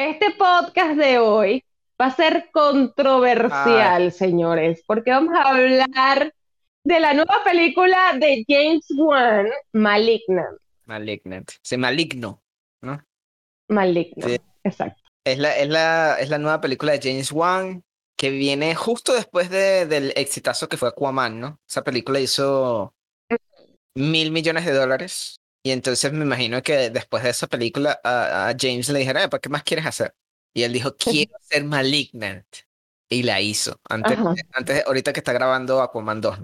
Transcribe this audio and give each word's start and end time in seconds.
Este 0.00 0.30
podcast 0.30 0.96
de 0.96 1.18
hoy 1.18 1.62
va 2.00 2.06
a 2.06 2.16
ser 2.16 2.48
controversial, 2.54 4.10
señores, 4.10 4.82
porque 4.86 5.10
vamos 5.10 5.34
a 5.36 5.50
hablar 5.50 6.32
de 6.82 7.00
la 7.00 7.12
nueva 7.12 7.44
película 7.44 8.16
de 8.18 8.42
James 8.48 8.86
Wan, 8.96 9.50
Malignant. 9.74 10.58
Malignant. 10.86 11.50
Se 11.62 11.76
maligno, 11.76 12.42
¿no? 12.80 13.04
Maligno, 13.68 14.26
exacto. 14.64 15.02
Es 15.22 15.36
la, 15.36 15.58
es, 15.58 15.68
la, 15.68 16.16
es 16.18 16.30
la 16.30 16.38
nueva 16.38 16.62
película 16.62 16.92
de 16.92 17.00
James 17.02 17.30
Wan 17.30 17.84
que 18.16 18.30
viene 18.30 18.74
justo 18.74 19.12
después 19.12 19.50
de, 19.50 19.84
del 19.84 20.14
exitazo 20.16 20.66
que 20.70 20.78
fue 20.78 20.88
Aquaman, 20.88 21.38
¿no? 21.38 21.60
Esa 21.68 21.84
película 21.84 22.20
hizo 22.20 22.94
mil 23.94 24.30
millones 24.30 24.64
de 24.64 24.72
dólares 24.72 25.42
y 25.62 25.72
entonces 25.72 26.12
me 26.12 26.24
imagino 26.24 26.62
que 26.62 26.90
después 26.90 27.22
de 27.22 27.30
esa 27.30 27.46
película 27.46 28.00
a, 28.02 28.54
James 28.58 28.88
le 28.88 29.00
dijera, 29.00 29.28
¿para 29.28 29.40
qué 29.40 29.48
más 29.48 29.62
quieres 29.62 29.86
hacer? 29.86 30.14
Y 30.54 30.62
él 30.62 30.72
dijo, 30.72 30.96
quiero 30.96 31.32
ser 31.40 31.64
Malignant. 31.64 32.46
Y 33.12 33.24
la 33.24 33.40
hizo. 33.40 33.80
Antes, 33.88 34.16
antes 34.52 34.86
ahorita 34.86 35.12
que 35.12 35.20
está 35.20 35.32
grabando 35.32 35.82
Aquaman 35.82 36.20
2. 36.20 36.38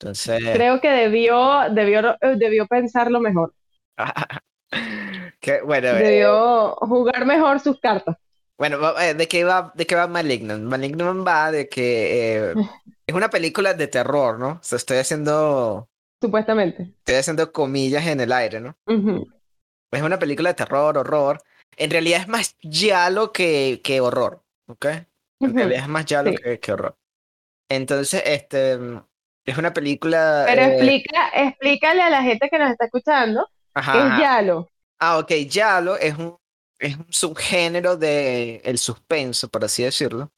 Entonces... 0.00 0.40
Creo 0.52 0.80
que 0.80 0.90
debió, 0.90 1.70
debió, 1.70 2.10
eh, 2.20 2.34
debió 2.36 2.66
pensarlo 2.66 3.20
mejor. 3.20 3.54
que, 5.40 5.60
bueno, 5.62 5.88
eh, 5.88 6.02
debió 6.02 6.74
jugar 6.74 7.24
mejor 7.24 7.60
sus 7.60 7.78
cartas. 7.80 8.16
Bueno, 8.58 8.98
eh, 8.98 9.14
¿de 9.14 9.28
qué 9.28 9.44
va, 9.44 9.72
de 9.76 9.86
qué 9.86 9.94
va 9.94 10.08
Malignant? 10.08 10.64
Malignant 10.64 11.26
va 11.26 11.52
de 11.52 11.68
que 11.68 12.52
es 13.06 13.14
una 13.14 13.30
película 13.30 13.74
de 13.74 13.86
terror, 13.86 14.38
¿no? 14.38 14.48
O 14.48 14.60
sea, 14.62 14.76
estoy 14.76 14.98
haciendo 14.98 15.88
Supuestamente. 16.20 16.94
Estoy 16.98 17.14
haciendo 17.16 17.52
comillas 17.52 18.06
en 18.06 18.20
el 18.20 18.32
aire, 18.32 18.60
¿no? 18.60 18.76
Es 19.90 20.02
una 20.02 20.18
película 20.18 20.50
de 20.50 20.54
terror, 20.54 20.98
horror. 20.98 21.42
En 21.76 21.90
realidad 21.90 22.20
es 22.20 22.28
más 22.28 22.56
yalo 22.60 23.32
que, 23.32 23.80
que 23.82 24.00
horror, 24.00 24.42
¿ok? 24.66 24.86
En 25.40 25.54
realidad 25.54 25.82
es 25.82 25.88
más 25.88 26.04
yalo 26.06 26.32
que, 26.34 26.58
que, 26.58 26.72
horror. 26.72 26.96
Entonces, 27.68 28.22
este, 28.26 28.78
es 29.44 29.58
una 29.58 29.72
película... 29.72 30.44
Pero 30.46 30.62
eh, 30.62 30.74
explica, 30.74 31.28
explícale 31.34 32.02
a 32.02 32.10
la 32.10 32.22
gente 32.22 32.48
que 32.50 32.58
nos 32.58 32.70
está 32.70 32.86
escuchando 32.86 33.48
qué 33.74 33.80
es 33.80 34.18
yalo. 34.18 34.68
Ah, 34.98 35.18
ok, 35.18 35.30
yalo 35.48 35.96
es 35.96 36.16
un, 36.18 36.36
es 36.80 36.96
un 36.96 37.06
subgénero 37.10 37.96
del 37.96 38.60
el 38.64 38.78
suspenso, 38.78 39.48
por 39.48 39.64
así 39.64 39.84
decirlo 39.84 40.32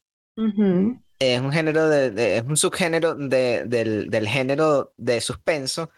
es 1.20 1.40
un 1.40 1.52
género 1.52 1.88
de, 1.88 2.38
es 2.38 2.44
un 2.44 2.56
subgénero 2.56 3.14
de, 3.14 3.64
del, 3.66 4.10
del, 4.10 4.26
género 4.26 4.94
de 4.96 5.20
suspenso 5.20 5.90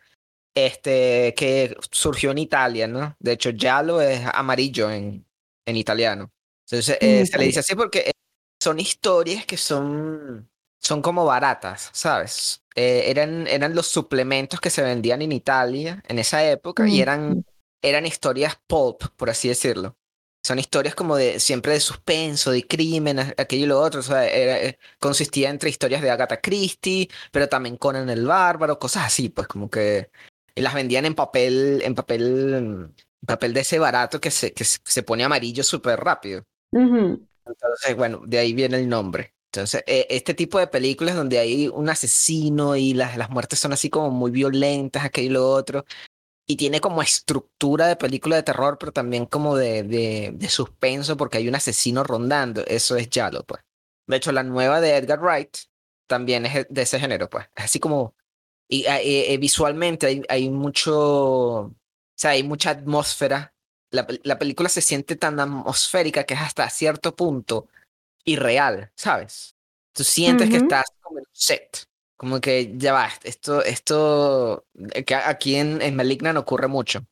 este 0.55 1.33
que 1.37 1.77
surgió 1.91 2.33
en 2.33 2.39
Italia, 2.39 2.89
¿no? 2.89 3.17
De 3.21 3.33
hecho, 3.33 3.53
giallo 3.53 4.01
es 4.01 4.21
amarillo 4.35 4.91
en, 4.91 5.25
en 5.65 5.77
italiano. 5.77 6.31
Entonces, 6.67 6.99
eh, 7.01 7.25
se 7.25 7.39
le 7.39 7.45
dice 7.45 7.61
así 7.61 7.75
porque 7.75 8.01
eh, 8.01 8.13
son 8.61 8.81
historias 8.81 9.47
que 9.47 9.57
son, 9.57 10.51
son 10.81 11.01
como 11.01 11.25
baratas, 11.25 11.89
¿sabes? 11.93 12.63
Eh, 12.75 13.05
eran, 13.07 13.47
eran 13.47 13.75
los 13.75 13.87
suplementos 13.87 14.61
que 14.61 14.71
se 14.71 14.83
vendían 14.83 15.23
en 15.23 15.33
Italia 15.33 16.03
en 16.09 16.19
esa 16.19 16.45
época 16.45 16.87
y 16.89 17.01
eran, 17.01 17.45
eran 17.81 18.07
historias 18.07 18.59
pulp, 18.67 19.05
por 19.17 19.31
así 19.31 19.49
decirlo 19.49 19.97
son 20.43 20.59
historias 20.59 20.95
como 20.95 21.17
de 21.17 21.39
siempre 21.39 21.73
de 21.73 21.81
suspenso, 21.81 22.51
de 22.51 22.67
crimen, 22.67 23.19
aquello 23.21 23.65
y 23.65 23.69
lo 23.69 23.81
otro. 23.81 24.01
O 24.01 24.03
sea, 24.03 24.27
eh, 24.27 24.79
consistía 24.99 25.51
entre 25.51 25.71
historias 25.71 26.03
de 26.03 26.11
Agatha 26.11 26.41
Christie, 26.41 27.09
pero 27.31 27.49
también 27.49 27.77
Conan 27.77 28.11
el 28.11 28.27
Bárbaro, 28.27 28.79
cosas 28.79 29.07
así, 29.07 29.29
pues 29.29 29.47
como 29.47 29.71
que 29.71 30.11
las 30.57 30.75
vendían 30.75 31.07
en 31.07 31.15
papel, 31.15 31.81
en 31.83 31.95
papel, 31.95 32.93
papel 33.27 33.55
de 33.55 33.61
ese 33.61 33.79
barato 33.79 34.21
que 34.21 34.31
se, 34.31 34.53
que 34.53 34.65
se 34.65 35.03
pone 35.03 35.25
amarillo 35.25 35.63
súper 35.63 36.01
rápido. 36.01 36.45
Entonces, 36.73 37.97
bueno, 37.97 38.23
de 38.27 38.39
ahí 38.39 38.53
viene 38.53 38.79
el 38.79 38.89
nombre. 38.89 39.35
Entonces, 39.53 39.85
e, 39.87 40.07
este 40.11 40.35
tipo 40.35 40.59
de 40.59 40.67
películas 40.67 41.15
donde 41.15 41.39
hay 41.39 41.69
un 41.69 41.89
asesino 41.89 42.75
y 42.75 42.95
las, 42.95 43.17
las 43.17 43.31
muertes 43.31 43.59
son 43.59 43.73
así 43.73 43.91
como 43.91 44.11
muy 44.11 44.31
violentas, 44.31 45.05
aquello 45.05 45.31
y 45.31 45.33
lo 45.35 45.51
otro, 45.51 45.85
y 46.47 46.57
tiene 46.57 46.81
como 46.81 47.03
estructura 47.03 47.87
de 47.87 47.97
película 47.97 48.37
de 48.37 48.43
terror, 48.43 48.77
pero 48.79 48.93
también 48.93 49.27
como 49.27 49.57
de, 49.57 49.83
de, 49.85 50.33
de 50.35 50.49
suspenso 50.49 51.17
porque 51.17 51.39
hay 51.39 51.49
un 51.49 51.55
asesino 51.55 52.05
rondando. 52.05 52.65
Eso 52.67 52.97
es 52.97 53.09
Yalo, 53.11 53.45
pues. 53.45 53.63
De 54.07 54.17
hecho, 54.17 54.33
la 54.33 54.43
nueva 54.43 54.81
de 54.81 54.97
Edgar 54.97 55.21
Wright 55.21 55.57
también 56.07 56.47
es 56.47 56.67
de 56.69 56.83
ese 56.83 57.01
género, 57.01 57.29
pues. 57.31 57.47
Así 57.55 57.81
como. 57.81 58.15
Y, 58.69 58.87
ah, 58.87 59.01
eh, 59.01 59.35
eh, 59.35 59.39
visualmente 59.39 60.07
hay, 60.07 60.23
hay 60.29 60.51
mucho. 60.51 60.95
O 60.97 61.75
sea, 62.17 62.33
hay 62.33 62.43
mucha 62.43 62.71
atmósfera. 62.71 63.55
La, 63.91 64.07
la 64.25 64.39
película 64.39 64.69
se 64.69 64.81
siente 64.81 65.17
tan 65.17 65.39
atmosférica 65.41 66.25
que 66.25 66.35
es 66.35 66.41
hasta 66.41 66.69
cierto 66.71 67.15
punto 67.15 67.69
irreal, 68.25 68.91
¿sabes? 68.97 69.57
Tú 69.93 70.05
sientes 70.05 70.49
que 70.49 70.57
estás 70.57 70.87
como 71.01 71.19
en 71.19 71.25
un 71.25 71.31
set. 71.33 71.87
Como 72.23 72.41
que 72.41 72.73
ya 72.77 72.93
va, 72.93 73.09
esto, 73.25 73.65
esto, 73.65 74.65
eh, 74.95 75.03
que 75.03 75.17
aquí 75.17 75.57
en, 75.57 75.83
en 75.83 75.97
Malignant 75.97 76.39
ocurre 76.39 76.69
mucho. 76.69 77.05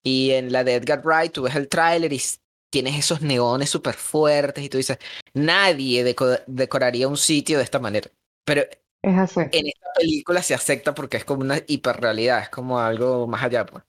Y 0.00 0.30
en 0.30 0.52
la 0.52 0.62
de 0.62 0.74
Edgar 0.76 1.04
Wright, 1.04 1.32
tú 1.32 1.42
ves 1.42 1.56
el 1.56 1.68
tráiler 1.68 2.12
y 2.12 2.22
tienes 2.70 2.96
esos 2.96 3.20
neones 3.20 3.68
súper 3.68 3.94
fuertes 3.94 4.62
y 4.62 4.68
tú 4.68 4.76
dices, 4.76 4.98
nadie 5.32 6.04
decoraría 6.46 7.08
un 7.08 7.16
sitio 7.16 7.58
de 7.58 7.64
esta 7.64 7.80
manera. 7.80 8.08
Pero 8.44 8.62
en 9.02 9.18
esta 9.18 9.88
película 9.98 10.40
se 10.40 10.54
acepta 10.54 10.94
porque 10.94 11.16
es 11.16 11.24
como 11.24 11.40
una 11.40 11.58
hiperrealidad, 11.66 12.42
es 12.42 12.48
como 12.48 12.78
algo 12.78 13.26
más 13.26 13.42
allá. 13.42 13.66
Pues. 13.66 13.82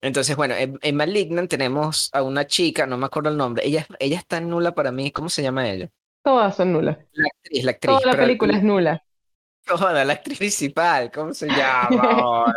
Entonces, 0.00 0.36
bueno, 0.36 0.54
en, 0.54 0.78
en, 0.80 0.94
Malignant 0.94 1.50
tenemos 1.50 2.08
a 2.12 2.22
una 2.22 2.46
chica, 2.46 2.86
no 2.86 2.96
me 2.96 3.06
acuerdo 3.06 3.30
el 3.30 3.36
nombre, 3.36 3.66
ella, 3.66 3.84
ella 3.98 4.18
está 4.18 4.40
nula 4.40 4.76
para 4.76 4.92
mí, 4.92 5.10
¿cómo 5.10 5.28
se 5.28 5.42
llama 5.42 5.68
ella? 5.68 5.90
Todas 6.22 6.54
son 6.54 6.72
nulas. 6.72 6.98
La 7.14 7.26
actriz, 7.26 7.64
la 7.64 7.70
actriz. 7.72 7.98
Toda 7.98 8.12
la 8.12 8.16
película 8.16 8.56
es 8.56 8.62
nula. 8.62 9.04
Toda 9.64 10.04
la 10.04 10.12
actriz 10.12 10.38
principal, 10.38 11.10
¿cómo 11.10 11.32
se 11.32 11.48
llama? 11.48 12.54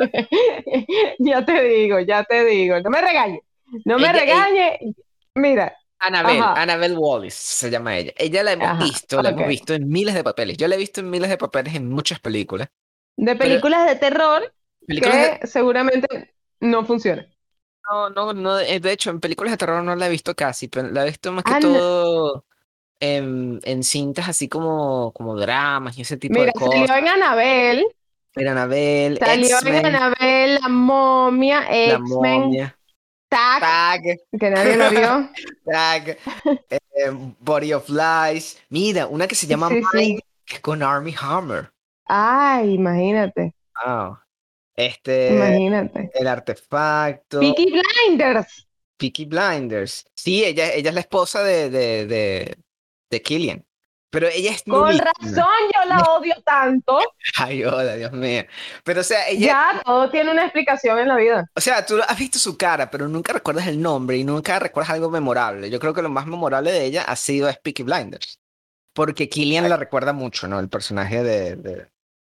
ya 1.19 1.45
te 1.45 1.63
digo, 1.63 1.99
ya 1.99 2.23
te 2.23 2.43
digo. 2.45 2.79
No 2.81 2.89
me 2.89 3.01
regañe, 3.01 3.41
no 3.85 3.97
me 3.97 4.11
regañe. 4.11 4.79
Mira. 5.35 5.75
Annabelle, 5.99 6.43
Annabelle 6.43 6.95
Wallis 6.95 7.33
se 7.33 7.71
llama 7.71 7.97
ella. 7.97 8.13
Ella 8.17 8.43
la 8.43 8.51
hemos 8.51 8.77
visto, 8.77 9.21
la 9.21 9.29
hemos 9.29 9.47
visto 9.47 9.73
en 9.73 9.87
miles 9.87 10.13
de 10.13 10.23
papeles. 10.23 10.57
Yo 10.57 10.67
la 10.67 10.75
he 10.75 10.77
visto 10.77 11.01
en 11.01 11.09
miles 11.09 11.29
de 11.29 11.37
papeles 11.37 11.73
en 11.73 11.89
muchas 11.89 12.19
películas. 12.19 12.69
De 13.15 13.35
películas 13.35 13.87
de 13.87 13.95
terror 13.95 14.53
que 14.87 15.39
seguramente 15.47 16.35
no 16.59 16.85
funcionan. 16.85 17.27
No, 17.89 18.09
no, 18.09 18.33
no. 18.33 18.55
De 18.55 18.91
hecho, 18.91 19.09
en 19.09 19.19
películas 19.19 19.53
de 19.53 19.57
terror 19.57 19.83
no 19.83 19.95
la 19.95 20.07
he 20.07 20.09
visto 20.11 20.35
casi, 20.35 20.67
pero 20.67 20.89
la 20.89 21.03
he 21.03 21.09
visto 21.09 21.31
más 21.31 21.43
que 21.43 21.53
ah, 21.53 21.59
todo 21.59 22.46
en, 22.99 23.59
en 23.63 23.83
cintas 23.83 24.29
así 24.29 24.47
como, 24.47 25.11
como 25.13 25.35
dramas 25.35 25.97
y 25.97 26.01
ese 26.01 26.17
tipo 26.17 26.41
de 26.41 26.51
cosas. 26.51 26.87
Salió 26.87 26.95
en 26.95 27.07
Anabel. 27.07 27.87
En 28.35 28.47
Anabel. 28.47 29.17
Salió 29.17 29.57
en 29.65 29.85
Anabel, 29.85 30.59
La 30.61 30.67
Momia, 30.69 31.65
X-Men. 31.69 32.71
Tag, 33.29 33.59
Tag, 33.59 34.01
que 34.39 34.49
nadie 34.49 34.77
lo 34.77 34.89
vio. 34.89 35.29
Tag, 35.65 36.17
eh, 36.69 37.11
Body 37.39 37.73
of 37.73 37.89
Lies. 37.89 38.61
Mira, 38.69 39.07
una 39.07 39.27
que 39.27 39.35
se 39.35 39.47
llama 39.47 39.69
sí, 39.91 40.19
con 40.61 40.81
Army 40.81 41.13
Hammer. 41.19 41.69
Ay, 42.05 42.75
imagínate. 42.75 43.53
Wow. 43.85 44.17
Este. 44.75 45.33
Imagínate. 45.33 46.09
El 46.13 46.27
artefacto. 46.27 47.39
Peaky 47.39 47.73
Blinders. 47.73 48.67
Peaky 48.97 49.25
Blinders. 49.25 50.05
Sí, 50.15 50.45
ella, 50.45 50.71
ella 50.73 50.89
es 50.89 50.93
la 50.93 51.01
esposa 51.01 51.43
de, 51.43 51.69
de, 51.69 52.05
de, 52.05 52.57
de 53.09 53.21
Killian. 53.21 53.67
Pero 54.09 54.27
ella 54.27 54.51
es 54.51 54.63
Con 54.63 54.97
razón 54.97 55.45
yo 55.75 55.89
la 55.89 55.99
odio 56.17 56.33
tanto. 56.45 56.99
Ay, 57.37 57.63
hola, 57.65 57.95
Dios 57.95 58.11
mío. 58.13 58.43
Pero 58.83 59.01
o 59.01 59.03
sea, 59.03 59.27
ella... 59.27 59.47
Ya, 59.47 59.81
todo 59.83 60.09
tiene 60.09 60.31
una 60.31 60.43
explicación 60.43 60.97
en 60.99 61.09
la 61.09 61.17
vida. 61.17 61.45
O 61.55 61.61
sea, 61.61 61.85
tú 61.85 61.99
has 62.07 62.17
visto 62.17 62.39
su 62.39 62.57
cara, 62.57 62.89
pero 62.89 63.07
nunca 63.07 63.33
recuerdas 63.33 63.67
el 63.67 63.81
nombre 63.81 64.17
y 64.17 64.23
nunca 64.23 64.59
recuerdas 64.59 64.91
algo 64.91 65.09
memorable. 65.09 65.69
Yo 65.69 65.79
creo 65.79 65.93
que 65.93 66.01
lo 66.01 66.09
más 66.09 66.25
memorable 66.25 66.71
de 66.71 66.85
ella 66.85 67.03
ha 67.03 67.15
sido 67.15 67.49
Peaky 67.61 67.83
Blinders. 67.83 68.39
Porque 68.93 69.29
Killian 69.29 69.69
la 69.69 69.77
recuerda 69.77 70.13
mucho, 70.13 70.47
¿no? 70.47 70.59
El 70.59 70.69
personaje 70.69 71.21
de, 71.21 71.55
de... 71.57 71.87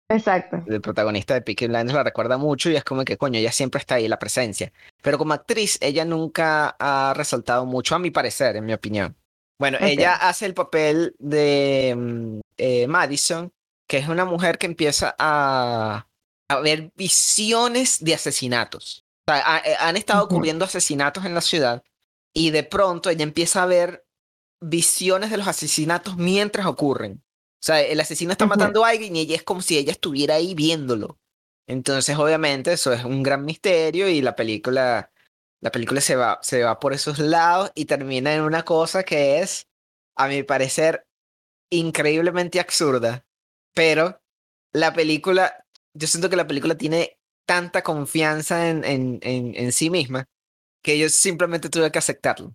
Exacto. 0.09 0.63
El 0.67 0.81
protagonista 0.81 1.35
de 1.35 1.43
Peaky 1.43 1.67
Blinders 1.67 1.95
la 1.95 2.05
recuerda 2.05 2.39
mucho 2.39 2.71
y 2.71 2.77
es 2.77 2.85
como 2.85 3.05
que, 3.05 3.19
coño, 3.19 3.39
ella 3.39 3.53
siempre 3.53 3.81
está 3.81 3.97
ahí, 3.97 4.07
la 4.07 4.19
presencia. 4.19 4.73
Pero 5.03 5.19
como 5.19 5.35
actriz, 5.35 5.77
ella 5.81 6.05
nunca 6.05 6.77
ha 6.79 7.13
resaltado 7.15 7.67
mucho, 7.67 7.97
a 7.97 7.99
mi 7.99 8.11
parecer, 8.11 8.57
en 8.57 8.65
mi 8.65 8.73
opinión. 8.73 9.17
Bueno, 9.59 9.79
ella 9.81 10.15
hace 10.15 10.47
el 10.47 10.55
papel 10.55 11.15
de 11.19 11.95
mm, 11.97 12.41
eh, 12.57 12.87
Madison, 12.87 13.53
que 13.89 13.99
es 13.99 14.09
una 14.09 14.25
mujer 14.25 14.59
que 14.59 14.67
empieza 14.67 15.15
a, 15.19 16.07
a 16.49 16.61
ver 16.61 16.91
visiones 16.97 18.03
de 18.03 18.15
asesinatos. 18.15 19.05
O 19.27 19.33
sea, 19.33 19.63
eh, 19.65 19.77
han 19.79 19.97
estado 19.97 20.25
ocurriendo 20.25 20.65
asesinatos 20.65 21.25
en 21.25 21.35
la 21.35 21.41
ciudad 21.41 21.83
y 22.35 22.51
de 22.51 22.65
pronto 22.65 23.11
ella 23.11 23.23
empieza 23.23 23.63
a 23.63 23.67
ver 23.67 24.05
visiones 24.61 25.31
de 25.31 25.37
los 25.37 25.47
asesinatos 25.47 26.17
mientras 26.17 26.67
ocurren. 26.67 27.23
O 27.25 27.67
sea, 27.67 27.81
el 27.81 28.01
asesino 28.01 28.33
está 28.33 28.47
matando 28.47 28.85
a 28.85 28.91
alguien 28.91 29.17
y 29.17 29.21
ella 29.21 29.37
es 29.37 29.43
como 29.43 29.63
si 29.63 29.79
ella 29.79 29.93
estuviera 29.93 30.35
ahí 30.35 30.55
viéndolo. 30.55 31.19
Entonces, 31.67 32.17
obviamente, 32.19 32.73
eso 32.73 32.93
es 32.93 33.05
un 33.05 33.23
gran 33.23 33.45
misterio 33.45 34.09
y 34.09 34.21
la 34.21 34.37
película 34.37 35.11
La 35.65 35.71
película 35.71 36.03
se 36.03 36.15
va, 36.15 36.39
se 36.43 36.63
va 36.63 36.79
por 36.79 36.93
esos 36.93 37.19
lados 37.19 37.73
y 37.75 37.87
termina 37.87 38.35
en 38.35 38.43
una 38.43 38.65
cosa 38.65 39.03
que 39.03 39.39
es, 39.39 39.67
a 40.15 40.29
mi 40.29 40.43
parecer, 40.43 41.07
increíblemente 41.71 42.61
absurda. 42.61 43.25
Pero 43.73 44.21
la 44.75 44.93
película, 44.93 45.65
yo 45.95 46.07
siento 46.07 46.29
que 46.29 46.37
la 46.37 46.47
película 46.47 46.75
tiene 46.75 47.17
tanta 47.47 47.83
confianza 47.83 48.69
en, 48.69 48.85
en, 48.85 49.21
en, 49.23 49.73
sí 49.73 49.89
misma 49.89 50.29
que 50.83 50.99
yo 50.99 51.09
simplemente 51.09 51.71
tuve 51.71 51.91
que 51.91 51.99
aceptarlo. 51.99 52.55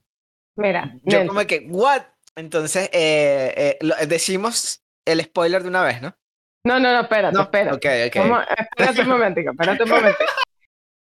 Mira, 0.56 0.96
yo 1.02 1.26
como 1.26 1.40
que, 1.48 1.66
¿what? 1.68 2.04
Entonces, 2.36 2.92
eh, 2.94 3.80
eh, 3.82 4.06
decimos 4.06 4.84
el 5.04 5.24
spoiler 5.24 5.64
de 5.64 5.70
una 5.70 5.82
vez, 5.82 6.00
¿no? 6.00 6.16
No, 6.64 6.80
no, 6.80 6.94
no, 6.94 7.02
espérate, 7.02 7.42
espérate. 7.42 7.76
Okay, 7.76 8.08
okay. 8.08 8.22
espérate 8.70 9.02
un 9.02 9.10
momentico, 9.10 9.50
espérate 9.50 9.84
un 9.84 9.90
momentico. 9.90 10.32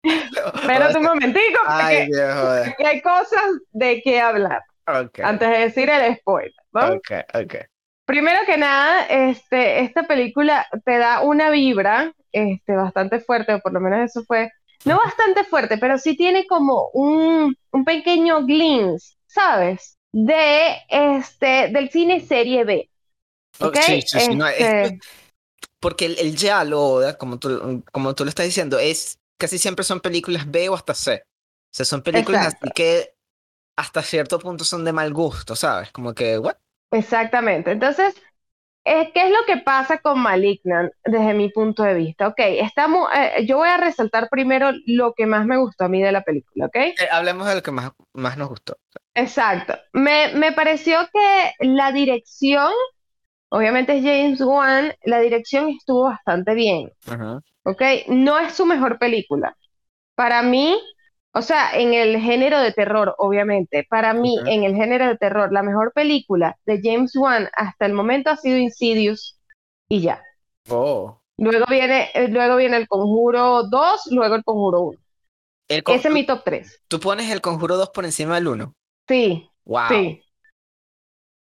Espérate 0.02 0.98
un 0.98 1.04
momentico, 1.04 1.60
porque, 1.64 2.84
hay 2.84 3.00
cosas 3.02 3.42
de 3.70 4.00
qué 4.02 4.20
hablar. 4.20 4.62
Antes 4.86 5.48
de 5.48 5.58
decir 5.58 5.88
el 5.88 6.16
spoiler. 6.16 6.52
¿no? 6.72 6.94
Ok, 6.94 7.10
ok. 7.34 7.54
Primero 8.04 8.40
que 8.46 8.56
nada, 8.56 9.06
este, 9.06 9.80
esta 9.80 10.02
película 10.04 10.66
te 10.84 10.98
da 10.98 11.20
una 11.22 11.50
vibra 11.50 12.12
este, 12.32 12.74
bastante 12.74 13.20
fuerte, 13.20 13.54
o 13.54 13.60
por 13.60 13.72
lo 13.72 13.80
menos 13.80 14.10
eso 14.10 14.24
fue, 14.24 14.50
no 14.84 14.98
bastante 14.98 15.44
fuerte, 15.44 15.78
pero 15.78 15.98
sí 15.98 16.16
tiene 16.16 16.46
como 16.46 16.88
un, 16.92 17.56
un 17.70 17.84
pequeño 17.84 18.44
glimpse, 18.44 19.14
¿sabes? 19.26 19.96
De 20.10 20.78
este, 20.88 21.68
del 21.68 21.90
cine 21.90 22.20
serie 22.20 22.64
B. 22.64 22.90
¿Okay? 23.60 24.02
Sí, 24.02 24.18
sí, 24.18 24.38
este 24.58 24.98
porque 25.82 26.06
el, 26.06 26.18
el 26.20 26.36
diálogo, 26.36 27.02
como 27.18 27.38
tú, 27.40 27.82
como 27.90 28.14
tú 28.14 28.24
lo 28.24 28.28
estás 28.28 28.46
diciendo, 28.46 28.78
es 28.78 29.18
casi 29.42 29.58
siempre 29.58 29.84
son 29.84 30.00
películas 30.00 30.48
B 30.48 30.68
o 30.68 30.74
hasta 30.74 30.94
C. 30.94 31.24
O 31.24 31.74
sea, 31.74 31.84
son 31.84 32.02
películas 32.02 32.46
así 32.46 32.70
que 32.72 33.16
hasta 33.76 34.00
cierto 34.02 34.38
punto 34.38 34.62
son 34.62 34.84
de 34.84 34.92
mal 34.92 35.12
gusto, 35.12 35.56
¿sabes? 35.56 35.90
Como 35.90 36.14
que, 36.14 36.38
¿what? 36.38 36.54
Exactamente. 36.92 37.72
Entonces, 37.72 38.14
eh, 38.84 39.10
¿qué 39.12 39.26
es 39.26 39.30
lo 39.30 39.44
que 39.48 39.56
pasa 39.56 39.98
con 39.98 40.20
Malignant 40.20 40.92
desde 41.04 41.34
mi 41.34 41.48
punto 41.48 41.82
de 41.82 41.94
vista? 41.94 42.28
Ok, 42.28 42.38
estamos, 42.38 43.08
eh, 43.16 43.44
yo 43.44 43.56
voy 43.56 43.68
a 43.68 43.78
resaltar 43.78 44.28
primero 44.30 44.70
lo 44.86 45.12
que 45.12 45.26
más 45.26 45.44
me 45.44 45.56
gustó 45.56 45.86
a 45.86 45.88
mí 45.88 46.00
de 46.00 46.12
la 46.12 46.22
película, 46.22 46.66
¿ok? 46.66 46.76
Eh, 46.76 46.94
hablemos 47.10 47.48
de 47.48 47.56
lo 47.56 47.62
que 47.64 47.72
más, 47.72 47.90
más 48.12 48.36
nos 48.38 48.48
gustó. 48.48 48.76
Exacto. 49.14 49.74
Me, 49.92 50.32
me 50.34 50.52
pareció 50.52 51.00
que 51.12 51.66
la 51.66 51.90
dirección 51.90 52.70
Obviamente 53.54 54.00
James 54.00 54.40
Wan, 54.40 54.94
la 55.04 55.20
dirección 55.20 55.68
estuvo 55.68 56.04
bastante 56.04 56.54
bien. 56.54 56.90
¿Ok? 57.64 57.82
No 58.08 58.38
es 58.38 58.54
su 58.54 58.66
mejor 58.66 58.98
película. 58.98 59.56
Para 60.14 60.42
mí, 60.42 60.80
o 61.32 61.42
sea, 61.42 61.72
en 61.74 61.94
el 61.94 62.18
género 62.20 62.60
de 62.60 62.72
terror, 62.72 63.14
obviamente, 63.18 63.86
para 63.88 64.12
mí, 64.12 64.38
en 64.46 64.64
el 64.64 64.74
género 64.74 65.06
de 65.06 65.16
terror, 65.16 65.52
la 65.52 65.62
mejor 65.62 65.92
película 65.92 66.56
de 66.66 66.80
James 66.82 67.14
Wan 67.16 67.48
hasta 67.54 67.86
el 67.86 67.92
momento 67.92 68.30
ha 68.30 68.36
sido 68.36 68.58
Insidious 68.58 69.38
y 69.88 70.02
ya. 70.02 70.22
Oh. 70.68 71.18
Luego 71.38 71.64
viene, 71.68 72.10
eh, 72.14 72.28
luego 72.28 72.56
viene 72.56 72.76
el 72.76 72.88
Conjuro 72.88 73.64
2, 73.64 74.08
luego 74.10 74.34
el 74.34 74.44
Conjuro 74.44 74.80
1. 74.80 74.98
Ese 75.68 76.08
es 76.08 76.14
mi 76.14 76.26
top 76.26 76.42
3. 76.44 76.82
¿Tú 76.88 77.00
pones 77.00 77.30
el 77.30 77.40
Conjuro 77.40 77.76
2 77.76 77.90
por 77.90 78.04
encima 78.04 78.34
del 78.34 78.48
1? 78.48 78.74
Sí. 79.08 79.48
Wow. 79.64 79.88
Sí. 79.88 80.22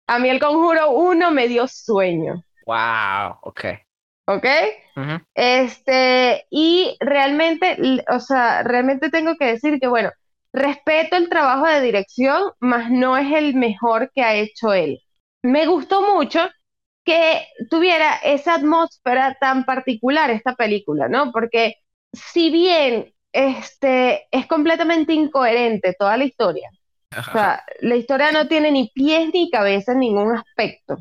A 0.08 0.18
mí 0.18 0.28
el 0.28 0.38
conjuro 0.38 0.90
1 0.90 1.30
me 1.32 1.48
dio 1.48 1.66
sueño. 1.66 2.44
Wow, 2.64 3.38
ok. 3.42 3.64
¿Ok? 4.26 4.46
Este, 5.34 6.46
y 6.50 6.96
realmente, 7.00 7.76
o 8.08 8.20
sea, 8.20 8.62
realmente 8.62 9.10
tengo 9.10 9.36
que 9.36 9.46
decir 9.46 9.78
que, 9.80 9.86
bueno, 9.86 10.10
respeto 10.52 11.16
el 11.16 11.28
trabajo 11.28 11.66
de 11.66 11.82
dirección, 11.82 12.42
mas 12.60 12.90
no 12.90 13.16
es 13.16 13.32
el 13.32 13.54
mejor 13.54 14.10
que 14.14 14.22
ha 14.22 14.34
hecho 14.34 14.72
él. 14.72 15.00
Me 15.42 15.66
gustó 15.66 16.02
mucho 16.02 16.48
que 17.04 17.46
tuviera 17.70 18.16
esa 18.16 18.54
atmósfera 18.54 19.36
tan 19.40 19.64
particular 19.64 20.30
esta 20.30 20.54
película, 20.56 21.08
¿no? 21.08 21.30
Porque 21.30 21.76
si 22.12 22.50
bien 22.50 23.12
este, 23.32 24.26
es 24.30 24.46
completamente 24.46 25.12
incoherente 25.12 25.94
toda 25.96 26.16
la 26.16 26.24
historia, 26.24 26.68
o 27.16 27.22
sea, 27.32 27.62
la 27.80 27.96
historia 27.96 28.32
no 28.32 28.48
tiene 28.48 28.72
ni 28.72 28.90
pies 28.92 29.30
ni 29.32 29.50
cabeza 29.50 29.92
en 29.92 30.00
ningún 30.00 30.36
aspecto. 30.36 30.96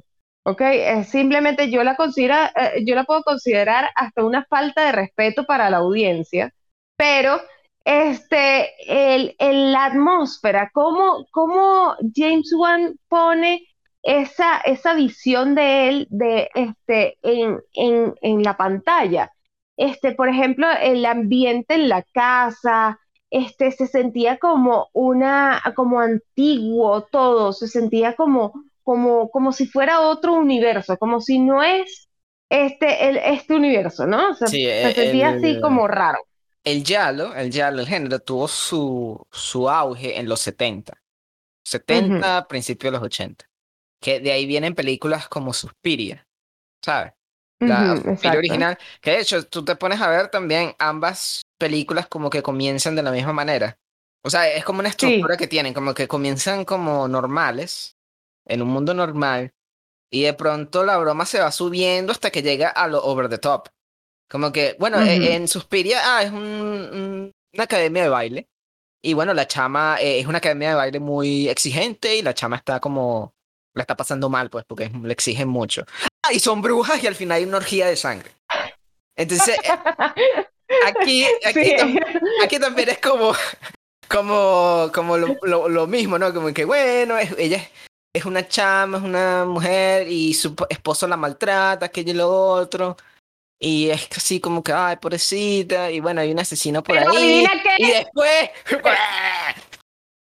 ¿Ok? 0.47 0.61
simplemente 1.07 1.71
yo 1.71 1.83
la, 1.83 1.95
considero, 1.95 2.35
eh, 2.55 2.83
yo 2.85 2.93
la 2.93 3.03
puedo 3.03 3.23
considerar 3.23 3.89
hasta 3.95 4.23
una 4.23 4.45
falta 4.45 4.85
de 4.85 4.91
respeto 4.91 5.45
para 5.45 5.71
la 5.71 5.77
audiencia, 5.77 6.53
pero 6.95 7.41
este, 7.83 8.71
el, 8.87 9.35
la 9.71 9.85
atmósfera, 9.85 10.69
cómo, 10.73 11.25
cómo 11.31 11.95
James 12.15 12.53
Wan 12.55 12.99
pone 13.07 13.67
esa, 14.03 14.57
esa 14.59 14.93
visión 14.93 15.55
de 15.55 15.89
él 15.89 16.07
de, 16.11 16.49
este, 16.53 17.17
en, 17.23 17.59
en, 17.73 18.13
en 18.21 18.43
la 18.43 18.55
pantalla. 18.55 19.31
Este, 19.77 20.13
por 20.13 20.29
ejemplo, 20.29 20.67
el 20.81 21.05
ambiente 21.05 21.75
en 21.75 21.89
la 21.89 22.03
casa, 22.03 22.99
este, 23.29 23.71
se 23.71 23.87
sentía 23.87 24.37
como 24.37 24.89
una, 24.93 25.61
como 25.75 25.99
antiguo 25.99 27.01
todo, 27.11 27.51
se 27.53 27.67
sentía 27.67 28.15
como, 28.15 28.53
como, 28.85 29.29
como 29.31 29.51
si 29.51 29.65
fuera 29.65 30.01
otro 30.01 30.33
universo, 30.33 30.97
como 30.97 31.19
si 31.19 31.39
no 31.39 31.63
es 31.63 32.07
este, 32.49 33.09
el, 33.09 33.17
este 33.17 33.55
universo, 33.55 34.05
¿no? 34.05 34.29
O 34.29 34.33
sea, 34.35 34.47
se 34.47 34.93
sentía 34.93 35.29
así 35.29 35.59
como 35.59 35.87
raro. 35.87 36.19
El 36.63 36.83
Yalo, 36.83 37.35
el 37.35 37.51
Yalo, 37.51 37.81
el 37.81 37.87
género, 37.87 38.19
tuvo 38.19 38.47
su, 38.47 39.27
su 39.31 39.69
auge 39.69 40.19
en 40.19 40.29
los 40.29 40.39
70. 40.41 40.93
70, 41.65 42.47
principios 42.47 42.91
de 42.91 42.97
los 42.99 43.05
80. 43.05 43.45
Que 43.99 44.19
de 44.19 44.31
ahí 44.31 44.45
vienen 44.45 44.75
películas 44.75 45.27
como 45.27 45.51
Suspiria, 45.51 46.27
¿sabes? 46.83 47.13
La 47.59 47.97
Suspiria 47.97 48.37
original. 48.37 48.77
Que 49.01 49.11
de 49.11 49.21
hecho, 49.21 49.47
tú 49.47 49.65
te 49.65 49.75
pones 49.75 49.99
a 49.99 50.09
ver 50.09 50.27
también 50.29 50.75
ambas 50.77 51.41
películas 51.57 52.07
como 52.07 52.29
que 52.29 52.43
comienzan 52.43 52.95
de 52.95 53.01
la 53.01 53.11
misma 53.11 53.33
manera. 53.33 53.79
O 54.23 54.29
sea, 54.29 54.47
es 54.47 54.63
como 54.63 54.79
una 54.79 54.89
estructura 54.89 55.37
que 55.37 55.47
tienen, 55.47 55.73
como 55.73 55.93
que 55.93 56.07
comienzan 56.07 56.65
como 56.65 57.07
normales, 57.07 57.95
en 58.45 58.61
un 58.61 58.69
mundo 58.69 58.93
normal, 58.93 59.53
y 60.11 60.23
de 60.23 60.33
pronto 60.33 60.83
la 60.83 60.97
broma 60.97 61.25
se 61.25 61.39
va 61.39 61.51
subiendo 61.51 62.11
hasta 62.11 62.31
que 62.31 62.41
llega 62.41 62.69
a 62.69 62.87
lo 62.87 63.03
over 63.03 63.29
the 63.29 63.37
top. 63.37 63.69
Como 64.29 64.51
que, 64.51 64.75
bueno, 64.79 65.01
e, 65.01 65.35
en 65.35 65.47
Suspiria, 65.47 65.99
ah, 66.03 66.23
es 66.23 66.31
un, 66.31 67.31
una 67.53 67.63
academia 67.63 68.03
de 68.03 68.09
baile. 68.09 68.49
Y 69.03 69.13
bueno, 69.13 69.33
la 69.33 69.47
chama 69.47 69.97
eh, 69.99 70.19
es 70.19 70.25
una 70.25 70.39
academia 70.39 70.69
de 70.69 70.75
baile 70.75 70.99
muy 70.99 71.47
exigente 71.47 72.15
y 72.15 72.21
la 72.23 72.33
chama 72.33 72.55
está 72.55 72.79
como, 72.79 73.35
la 73.73 73.83
está 73.83 73.95
pasando 73.95 74.29
mal, 74.29 74.49
pues, 74.49 74.65
porque 74.67 74.89
le 74.89 75.13
exigen 75.13 75.47
mucho. 75.47 75.85
Ah, 76.23 76.33
y 76.33 76.39
son 76.39 76.61
brujas 76.61 77.03
y 77.03 77.07
al 77.07 77.15
final 77.15 77.37
hay 77.37 77.45
una 77.45 77.57
orgía 77.57 77.85
de 77.87 77.95
sangre. 77.95 78.31
Entonces, 79.15 79.57
eh, 79.63 80.45
Aquí, 80.85 81.25
aquí, 82.43 82.59
también 82.59 82.89
es 82.89 82.99
como, 82.99 83.33
como, 84.09 84.91
como 84.93 85.17
lo, 85.17 85.69
lo, 85.69 85.87
mismo, 85.87 86.17
¿no? 86.17 86.33
Como 86.33 86.53
que, 86.53 86.65
bueno, 86.65 87.15
ella 87.37 87.67
es, 88.15 88.25
una 88.25 88.47
chama, 88.47 88.97
es 88.97 89.03
una 89.03 89.45
mujer 89.45 90.07
y 90.07 90.33
su 90.33 90.55
esposo 90.69 91.07
la 91.07 91.17
maltrata, 91.17 91.87
aquello 91.87 92.11
y 92.11 92.15
lo 92.15 92.29
otro. 92.29 92.95
Y 93.59 93.89
es 93.89 94.07
así 94.15 94.39
como 94.39 94.63
que, 94.63 94.73
ay, 94.73 94.97
pobrecita, 94.97 95.91
y 95.91 95.99
bueno, 95.99 96.21
hay 96.21 96.31
un 96.31 96.39
asesino 96.39 96.83
por 96.83 96.97
ahí. 96.97 97.45
Y 97.77 97.87
después... 97.87 98.49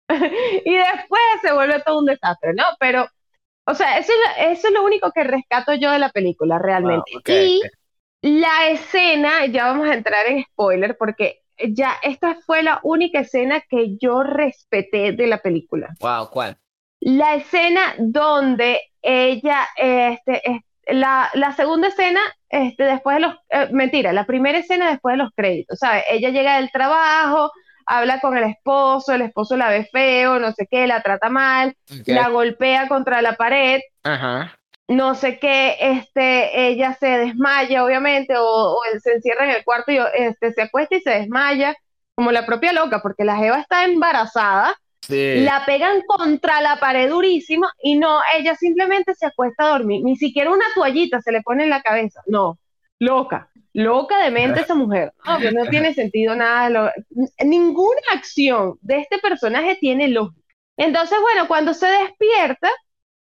y 0.64 0.74
después 0.74 1.22
se 1.42 1.52
vuelve 1.52 1.82
todo 1.84 1.98
un 2.00 2.06
desastre, 2.06 2.52
¿no? 2.54 2.64
Pero, 2.78 3.06
o 3.66 3.74
sea, 3.74 3.98
eso, 3.98 4.12
eso 4.38 4.68
es 4.68 4.74
lo 4.74 4.84
único 4.84 5.10
que 5.12 5.24
rescato 5.24 5.74
yo 5.74 5.90
de 5.90 5.98
la 5.98 6.10
película, 6.10 6.58
realmente. 6.58 7.10
y 7.26 7.62
la 8.22 8.68
escena, 8.68 9.46
ya 9.46 9.66
vamos 9.66 9.88
a 9.88 9.94
entrar 9.94 10.26
en 10.26 10.44
spoiler 10.44 10.96
porque 10.96 11.42
ya 11.70 11.96
esta 12.02 12.36
fue 12.46 12.62
la 12.62 12.80
única 12.82 13.20
escena 13.20 13.62
que 13.68 13.96
yo 13.98 14.22
respeté 14.22 15.12
de 15.12 15.26
la 15.26 15.38
película. 15.38 15.94
Wow, 16.00 16.30
¿cuál? 16.30 16.58
La 17.04 17.34
escena 17.34 17.94
donde 17.98 18.80
ella, 19.02 19.66
este, 19.76 20.64
la, 20.86 21.30
la, 21.34 21.52
segunda 21.52 21.88
escena, 21.88 22.20
este, 22.48 22.84
después 22.84 23.16
de 23.16 23.20
los, 23.20 23.34
eh, 23.50 23.68
mentira, 23.72 24.12
la 24.12 24.24
primera 24.24 24.58
escena 24.58 24.90
después 24.90 25.14
de 25.14 25.22
los 25.22 25.30
créditos, 25.34 25.78
¿sabes? 25.78 26.04
Ella 26.10 26.30
llega 26.30 26.56
del 26.56 26.70
trabajo, 26.70 27.52
habla 27.86 28.20
con 28.20 28.36
el 28.36 28.44
esposo, 28.44 29.12
el 29.12 29.22
esposo 29.22 29.56
la 29.56 29.68
ve 29.68 29.88
feo, 29.92 30.38
no 30.38 30.52
sé 30.52 30.66
qué, 30.70 30.86
la 30.86 31.02
trata 31.02 31.28
mal, 31.28 31.76
la 32.06 32.28
golpea 32.28 32.88
contra 32.88 33.20
la 33.22 33.34
pared. 33.34 33.80
Ajá 34.02 34.54
no 34.88 35.14
sé 35.14 35.38
qué, 35.38 35.76
este, 35.80 36.68
ella 36.68 36.94
se 36.94 37.06
desmaya, 37.06 37.84
obviamente, 37.84 38.34
o, 38.38 38.78
se 39.02 39.14
encierra 39.14 39.44
en 39.44 39.56
el 39.56 39.64
cuarto 39.64 39.92
y 39.92 39.98
este, 40.14 40.52
se 40.52 40.62
acuesta 40.62 40.96
y 40.96 41.00
se 41.00 41.10
desmaya, 41.10 41.74
como 42.14 42.32
la 42.32 42.46
propia 42.46 42.72
loca, 42.72 43.00
porque 43.00 43.24
la 43.24 43.36
Jeva 43.36 43.60
está 43.60 43.84
embarazada, 43.84 44.76
la 45.08 45.64
pegan 45.66 46.02
contra 46.06 46.60
la 46.60 46.76
pared 46.76 47.08
durísimo 47.08 47.66
y 47.82 47.96
no, 47.96 48.20
ella 48.36 48.54
simplemente 48.54 49.14
se 49.14 49.26
acuesta 49.26 49.64
a 49.64 49.78
dormir, 49.78 50.02
ni 50.04 50.16
siquiera 50.16 50.50
una 50.50 50.64
toallita 50.74 51.20
se 51.20 51.32
le 51.32 51.42
pone 51.42 51.64
en 51.64 51.70
la 51.70 51.82
cabeza, 51.82 52.22
no, 52.26 52.58
loca, 52.98 53.50
loca 53.72 54.18
de 54.22 54.30
mente 54.30 54.60
esa 54.60 54.74
mujer. 54.74 55.12
No, 55.52 55.66
tiene 55.68 55.94
sentido 55.94 56.34
nada. 56.34 56.92
Ninguna 57.44 58.00
acción 58.14 58.78
de 58.80 59.00
este 59.00 59.18
personaje 59.18 59.76
tiene 59.80 60.08
lógica. 60.08 60.40
Entonces, 60.76 61.18
bueno, 61.20 61.46
cuando 61.46 61.74
se 61.74 61.86
despierta, 61.86 62.68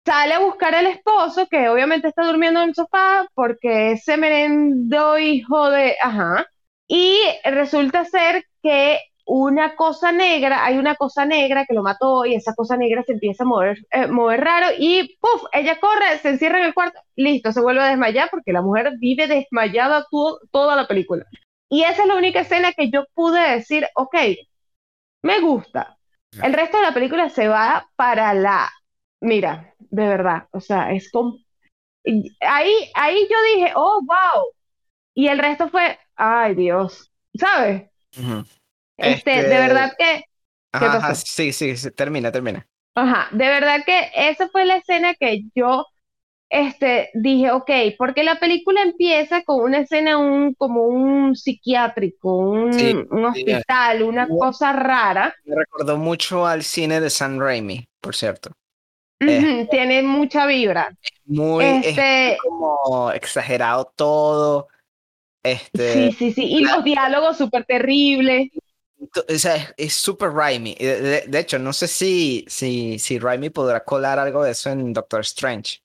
sale 0.05 0.33
a 0.33 0.39
buscar 0.39 0.75
al 0.75 0.87
esposo, 0.87 1.47
que 1.47 1.69
obviamente 1.69 2.07
está 2.07 2.25
durmiendo 2.25 2.61
en 2.61 2.69
el 2.69 2.75
sofá, 2.75 3.27
porque 3.33 3.91
ese 3.91 4.17
merendo 4.17 5.17
hijo 5.17 5.69
de, 5.69 5.95
ajá, 6.01 6.47
y 6.87 7.17
resulta 7.43 8.05
ser 8.05 8.45
que 8.61 8.99
una 9.25 9.75
cosa 9.75 10.11
negra, 10.11 10.65
hay 10.65 10.77
una 10.77 10.95
cosa 10.95 11.25
negra 11.25 11.65
que 11.65 11.73
lo 11.73 11.83
mató 11.83 12.25
y 12.25 12.35
esa 12.35 12.53
cosa 12.55 12.75
negra 12.75 13.03
se 13.03 13.13
empieza 13.13 13.43
a 13.43 13.47
mover, 13.47 13.77
eh, 13.91 14.07
mover 14.07 14.41
raro 14.41 14.67
y 14.77 15.17
¡puf! 15.19 15.43
Ella 15.53 15.79
corre, 15.79 16.17
se 16.21 16.29
encierra 16.29 16.59
en 16.59 16.65
el 16.65 16.73
cuarto, 16.73 16.99
listo, 17.15 17.51
se 17.51 17.61
vuelve 17.61 17.81
a 17.81 17.87
desmayar 17.87 18.29
porque 18.29 18.51
la 18.51 18.61
mujer 18.61 18.93
vive 18.99 19.27
desmayada 19.27 20.05
toda 20.51 20.75
la 20.75 20.87
película. 20.87 21.25
Y 21.69 21.83
esa 21.83 22.03
es 22.03 22.07
la 22.07 22.15
única 22.15 22.41
escena 22.41 22.73
que 22.73 22.89
yo 22.91 23.05
pude 23.13 23.51
decir, 23.51 23.87
ok, 23.95 24.15
me 25.23 25.39
gusta. 25.39 25.97
El 26.41 26.53
resto 26.53 26.77
de 26.77 26.83
la 26.83 26.93
película 26.93 27.29
se 27.29 27.47
va 27.47 27.89
para 27.95 28.33
la, 28.33 28.69
mira, 29.21 29.73
de 29.79 30.07
verdad, 30.07 30.47
o 30.51 30.59
sea, 30.59 30.91
es 30.91 31.11
como... 31.11 31.37
Ahí, 32.41 32.73
ahí 32.95 33.27
yo 33.29 33.37
dije, 33.55 33.71
oh, 33.75 34.01
wow. 34.03 34.51
Y 35.15 35.27
el 35.27 35.39
resto 35.39 35.69
fue, 35.69 35.97
ay 36.15 36.55
Dios, 36.55 37.11
¿sabes? 37.35 37.89
Este, 38.97 39.31
de 39.31 39.37
este, 39.39 39.49
verdad 39.49 39.93
que... 39.97 40.23
Ajá, 40.71 41.15
sí, 41.15 41.51
sí, 41.53 41.75
termina, 41.91 42.31
termina. 42.31 42.67
Ajá, 42.95 43.27
de 43.31 43.45
verdad 43.45 43.83
que 43.85 44.11
esa 44.15 44.49
fue 44.49 44.65
la 44.65 44.77
escena 44.77 45.13
que 45.15 45.43
yo 45.55 45.85
este, 46.53 47.09
dije, 47.15 47.51
ok, 47.51 47.71
porque 47.97 48.23
la 48.23 48.39
película 48.39 48.83
empieza 48.83 49.43
con 49.43 49.63
una 49.63 49.79
escena 49.79 50.19
un, 50.19 50.53
como 50.53 50.83
un 50.83 51.35
psiquiátrico, 51.35 52.37
un, 52.37 53.07
un 53.09 53.25
hospital, 53.25 54.03
una 54.03 54.27
cosa 54.27 54.71
rara. 54.71 55.33
Me 55.45 55.55
recordó 55.55 55.97
mucho 55.97 56.45
al 56.45 56.63
cine 56.63 57.01
de 57.01 57.09
San 57.09 57.39
Raimi, 57.39 57.87
por 57.99 58.15
cierto. 58.15 58.51
tiene 59.17 60.03
mucha 60.03 60.45
vibra. 60.45 60.95
Muy 61.25 61.65
este, 61.65 62.37
como 62.43 63.11
exagerado 63.11 63.91
todo. 63.95 64.67
Este, 65.41 65.93
sí, 65.93 66.11
sí, 66.11 66.33
sí. 66.33 66.45
Y 66.45 66.63
los 66.63 66.83
diálogos 66.83 67.37
súper 67.37 67.65
terribles. 67.65 68.49
O 68.99 69.37
sea, 69.37 69.73
es 69.77 69.93
súper 69.93 70.31
Raimi. 70.31 70.75
De, 70.75 71.39
hecho, 71.39 71.59
no 71.59 71.73
sé 71.73 71.87
si, 71.87 72.45
si, 72.47 72.97
si 72.99 73.19
Raimi 73.19 73.49
podrá 73.49 73.83
colar 73.83 74.19
algo 74.19 74.43
de 74.43 74.51
eso 74.51 74.69
en 74.69 74.93
Doctor 74.93 75.21
Strange. 75.21 75.81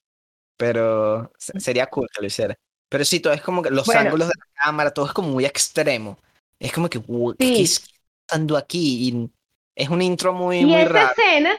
Pero 0.56 1.32
sería 1.58 1.86
cool 1.86 2.08
que 2.12 2.20
lo 2.20 2.26
hiciera. 2.26 2.56
Pero 2.88 3.04
sí, 3.04 3.20
todo 3.20 3.32
es 3.32 3.42
como 3.42 3.62
que 3.62 3.70
los 3.70 3.88
ángulos 3.88 4.28
de 4.28 4.34
la 4.36 4.64
cámara, 4.64 4.90
todo 4.90 5.06
es 5.06 5.12
como 5.12 5.28
muy 5.28 5.44
extremo. 5.44 6.18
Es 6.58 6.72
como 6.72 6.88
que, 6.88 7.00
¿qué 7.38 7.62
está 7.62 7.86
pasando 8.26 8.56
aquí? 8.56 9.08
Y 9.08 9.30
es 9.74 9.88
un 9.88 10.02
intro 10.02 10.32
muy, 10.32 10.64
muy 10.64 10.80
esa 10.80 11.12
Escena, 11.12 11.56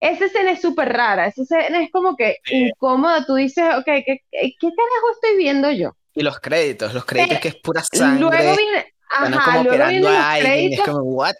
esa 0.00 0.24
escena 0.24 0.52
es 0.52 0.60
súper 0.60 0.88
rara. 0.92 1.26
Esa 1.26 1.42
escena 1.42 1.82
es 1.82 1.90
como 1.90 2.16
que 2.16 2.38
incómoda. 2.50 3.26
Tú 3.26 3.34
dices, 3.34 3.64
ok, 3.76 3.84
¿qué, 3.84 4.20
¿qué, 4.30 4.56
carajo 4.60 5.10
estoy 5.14 5.36
viendo 5.36 5.70
yo? 5.70 5.96
Y 6.14 6.22
los 6.22 6.40
créditos, 6.40 6.94
los 6.94 7.04
créditos 7.04 7.38
que 7.38 7.48
es 7.48 7.56
pura 7.56 7.82
sangre. 7.82 8.20
Luego 8.20 8.56
viene, 8.56 8.94
ajá, 9.12 9.62
luego 9.62 9.88
vienen 9.88 10.02
los 10.02 10.24
créditos. 10.40 10.78
Es 10.78 10.92
como, 10.92 11.02
what? 11.02 11.34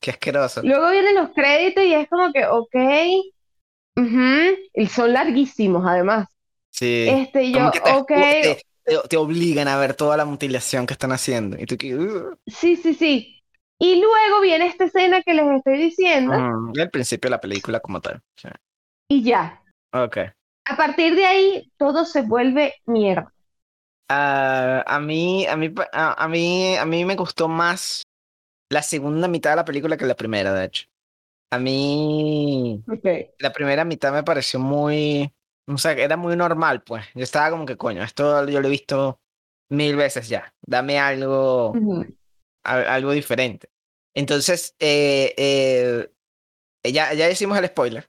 Qué 0.00 0.10
asqueroso. 0.10 0.62
Luego 0.62 0.90
vienen 0.90 1.14
los 1.14 1.30
créditos 1.30 1.84
y 1.84 1.94
es 1.94 2.08
como 2.08 2.32
que, 2.32 2.46
ok. 2.46 2.74
y 4.74 4.86
son 4.86 5.12
larguísimos 5.12 5.84
además. 5.86 6.28
Sí. 6.70 7.06
Este, 7.08 7.50
yo, 7.50 7.70
te, 7.70 7.80
ok. 7.92 8.12
Te, 9.08 9.16
obligan 9.16 9.68
a 9.68 9.78
ver 9.78 9.94
toda 9.94 10.16
la 10.16 10.24
mutilación 10.24 10.86
que 10.86 10.92
están 10.92 11.12
haciendo. 11.12 11.56
Y 11.58 11.66
tú 11.66 11.76
Sí, 12.46 12.76
sí, 12.76 12.94
sí. 12.94 13.42
Y 13.78 14.00
luego 14.00 14.40
viene 14.40 14.66
esta 14.66 14.84
escena 14.84 15.22
que 15.22 15.34
les 15.34 15.46
estoy 15.56 15.78
diciendo. 15.78 16.34
y 16.74 16.80
al 16.80 16.90
principio 16.90 17.28
de 17.28 17.36
la 17.36 17.40
película 17.40 17.80
como 17.80 18.00
tal. 18.00 18.20
Y 19.08 19.22
ya. 19.22 19.62
Ok. 19.92 20.18
A 20.66 20.76
partir 20.76 21.14
de 21.14 21.26
ahí, 21.26 21.72
todo 21.76 22.04
se 22.04 22.22
vuelve 22.22 22.74
mierda. 22.86 23.33
Uh, 24.10 24.84
a 24.86 25.00
mí, 25.00 25.46
a 25.46 25.56
mí, 25.56 25.72
a, 25.92 26.28
mí, 26.28 26.76
a 26.76 26.84
mí 26.84 27.04
me 27.04 27.16
gustó 27.16 27.48
más 27.48 28.02
la 28.70 28.82
segunda 28.82 29.28
mitad 29.28 29.50
de 29.50 29.56
la 29.56 29.64
película 29.64 29.96
que 29.96 30.04
la 30.04 30.14
primera, 30.14 30.52
de 30.52 30.66
hecho. 30.66 30.86
A 31.50 31.58
mí, 31.58 32.82
la 33.38 33.52
primera 33.52 33.84
mitad 33.84 34.12
me 34.12 34.22
pareció 34.24 34.58
muy, 34.58 35.32
o 35.66 35.78
sea, 35.78 35.92
era 35.92 36.16
muy 36.16 36.36
normal, 36.36 36.82
pues. 36.82 37.04
Yo 37.14 37.22
estaba 37.22 37.50
como 37.50 37.64
que, 37.64 37.76
coño, 37.76 38.02
esto 38.02 38.46
yo 38.48 38.60
lo 38.60 38.66
he 38.66 38.70
visto 38.70 39.20
mil 39.70 39.96
veces 39.96 40.28
ya. 40.28 40.52
Dame 40.66 40.98
algo, 40.98 41.72
algo 42.64 43.12
diferente. 43.12 43.68
Entonces, 44.14 44.74
eh, 44.78 45.34
eh, 45.36 46.92
ya, 46.92 47.14
ya 47.14 47.30
hicimos 47.30 47.56
el 47.58 47.66
spoiler. 47.66 48.08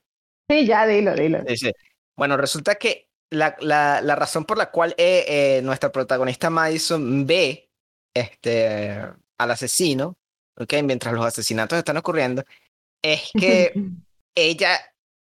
Sí, 0.50 0.66
ya, 0.66 0.86
dilo, 0.86 1.14
dilo. 1.14 1.42
Bueno, 2.16 2.36
resulta 2.36 2.74
que 2.76 3.05
la, 3.30 3.56
la, 3.60 4.00
la, 4.00 4.14
razón 4.14 4.44
por 4.44 4.58
la 4.58 4.70
cual 4.70 4.94
eh, 4.98 5.24
eh, 5.26 5.60
nuestra 5.62 5.90
protagonista 5.90 6.50
Madison 6.50 7.26
ve 7.26 7.70
este, 8.14 9.00
al 9.38 9.50
asesino, 9.50 10.16
¿okay? 10.56 10.82
mientras 10.82 11.14
los 11.14 11.24
asesinatos 11.24 11.78
están 11.78 11.96
ocurriendo, 11.96 12.44
es 13.02 13.30
que 13.38 13.72
ella 14.34 14.78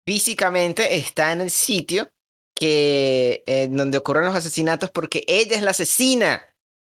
físicamente 0.07 0.97
está 0.97 1.33
en 1.33 1.43
el 1.43 1.51
sitio 1.51 2.11
que, 2.55 3.43
eh, 3.47 3.69
donde 3.71 3.99
ocurren 3.99 4.25
los 4.25 4.35
asesinatos 4.35 4.91
porque 4.91 5.25
ella 5.27 5.57
es 5.57 5.63
la 5.63 5.71
asesina. 5.71 6.47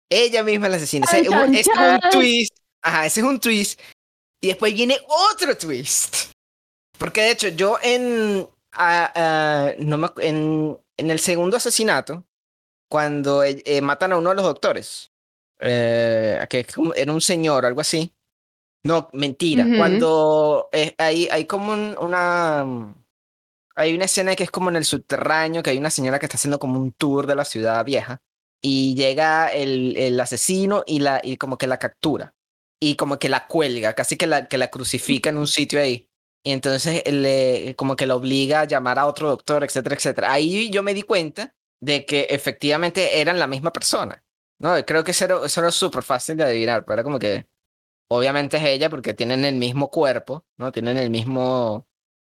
Ella 0.09 0.43
misma 0.43 0.67
es 0.67 0.71
la 0.71 0.77
asesina. 0.77 1.05
ese 1.09 1.21
es 1.21 1.67
un 1.67 2.09
twist. 2.11 2.57
Ajá, 2.81 3.05
ese 3.05 3.21
es 3.21 3.25
un 3.25 3.39
twist. 3.39 3.79
Y 4.41 4.47
después 4.47 4.73
viene 4.73 4.99
otro 5.31 5.57
twist. 5.57 6.33
Porque 6.99 7.21
de 7.21 7.31
hecho, 7.31 7.47
yo 7.47 7.77
en. 7.81 8.47
no 9.79 9.97
me, 9.97 10.09
en 10.17 10.77
en 10.97 11.11
el 11.11 11.19
segundo 11.19 11.57
asesinato, 11.57 12.25
cuando 12.89 13.43
eh, 13.43 13.61
eh, 13.65 13.81
matan 13.81 14.13
a 14.13 14.17
uno 14.17 14.29
de 14.29 14.35
los 14.35 14.45
doctores, 14.45 15.11
eh, 15.59 16.45
que 16.49 16.65
era 16.95 17.11
un 17.11 17.21
señor, 17.21 17.65
algo 17.65 17.81
así. 17.81 18.13
No, 18.83 19.09
mentira. 19.13 19.65
Cuando 19.77 20.69
hay, 20.97 21.27
hay 21.31 21.45
como 21.45 21.71
una. 21.71 22.95
Hay 23.75 23.95
una 23.95 24.05
escena 24.05 24.35
que 24.35 24.43
es 24.43 24.51
como 24.51 24.69
en 24.69 24.75
el 24.75 24.85
subterráneo, 24.85 25.63
que 25.63 25.71
hay 25.71 25.77
una 25.77 25.89
señora 25.89 26.19
que 26.19 26.27
está 26.27 26.35
haciendo 26.35 26.59
como 26.59 26.79
un 26.79 26.91
tour 26.91 27.25
de 27.25 27.35
la 27.35 27.45
ciudad 27.45 27.83
vieja. 27.85 28.21
Y 28.61 28.93
llega 28.93 29.47
el, 29.47 29.95
el 29.97 30.19
asesino 30.19 30.83
y, 30.85 30.99
la, 30.99 31.19
y 31.23 31.37
como 31.37 31.57
que 31.57 31.65
la 31.65 31.79
captura. 31.79 32.35
Y 32.79 32.95
como 32.95 33.17
que 33.17 33.29
la 33.29 33.47
cuelga, 33.47 33.93
casi 33.93 34.17
que 34.17 34.27
la, 34.27 34.47
que 34.47 34.57
la 34.57 34.69
crucifica 34.69 35.29
en 35.29 35.37
un 35.37 35.47
sitio 35.47 35.79
ahí. 35.79 36.09
Y 36.43 36.51
entonces 36.51 37.03
le, 37.11 37.75
como 37.77 37.95
que 37.95 38.05
lo 38.05 38.17
obliga 38.17 38.61
a 38.61 38.65
llamar 38.65 38.99
a 38.99 39.07
otro 39.07 39.29
doctor, 39.29 39.63
etcétera, 39.63 39.95
etcétera. 39.95 40.33
Ahí 40.33 40.69
yo 40.69 40.83
me 40.83 40.93
di 40.93 41.03
cuenta 41.03 41.55
de 41.79 42.05
que 42.05 42.27
efectivamente 42.29 43.21
eran 43.21 43.39
la 43.39 43.47
misma 43.47 43.71
persona. 43.71 44.23
No, 44.59 44.73
creo 44.85 45.03
que 45.03 45.11
eso 45.11 45.25
era, 45.25 45.45
eso 45.45 45.61
era 45.61 45.71
súper 45.71 46.03
fácil 46.03 46.37
de 46.37 46.43
adivinar, 46.43 46.83
pero 46.85 46.95
era 46.95 47.03
como 47.03 47.19
que 47.19 47.47
obviamente 48.09 48.57
es 48.57 48.63
ella 48.63 48.89
porque 48.89 49.13
tienen 49.13 49.45
el 49.45 49.55
mismo 49.55 49.89
cuerpo, 49.89 50.45
¿no? 50.57 50.71
Tienen 50.71 50.97
el 50.97 51.09
mismo, 51.09 51.87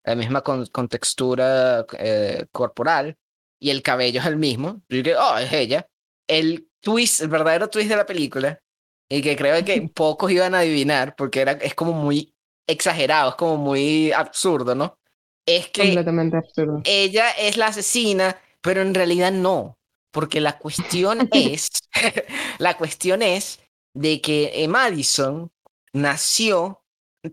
la 0.04 0.16
misma 0.16 0.44
contextura 0.44 1.86
eh, 1.98 2.46
corporal 2.52 3.18
y 3.60 3.70
el 3.72 3.82
cabello 3.84 4.22
es 4.22 4.28
el 4.28 4.38
mismo. 4.38 4.82
Y 4.90 5.04
que, 5.04 5.16
oh, 5.16 5.38
es 5.38 5.52
ella. 5.54 5.88
El 6.28 6.70
twist, 6.82 7.22
el 7.22 7.30
verdadero 7.30 7.70
twist 7.70 7.90
de 7.90 7.98
la 7.98 8.06
película, 8.06 8.62
y 9.10 9.22
que 9.22 9.36
creo 9.36 9.64
que 9.66 9.82
pocos 9.94 10.32
iban 10.32 10.56
a 10.56 10.60
adivinar 10.60 11.16
porque 11.16 11.42
era, 11.42 11.54
es 11.54 11.76
como 11.76 11.94
muy 11.94 12.34
exagerado, 12.70 13.32
es 13.32 13.36
como 13.36 13.58
muy 13.58 14.12
absurdo, 14.12 14.76
¿no? 14.76 14.98
Es 15.46 15.70
que 15.70 15.82
Completamente 15.84 16.38
absurdo. 16.38 16.82
ella 16.86 17.32
es 17.32 17.58
la 17.58 17.68
asesina, 17.68 18.40
pero 18.62 18.82
en 18.82 18.94
realidad 18.94 19.32
no, 19.32 19.78
porque 20.12 20.40
la 20.40 20.58
cuestión 20.58 21.28
es, 21.34 21.70
la 22.60 22.78
cuestión 22.78 23.22
es 23.22 23.60
de 23.94 24.22
que 24.22 24.52
eh, 24.64 24.68
Madison 24.68 25.52
nació, 25.94 26.84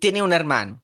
tiene 0.00 0.22
un 0.22 0.32
hermano. 0.32 0.82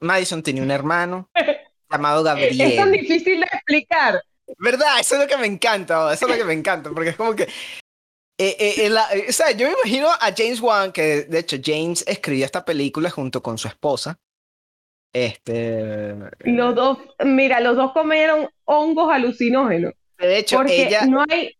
Madison 0.00 0.42
tenía 0.42 0.62
un 0.62 0.70
hermano 0.70 1.30
llamado 1.90 2.22
Gabriel. 2.24 2.60
Es 2.60 2.76
tan 2.76 2.90
difícil 2.90 3.40
de 3.40 3.46
explicar. 3.46 4.20
¿Verdad? 4.58 5.00
Eso 5.00 5.14
es 5.16 5.20
lo 5.22 5.26
que 5.26 5.36
me 5.36 5.46
encanta, 5.46 6.12
eso 6.12 6.26
es 6.26 6.30
lo 6.32 6.36
que 6.38 6.44
me 6.44 6.52
encanta, 6.52 6.90
porque 6.90 7.10
es 7.10 7.16
como 7.16 7.34
que 7.34 7.48
eh, 8.38 8.54
eh, 8.58 8.86
eh, 8.86 9.26
o 9.28 9.32
sea, 9.32 9.52
yo 9.52 9.66
me 9.66 9.74
imagino 9.82 10.08
a 10.08 10.32
James 10.36 10.60
Wan, 10.60 10.92
que 10.92 11.22
de 11.22 11.38
hecho 11.38 11.56
James 11.62 12.04
escribió 12.06 12.44
esta 12.44 12.64
película 12.64 13.08
junto 13.08 13.42
con 13.42 13.56
su 13.56 13.66
esposa. 13.66 14.18
Este. 15.12 16.14
Los 16.40 16.74
dos, 16.74 16.98
mira, 17.24 17.60
los 17.60 17.76
dos 17.76 17.92
comieron 17.92 18.48
hongos 18.64 19.10
alucinógenos. 19.10 19.94
De 20.18 20.38
hecho, 20.38 20.58
porque 20.58 20.98
no 21.08 21.24
hay, 21.28 21.56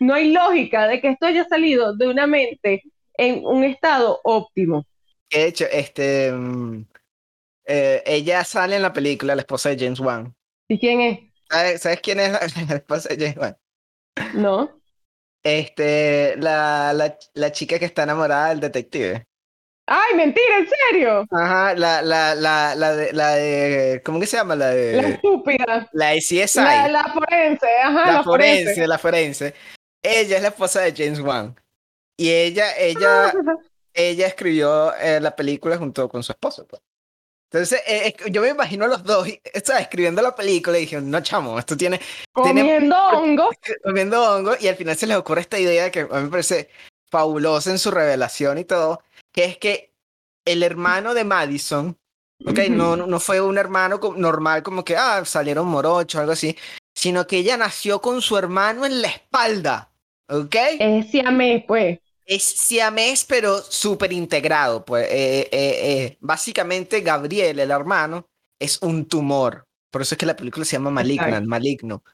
no 0.00 0.14
hay 0.14 0.32
lógica 0.32 0.88
de 0.88 1.00
que 1.00 1.10
esto 1.10 1.26
haya 1.26 1.44
salido 1.44 1.96
de 1.96 2.08
una 2.08 2.26
mente 2.26 2.82
en 3.14 3.44
un 3.44 3.62
estado 3.62 4.20
óptimo. 4.24 4.84
De 5.30 5.46
hecho, 5.46 5.66
este, 5.70 6.32
mm, 6.32 6.86
ella 7.66 8.42
sale 8.42 8.76
en 8.76 8.82
la 8.82 8.92
película, 8.92 9.36
la 9.36 9.42
esposa 9.42 9.68
de 9.68 9.78
James 9.78 10.00
Wan. 10.00 10.34
¿Y 10.66 10.78
quién 10.78 11.00
es? 11.00 11.80
¿Sabes, 11.80 12.00
quién 12.00 12.18
es 12.18 12.32
la, 12.32 12.40
la 12.68 12.74
esposa 12.76 13.08
de 13.10 13.16
James 13.16 13.36
Wan? 13.36 13.56
No. 14.34 14.79
Este, 15.42 16.36
la, 16.38 16.92
la, 16.92 17.16
la 17.34 17.52
chica 17.52 17.78
que 17.78 17.86
está 17.86 18.02
enamorada 18.02 18.50
del 18.50 18.60
detective. 18.60 19.26
Ay, 19.86 20.14
mentira, 20.14 20.58
¿en 20.58 20.68
serio? 20.68 21.26
Ajá, 21.32 21.74
la, 21.74 22.00
la, 22.00 22.34
la, 22.36 22.74
la 22.76 22.94
de, 22.94 23.12
la 23.12 23.34
de, 23.34 24.02
¿cómo 24.04 24.20
que 24.20 24.26
se 24.26 24.36
llama? 24.36 24.54
La 24.54 24.68
de... 24.68 25.02
La 25.02 25.08
estúpida. 25.08 25.88
La 25.92 26.08
de 26.10 26.18
CSI. 26.18 26.60
La, 26.60 26.88
la 26.88 27.04
forense, 27.12 27.66
ajá. 27.82 28.12
La, 28.12 28.22
forense, 28.22 28.86
la 28.86 28.98
forense. 28.98 29.54
Ella 30.00 30.36
es 30.36 30.42
la 30.42 30.48
esposa 30.48 30.80
de 30.82 30.94
James 30.96 31.18
Wan. 31.18 31.56
Y 32.16 32.30
ella, 32.30 32.76
ella, 32.78 33.32
ella 33.94 34.26
escribió 34.28 34.94
eh, 34.94 35.20
la 35.20 35.34
película 35.34 35.76
junto 35.76 36.08
con 36.08 36.22
su 36.22 36.30
esposo. 36.32 36.66
Pues. 36.68 36.80
Entonces, 37.52 37.82
eh, 37.84 38.14
yo 38.30 38.42
me 38.42 38.50
imagino 38.50 38.84
a 38.84 38.88
los 38.88 39.02
dos, 39.02 39.26
estaba 39.42 39.80
escribiendo 39.80 40.22
la 40.22 40.36
película 40.36 40.78
y 40.78 40.82
dije, 40.82 41.00
no, 41.00 41.20
chamo, 41.20 41.58
esto 41.58 41.76
tiene... 41.76 42.00
Comiendo 42.32 42.96
hongo. 43.12 43.50
Comiendo 43.82 44.22
hongo, 44.22 44.52
y 44.60 44.68
al 44.68 44.76
final 44.76 44.96
se 44.96 45.08
les 45.08 45.16
ocurre 45.16 45.40
esta 45.40 45.58
idea 45.58 45.90
que 45.90 46.00
a 46.00 46.04
mí 46.04 46.22
me 46.22 46.28
parece 46.28 46.70
fabulosa 47.10 47.72
en 47.72 47.80
su 47.80 47.90
revelación 47.90 48.58
y 48.58 48.64
todo, 48.64 49.02
que 49.32 49.46
es 49.46 49.58
que 49.58 49.92
el 50.44 50.62
hermano 50.62 51.12
de 51.12 51.24
Madison, 51.24 51.98
ok, 52.46 52.58
no, 52.70 52.96
no 52.96 53.18
fue 53.18 53.40
un 53.40 53.58
hermano 53.58 53.98
normal 54.16 54.62
como 54.62 54.84
que, 54.84 54.96
ah, 54.96 55.24
salieron 55.24 55.66
morochos 55.66 56.18
o 56.18 56.20
algo 56.20 56.32
así, 56.32 56.56
sino 56.94 57.26
que 57.26 57.38
ella 57.38 57.56
nació 57.56 58.00
con 58.00 58.22
su 58.22 58.36
hermano 58.36 58.86
en 58.86 59.02
la 59.02 59.08
espalda, 59.08 59.90
ok. 60.28 60.54
Es 60.78 61.10
siamés, 61.10 61.64
pues. 61.66 61.98
Es 62.26 62.44
siamés, 62.44 63.24
pero 63.24 63.58
súper 63.58 64.12
integrado, 64.12 64.84
pues. 64.84 65.06
Eh, 65.10 65.40
eh, 65.40 65.48
eh, 65.52 66.18
básicamente, 66.20 67.00
Gabriel, 67.00 67.58
el 67.58 67.70
hermano, 67.70 68.28
es 68.58 68.80
un 68.82 69.06
tumor. 69.06 69.66
Por 69.90 70.02
eso 70.02 70.14
es 70.14 70.18
que 70.18 70.26
la 70.26 70.36
película 70.36 70.64
se 70.64 70.72
llama 70.72 70.90
Malignant, 70.90 71.46
maligno. 71.46 72.04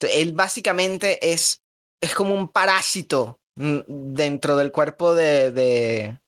él 0.00 0.32
básicamente 0.32 1.32
es, 1.32 1.62
es 2.00 2.14
como 2.14 2.34
un 2.34 2.48
parásito 2.48 3.38
mm, 3.54 3.78
dentro 3.86 4.56
del 4.56 4.72
cuerpo 4.72 5.14
de, 5.14 5.52
de, 5.52 6.18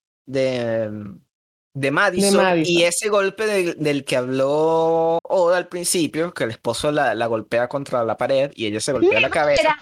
de, 1.75 1.91
Madison, 1.91 2.63
Y 2.65 2.85
ese 2.85 3.09
golpe 3.09 3.75
del 3.75 4.05
que 4.05 4.17
habló 4.17 5.19
Oda 5.25 5.57
al 5.57 5.69
principio, 5.69 6.33
que 6.33 6.45
el 6.45 6.51
esposo 6.51 6.93
la, 6.93 7.17
la 7.17 7.27
golpea 7.27 7.69
contra 7.69 8.05
la 8.05 8.17
pared 8.17 8.53
y 8.55 8.67
ella 8.67 8.79
se 8.79 8.93
golpea 8.93 9.19
la 9.19 9.31
cabeza. 9.31 9.77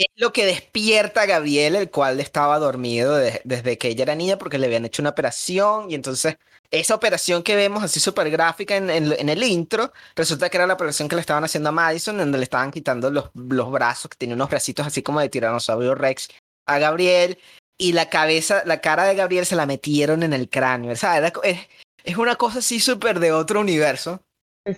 Es 0.00 0.08
lo 0.16 0.32
que 0.32 0.46
despierta 0.46 1.20
a 1.20 1.26
Gabriel, 1.26 1.76
el 1.76 1.90
cual 1.90 2.20
estaba 2.20 2.58
dormido 2.58 3.16
desde 3.16 3.76
que 3.76 3.88
ella 3.88 4.04
era 4.04 4.14
niña 4.14 4.38
porque 4.38 4.56
le 4.56 4.64
habían 4.64 4.86
hecho 4.86 5.02
una 5.02 5.10
operación 5.10 5.90
y 5.90 5.94
entonces 5.94 6.38
esa 6.70 6.94
operación 6.94 7.42
que 7.42 7.54
vemos 7.54 7.82
así 7.82 8.00
súper 8.00 8.30
gráfica 8.30 8.76
en, 8.76 8.88
en, 8.88 9.28
el 9.28 9.42
intro, 9.42 9.92
resulta 10.16 10.48
que 10.48 10.56
era 10.56 10.66
la 10.66 10.72
operación 10.72 11.06
que 11.06 11.16
le 11.16 11.20
estaban 11.20 11.44
haciendo 11.44 11.68
a 11.68 11.72
Madison, 11.72 12.16
donde 12.16 12.38
le 12.38 12.44
estaban 12.44 12.70
quitando 12.70 13.10
los, 13.10 13.30
los 13.34 13.70
brazos, 13.70 14.10
que 14.10 14.16
tenía 14.16 14.36
unos 14.36 14.48
bracitos 14.48 14.86
así 14.86 15.02
como 15.02 15.20
de 15.20 15.28
tiranosaurio 15.28 15.94
Rex 15.94 16.28
a 16.66 16.78
Gabriel 16.78 17.38
y 17.76 17.92
la 17.92 18.08
cabeza, 18.08 18.62
la 18.64 18.80
cara 18.80 19.04
de 19.04 19.16
Gabriel 19.16 19.44
se 19.44 19.56
la 19.56 19.66
metieron 19.66 20.22
en 20.22 20.32
el 20.32 20.48
cráneo. 20.48 20.96
¿sabes? 20.96 21.30
Es, 21.42 21.58
es 22.04 22.16
una 22.16 22.36
cosa 22.36 22.60
así 22.60 22.80
súper 22.80 23.20
de 23.20 23.32
otro 23.32 23.60
universo. 23.60 24.22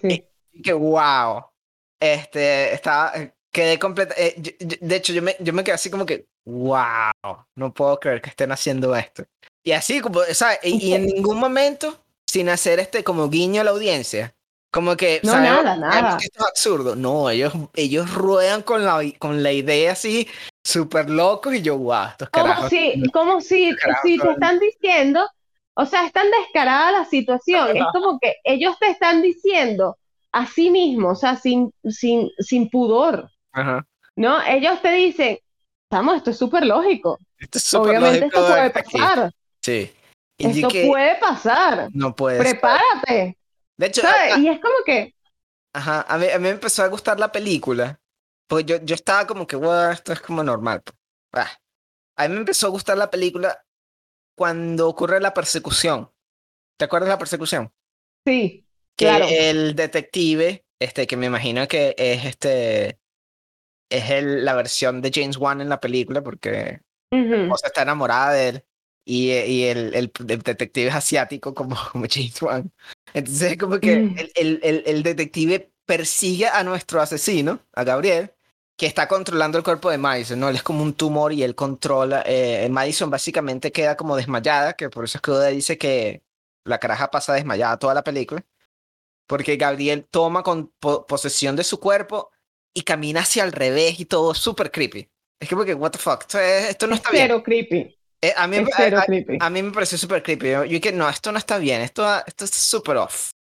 Sí. 0.00 0.26
que 0.64 0.72
wow. 0.72 1.44
Este, 2.00 2.74
estaba, 2.74 3.12
eh, 3.14 3.32
quedé 3.52 3.78
completa. 3.78 4.14
Eh, 4.16 4.34
de 4.80 4.96
hecho, 4.96 5.12
yo 5.12 5.22
me, 5.22 5.36
yo 5.40 5.52
me 5.52 5.62
quedé 5.62 5.74
así 5.74 5.90
como 5.90 6.06
que, 6.06 6.26
wow, 6.44 7.12
no 7.54 7.72
puedo 7.72 8.00
creer 8.00 8.20
que 8.20 8.30
estén 8.30 8.50
haciendo 8.50 8.96
esto. 8.96 9.24
Y 9.62 9.72
así, 9.72 10.00
como, 10.00 10.22
¿sabes? 10.32 10.58
Y, 10.64 10.92
en 10.94 11.06
ningún 11.06 11.38
momento, 11.38 12.02
sin 12.26 12.48
hacer 12.48 12.80
este 12.80 13.04
como 13.04 13.28
guiño 13.28 13.60
a 13.60 13.64
la 13.64 13.70
audiencia. 13.70 14.34
Como 14.72 14.96
que, 14.96 15.20
no, 15.22 15.38
nada, 15.38 15.76
nada. 15.76 16.16
Esto 16.20 16.40
es 16.40 16.46
absurdo. 16.46 16.96
No, 16.96 17.28
ellos, 17.28 17.52
ellos 17.74 18.12
ruedan 18.12 18.62
con 18.62 18.84
la, 18.84 19.02
con 19.18 19.42
la 19.42 19.52
idea 19.52 19.92
así 19.92 20.26
súper 20.64 21.10
locos 21.10 21.54
y 21.54 21.62
yo, 21.62 21.76
guau, 21.76 22.08
estos 22.08 22.30
Como 22.30 22.68
si, 22.68 23.02
como 23.12 23.40
si, 23.40 23.72
si 24.02 24.18
te 24.18 24.30
están 24.30 24.58
diciendo, 24.58 25.28
o 25.74 25.86
sea, 25.86 26.06
es 26.06 26.12
tan 26.12 26.30
descarada 26.30 26.92
la 26.92 27.04
situación, 27.04 27.76
es 27.76 27.84
como 27.92 28.18
que 28.18 28.36
ellos 28.44 28.76
te 28.78 28.90
están 28.90 29.22
diciendo 29.22 29.98
a 30.30 30.46
sí 30.46 30.70
mismos, 30.70 31.18
o 31.18 31.20
sea, 31.20 31.36
sin, 31.36 31.72
sin, 31.84 32.30
sin 32.38 32.70
pudor, 32.70 33.30
Ajá. 33.52 33.86
¿no? 34.16 34.42
Ellos 34.42 34.80
te 34.82 34.92
dicen, 34.92 35.38
estamos, 35.84 36.16
esto 36.16 36.30
es 36.30 36.38
súper 36.38 36.66
lógico. 36.66 37.18
Esto 37.38 37.58
es 37.58 37.74
Obviamente 37.74 38.26
esto 38.26 38.46
puede 38.46 38.70
pasar. 38.70 39.32
Sí. 39.60 39.92
esto 40.38 40.68
puede 40.68 41.16
pasar. 41.16 41.88
No 41.92 42.14
puede 42.14 42.38
Prepárate. 42.38 43.38
De 43.76 43.86
hecho, 43.86 44.02
y 44.38 44.48
es 44.48 44.60
como 44.60 44.76
que... 44.84 45.14
Ajá, 45.74 46.04
a 46.08 46.18
mí, 46.18 46.28
a 46.28 46.38
mí 46.38 46.42
me 46.42 46.50
empezó 46.50 46.82
a 46.82 46.88
gustar 46.88 47.18
la 47.18 47.32
película 47.32 47.98
pues 48.52 48.66
yo, 48.66 48.76
yo 48.84 48.94
estaba 48.94 49.26
como 49.26 49.46
que, 49.46 49.56
wow, 49.56 49.92
esto 49.92 50.12
es 50.12 50.20
como 50.20 50.42
normal. 50.42 50.82
Ah. 51.32 51.50
A 52.18 52.28
mí 52.28 52.34
me 52.34 52.40
empezó 52.40 52.66
a 52.66 52.70
gustar 52.70 52.98
la 52.98 53.10
película 53.10 53.64
cuando 54.36 54.90
ocurre 54.90 55.22
la 55.22 55.32
persecución. 55.32 56.10
¿Te 56.78 56.84
acuerdas 56.84 57.06
de 57.06 57.14
la 57.14 57.18
persecución? 57.18 57.72
Sí, 58.26 58.66
que 58.94 59.06
claro. 59.06 59.24
el 59.26 59.74
detective, 59.74 60.66
este, 60.78 61.06
que 61.06 61.16
me 61.16 61.24
imagino 61.24 61.66
que 61.66 61.94
es 61.96 62.26
este, 62.26 63.00
es 63.92 64.10
el, 64.10 64.44
la 64.44 64.54
versión 64.54 65.00
de 65.00 65.10
James 65.12 65.36
Wan 65.36 65.60
en 65.60 65.68
la 65.68 65.80
película, 65.80 66.22
porque 66.22 66.80
uh 67.10 67.54
está 67.64 67.82
enamorada 67.82 68.32
de 68.32 68.48
él 68.48 68.64
y, 69.04 69.32
y 69.32 69.64
el, 69.64 69.94
el, 69.94 70.12
detective 70.20 70.88
es 70.88 70.94
asiático 70.94 71.54
como, 71.54 71.76
como 71.92 72.06
James 72.08 72.40
Wan. 72.40 72.72
Entonces, 73.14 73.56
como 73.58 73.78
que 73.80 73.96
mm. 73.96 74.16
el, 74.36 74.60
el, 74.62 74.82
el, 74.86 75.02
detective 75.02 75.72
persigue 75.84 76.46
a 76.46 76.62
nuestro 76.62 77.00
asesino, 77.00 77.60
a 77.72 77.84
Gabriel, 77.84 78.32
que 78.76 78.86
está 78.86 79.08
controlando 79.08 79.58
el 79.58 79.64
cuerpo 79.64 79.90
de 79.90 79.98
Madison, 79.98 80.40
¿no? 80.40 80.48
Él 80.48 80.56
es 80.56 80.62
como 80.62 80.82
un 80.82 80.94
tumor 80.94 81.32
y 81.32 81.42
él 81.42 81.54
controla. 81.54 82.22
Eh, 82.26 82.68
Madison 82.70 83.10
básicamente 83.10 83.72
queda 83.72 83.96
como 83.96 84.16
desmayada, 84.16 84.74
que 84.74 84.88
por 84.88 85.04
eso 85.04 85.18
es 85.18 85.22
que 85.22 85.30
Oda 85.30 85.48
dice 85.48 85.78
que 85.78 86.22
la 86.64 86.78
caraja 86.78 87.10
pasa 87.10 87.34
desmayada 87.34 87.78
toda 87.78 87.94
la 87.94 88.04
película. 88.04 88.44
Porque 89.26 89.56
Gabriel 89.56 90.06
toma 90.10 90.42
con 90.42 90.72
posesión 90.80 91.56
de 91.56 91.64
su 91.64 91.78
cuerpo 91.78 92.31
y 92.74 92.82
camina 92.82 93.20
hacia 93.20 93.44
el 93.44 93.52
revés 93.52 94.00
y 94.00 94.04
todo 94.04 94.34
súper 94.34 94.70
creepy. 94.70 95.08
Es 95.40 95.48
que 95.48 95.56
porque, 95.56 95.74
what 95.74 95.90
the 95.90 95.98
fuck, 95.98 96.24
esto, 96.34 96.86
no 96.86 96.94
está 96.94 97.10
bien. 97.10 97.40
creepy. 97.42 97.98
Eh, 98.20 98.32
a, 98.36 98.46
mí, 98.46 98.58
a, 98.58 99.04
creepy. 99.04 99.38
A, 99.40 99.50
mí 99.50 99.62
me 99.62 99.72
pareció 99.72 99.98
súper 99.98 100.22
creepy. 100.22 100.50
Yo, 100.50 100.64
yo 100.64 100.80
que 100.80 100.92
no, 100.92 101.08
esto 101.08 101.32
no 101.32 101.38
está 101.38 101.58
bien, 101.58 101.80
esto, 101.80 102.04
esto 102.26 102.44
es 102.44 102.50
súper 102.50 102.96
off. 102.96 103.32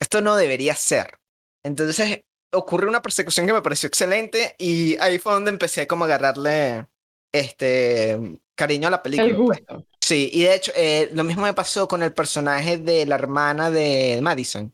Esto 0.00 0.20
no 0.20 0.36
debería 0.36 0.74
ser. 0.74 1.18
Entonces, 1.64 2.24
ocurre 2.52 2.88
una 2.88 3.02
persecución 3.02 3.46
que 3.46 3.52
me 3.52 3.62
pareció 3.62 3.86
excelente 3.86 4.54
y 4.58 4.96
ahí 4.98 5.18
fue 5.18 5.32
donde 5.32 5.50
empecé 5.50 5.86
como 5.86 6.04
a 6.04 6.08
agarrarle 6.08 6.86
este 7.32 8.18
cariño 8.54 8.88
a 8.88 8.92
la 8.92 9.02
película. 9.02 9.36
Pues. 9.36 9.62
Sí, 10.00 10.30
y 10.32 10.44
de 10.44 10.54
hecho 10.54 10.72
eh, 10.74 11.10
lo 11.12 11.24
mismo 11.24 11.42
me 11.42 11.54
pasó 11.54 11.88
con 11.88 12.02
el 12.02 12.12
personaje 12.12 12.78
de 12.78 13.06
la 13.06 13.16
hermana 13.16 13.70
de 13.70 14.18
Madison. 14.22 14.72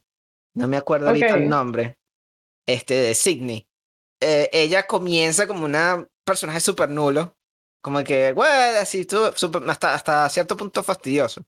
No 0.55 0.69
me 0.69 0.77
acuerdo 0.77 1.09
ahorita 1.09 1.35
el 1.35 1.49
nombre. 1.49 1.99
Este, 2.67 2.95
de 2.95 3.15
Sidney. 3.15 3.67
Eh, 4.23 4.51
ella 4.53 4.87
comienza 4.87 5.47
como 5.47 5.65
una 5.65 6.07
personaje 6.25 6.61
súper 6.61 6.89
nulo. 6.91 7.37
Como 7.83 8.05
que, 8.05 8.33
bueno, 8.33 8.79
así, 8.81 9.07
super, 9.35 9.63
hasta, 9.69 9.95
hasta 9.95 10.29
cierto 10.29 10.57
punto 10.57 10.83
fastidioso. 10.85 11.45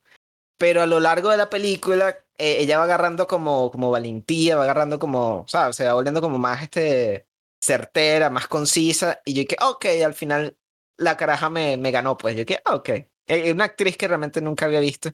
Pero 0.58 0.82
a 0.82 0.86
lo 0.86 1.00
largo 1.00 1.30
de 1.30 1.36
la 1.36 1.50
película 1.50 2.10
eh, 2.38 2.58
ella 2.60 2.78
va 2.78 2.84
agarrando 2.84 3.26
como, 3.26 3.70
como 3.70 3.90
valentía, 3.90 4.56
va 4.56 4.64
agarrando 4.64 4.98
como, 4.98 5.44
¿sabes? 5.48 5.76
Se 5.76 5.86
va 5.86 5.94
volviendo 5.94 6.20
como 6.20 6.38
más 6.38 6.62
este, 6.62 7.28
certera, 7.60 8.30
más 8.30 8.48
concisa. 8.48 9.20
Y 9.24 9.34
yo 9.34 9.46
que, 9.46 9.56
ok, 9.62 9.86
al 10.04 10.14
final 10.14 10.56
la 10.96 11.16
caraja 11.16 11.50
me, 11.50 11.76
me 11.76 11.90
ganó, 11.92 12.16
pues. 12.16 12.36
Yo 12.36 12.46
que, 12.46 12.60
ok. 12.66 12.90
Es 13.26 13.52
una 13.52 13.64
actriz 13.64 13.96
que 13.96 14.08
realmente 14.08 14.40
nunca 14.40 14.66
había 14.66 14.80
visto. 14.80 15.10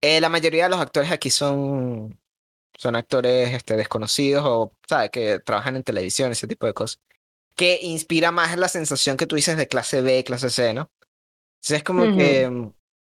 Eh, 0.00 0.20
la 0.20 0.28
mayoría 0.28 0.64
de 0.64 0.70
los 0.70 0.80
actores 0.80 1.10
aquí 1.12 1.30
son, 1.30 2.18
son 2.80 2.96
actores 2.96 3.52
este, 3.52 3.76
desconocidos 3.76 4.42
o, 4.46 4.72
¿sabes? 4.88 5.10
Que 5.10 5.38
trabajan 5.38 5.76
en 5.76 5.82
televisión, 5.82 6.32
ese 6.32 6.46
tipo 6.46 6.64
de 6.66 6.72
cosas. 6.72 6.98
Que 7.54 7.78
inspira 7.82 8.30
más 8.30 8.56
la 8.56 8.68
sensación 8.68 9.18
que 9.18 9.26
tú 9.26 9.36
dices 9.36 9.58
de 9.58 9.68
clase 9.68 10.00
B, 10.00 10.24
clase 10.24 10.48
C, 10.48 10.72
¿no? 10.72 10.90
Entonces 11.56 11.76
es 11.76 11.84
como 11.84 12.16
que 12.16 12.50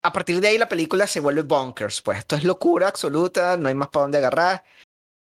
a 0.02 0.12
partir 0.12 0.40
de 0.40 0.48
ahí 0.48 0.58
la 0.58 0.68
película 0.68 1.06
se 1.06 1.20
vuelve 1.20 1.42
bonkers, 1.42 2.02
pues 2.02 2.18
esto 2.18 2.34
es 2.34 2.42
locura 2.42 2.88
absoluta, 2.88 3.56
no 3.56 3.68
hay 3.68 3.76
más 3.76 3.86
para 3.88 4.02
dónde 4.02 4.18
agarrar. 4.18 4.64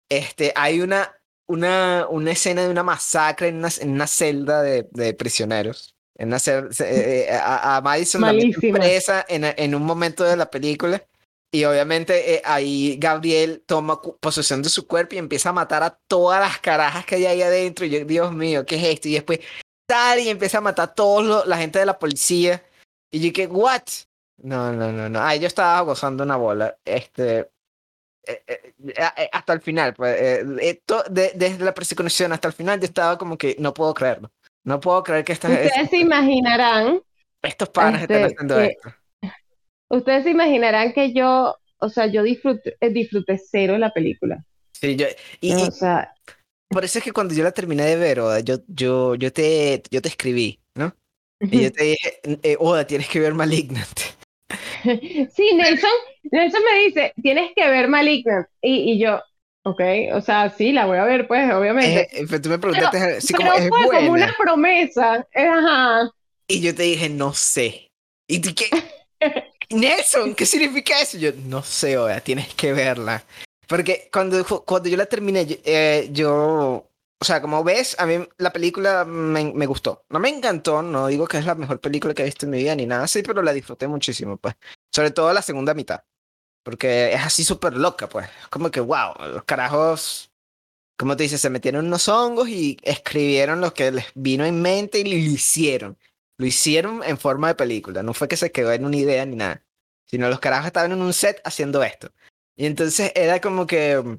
Este, 0.08 0.54
hay 0.56 0.80
una, 0.80 1.14
una, 1.46 2.06
una 2.08 2.30
escena 2.30 2.62
de 2.62 2.70
una 2.70 2.82
masacre 2.82 3.48
en 3.48 3.56
una, 3.56 3.68
en 3.80 3.90
una 3.90 4.06
celda 4.06 4.62
de, 4.62 4.88
de 4.92 5.12
prisioneros. 5.12 5.94
En 6.14 6.28
una 6.28 6.38
eh, 6.38 6.70
eh, 6.80 7.30
a, 7.30 7.76
a, 7.76 7.80
Madison 7.82 8.22
la 8.22 8.32
presa 8.72 9.26
en, 9.28 9.44
en, 9.44 9.74
un 9.74 9.82
momento 9.82 10.24
de 10.24 10.38
la 10.38 10.50
película. 10.50 11.04
Y 11.50 11.64
obviamente 11.64 12.34
eh, 12.34 12.42
ahí 12.44 12.96
Gabriel 12.98 13.62
toma 13.66 14.00
posesión 14.02 14.62
de 14.62 14.68
su 14.68 14.86
cuerpo 14.86 15.14
y 15.14 15.18
empieza 15.18 15.48
a 15.48 15.54
matar 15.54 15.82
a 15.82 15.98
todas 16.06 16.40
las 16.40 16.58
carajas 16.58 17.06
que 17.06 17.14
hay 17.16 17.26
ahí 17.26 17.42
adentro. 17.42 17.86
Y 17.86 17.90
yo, 17.90 18.04
Dios 18.04 18.32
mío, 18.32 18.66
¿qué 18.66 18.76
es 18.76 18.84
esto? 18.84 19.08
Y 19.08 19.14
después 19.14 19.40
tal 19.88 20.20
y 20.20 20.28
empieza 20.28 20.58
a 20.58 20.60
matar 20.60 20.90
a 20.90 20.94
toda 20.94 21.46
la 21.46 21.56
gente 21.56 21.78
de 21.78 21.86
la 21.86 21.98
policía. 21.98 22.62
Y 23.10 23.20
yo 23.20 23.32
que, 23.32 23.46
¿what? 23.46 23.82
No, 24.42 24.72
no, 24.72 24.92
no, 24.92 25.08
no. 25.08 25.20
Ah, 25.20 25.34
yo 25.34 25.46
estaba 25.46 25.80
gozando 25.80 26.22
una 26.22 26.36
bola. 26.36 26.76
Este. 26.84 27.50
Eh, 28.26 28.42
eh, 28.46 28.74
eh, 28.86 29.30
hasta 29.32 29.54
el 29.54 29.60
final, 29.62 29.94
pues. 29.94 30.44
desde 31.10 31.64
la 31.64 31.72
persecución 31.72 32.32
hasta 32.32 32.48
el 32.48 32.54
final, 32.54 32.78
yo 32.78 32.84
estaba 32.84 33.16
como 33.16 33.38
que 33.38 33.56
no 33.58 33.72
puedo 33.72 33.94
creerlo. 33.94 34.30
No 34.64 34.80
puedo 34.80 35.02
creer 35.02 35.24
que 35.24 35.32
estas... 35.32 35.50
Ustedes 35.50 35.88
se 35.88 35.96
imaginarán... 35.96 37.00
Estos 37.40 37.70
padres 37.70 38.02
están 38.02 38.16
este, 38.16 38.34
haciendo 38.34 38.60
esto. 38.60 38.94
Ustedes 39.88 40.24
se 40.24 40.30
imaginarán 40.30 40.92
que 40.92 41.12
yo, 41.12 41.56
o 41.78 41.88
sea, 41.88 42.06
yo 42.06 42.22
disfruté, 42.22 42.76
eh, 42.80 42.90
disfruté 42.90 43.38
cero 43.38 43.78
la 43.78 43.92
película. 43.92 44.44
Sí, 44.72 44.96
yo... 44.96 45.06
Y, 45.40 45.52
o 45.54 45.70
sea... 45.70 46.12
Por 46.68 46.84
eso 46.84 46.98
es 46.98 47.04
que 47.04 47.12
cuando 47.12 47.34
yo 47.34 47.42
la 47.42 47.52
terminé 47.52 47.84
de 47.84 47.96
ver, 47.96 48.20
Oda, 48.20 48.40
yo, 48.40 48.58
yo, 48.68 49.14
yo, 49.14 49.32
te, 49.32 49.82
yo 49.90 50.02
te 50.02 50.08
escribí, 50.08 50.60
¿no? 50.74 50.94
Y 51.40 51.62
yo 51.62 51.72
te 51.72 51.84
dije, 51.84 52.20
eh, 52.42 52.56
Oda, 52.58 52.86
tienes 52.86 53.08
que 53.08 53.20
ver 53.20 53.34
Malignant. 53.34 54.00
Sí, 54.82 55.54
Nelson, 55.54 55.90
Nelson 56.30 56.62
me 56.72 56.78
dice, 56.84 57.12
tienes 57.20 57.50
que 57.56 57.68
ver 57.68 57.88
Malignant. 57.88 58.46
Y, 58.62 58.92
y 58.92 58.98
yo, 59.00 59.20
ok, 59.64 59.80
o 60.14 60.20
sea, 60.20 60.50
sí, 60.50 60.72
la 60.72 60.86
voy 60.86 60.98
a 60.98 61.04
ver, 61.04 61.26
pues, 61.26 61.52
obviamente. 61.52 62.08
Eh, 62.12 62.26
pero 62.28 62.40
tú 62.40 62.48
me 62.48 62.58
preguntaste 62.58 63.18
pero, 63.32 63.38
como, 63.38 63.52
es 63.54 63.68
fue 63.68 63.98
como 63.98 64.12
una 64.12 64.34
promesa. 64.38 65.26
Ajá. 65.34 66.10
Y 66.46 66.60
yo 66.60 66.74
te 66.74 66.84
dije, 66.84 67.08
no 67.08 67.34
sé. 67.34 67.90
¿Y 68.26 68.40
tú 68.40 68.50
qué? 68.54 68.70
Nelson, 69.70 70.34
¿qué 70.34 70.46
significa 70.46 71.00
eso? 71.00 71.18
Yo, 71.18 71.32
no 71.32 71.62
sé, 71.62 71.98
Oda, 71.98 72.20
tienes 72.20 72.54
que 72.54 72.72
verla. 72.72 73.24
Porque 73.66 74.08
cuando, 74.10 74.44
cuando 74.64 74.88
yo 74.88 74.96
la 74.96 75.06
terminé, 75.06 75.46
eh, 75.64 76.08
yo, 76.10 76.88
o 77.20 77.24
sea, 77.24 77.42
como 77.42 77.62
ves, 77.62 77.96
a 77.98 78.06
mí 78.06 78.26
la 78.38 78.52
película 78.52 79.04
me, 79.04 79.52
me, 79.52 79.66
gustó. 79.66 80.04
No 80.08 80.18
me 80.18 80.30
encantó, 80.30 80.80
no 80.82 81.08
digo 81.08 81.26
que 81.26 81.36
es 81.36 81.44
la 81.44 81.54
mejor 81.54 81.80
película 81.80 82.14
que 82.14 82.22
he 82.22 82.26
visto 82.26 82.46
en 82.46 82.50
mi 82.50 82.58
vida 82.58 82.74
ni 82.74 82.86
nada 82.86 83.04
así, 83.04 83.22
pero 83.22 83.42
la 83.42 83.52
disfruté 83.52 83.86
muchísimo, 83.86 84.38
pues. 84.38 84.54
Sobre 84.90 85.10
todo 85.10 85.32
la 85.34 85.42
segunda 85.42 85.74
mitad. 85.74 86.02
Porque 86.62 87.12
es 87.12 87.20
así 87.20 87.44
súper 87.44 87.74
loca, 87.74 88.08
pues. 88.08 88.28
Como 88.50 88.70
que, 88.70 88.80
wow, 88.80 89.14
los 89.34 89.44
carajos, 89.44 90.30
como 90.96 91.16
te 91.16 91.24
dices, 91.24 91.40
se 91.40 91.50
metieron 91.50 91.86
unos 91.86 92.08
hongos 92.08 92.48
y 92.48 92.78
escribieron 92.82 93.60
lo 93.60 93.74
que 93.74 93.90
les 93.90 94.06
vino 94.14 94.46
en 94.46 94.62
mente 94.62 95.00
y 95.00 95.04
lo 95.04 95.14
hicieron. 95.14 95.98
Lo 96.38 96.46
hicieron 96.46 97.02
en 97.04 97.18
forma 97.18 97.48
de 97.48 97.54
película. 97.54 98.02
No 98.02 98.14
fue 98.14 98.28
que 98.28 98.36
se 98.36 98.52
quedó 98.52 98.72
en 98.72 98.84
una 98.84 98.96
idea 98.96 99.26
ni 99.26 99.36
nada. 99.36 99.64
Sino 100.06 100.28
los 100.28 100.40
carajos 100.40 100.66
estaban 100.68 100.92
en 100.92 101.02
un 101.02 101.12
set 101.12 101.40
haciendo 101.44 101.82
esto. 101.82 102.12
Y 102.56 102.66
entonces 102.66 103.12
era 103.14 103.40
como 103.40 103.66
que 103.66 103.98
mm, 103.98 104.18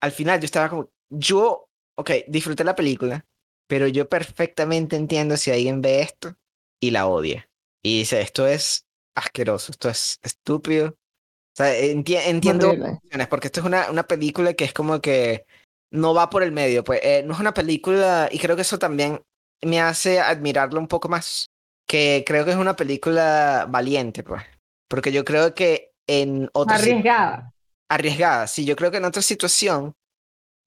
al 0.00 0.12
final 0.12 0.40
yo 0.40 0.46
estaba 0.46 0.68
como, 0.68 0.90
yo, 1.10 1.68
ok, 1.96 2.10
disfruté 2.26 2.64
la 2.64 2.74
película, 2.74 3.26
pero 3.66 3.86
yo 3.86 4.08
perfectamente 4.08 4.96
entiendo 4.96 5.36
si 5.36 5.50
alguien 5.50 5.80
ve 5.80 6.00
esto 6.00 6.36
y 6.80 6.90
la 6.90 7.06
odia. 7.06 7.48
Y 7.82 8.00
dice, 8.00 8.20
esto 8.20 8.46
es 8.46 8.86
asqueroso, 9.14 9.72
esto 9.72 9.88
es 9.88 10.18
estúpido. 10.22 10.88
O 10.88 11.56
sea, 11.56 11.76
entiendo 11.76 12.74
porque 13.28 13.48
esto 13.48 13.60
es 13.60 13.66
una, 13.66 13.90
una 13.90 14.06
película 14.06 14.54
que 14.54 14.64
es 14.64 14.72
como 14.72 15.00
que 15.00 15.44
no 15.90 16.14
va 16.14 16.30
por 16.30 16.42
el 16.42 16.52
medio, 16.52 16.84
pues 16.84 17.00
eh, 17.02 17.22
no 17.24 17.34
es 17.34 17.40
una 17.40 17.54
película, 17.54 18.28
y 18.30 18.38
creo 18.38 18.56
que 18.56 18.62
eso 18.62 18.78
también 18.78 19.22
me 19.62 19.80
hace 19.80 20.20
admirarlo 20.20 20.78
un 20.78 20.88
poco 20.88 21.08
más, 21.08 21.50
que 21.88 22.22
creo 22.24 22.44
que 22.44 22.52
es 22.52 22.56
una 22.56 22.76
película 22.76 23.66
valiente, 23.68 24.22
pues, 24.22 24.44
porque 24.86 25.10
yo 25.10 25.24
creo 25.24 25.54
que 25.54 25.90
en 26.06 26.48
otras... 26.52 26.82
Arriesgada 26.82 27.52
arriesgada. 27.88 28.46
Sí, 28.46 28.64
yo 28.64 28.76
creo 28.76 28.90
que 28.90 28.98
en 28.98 29.04
otra 29.04 29.22
situación 29.22 29.96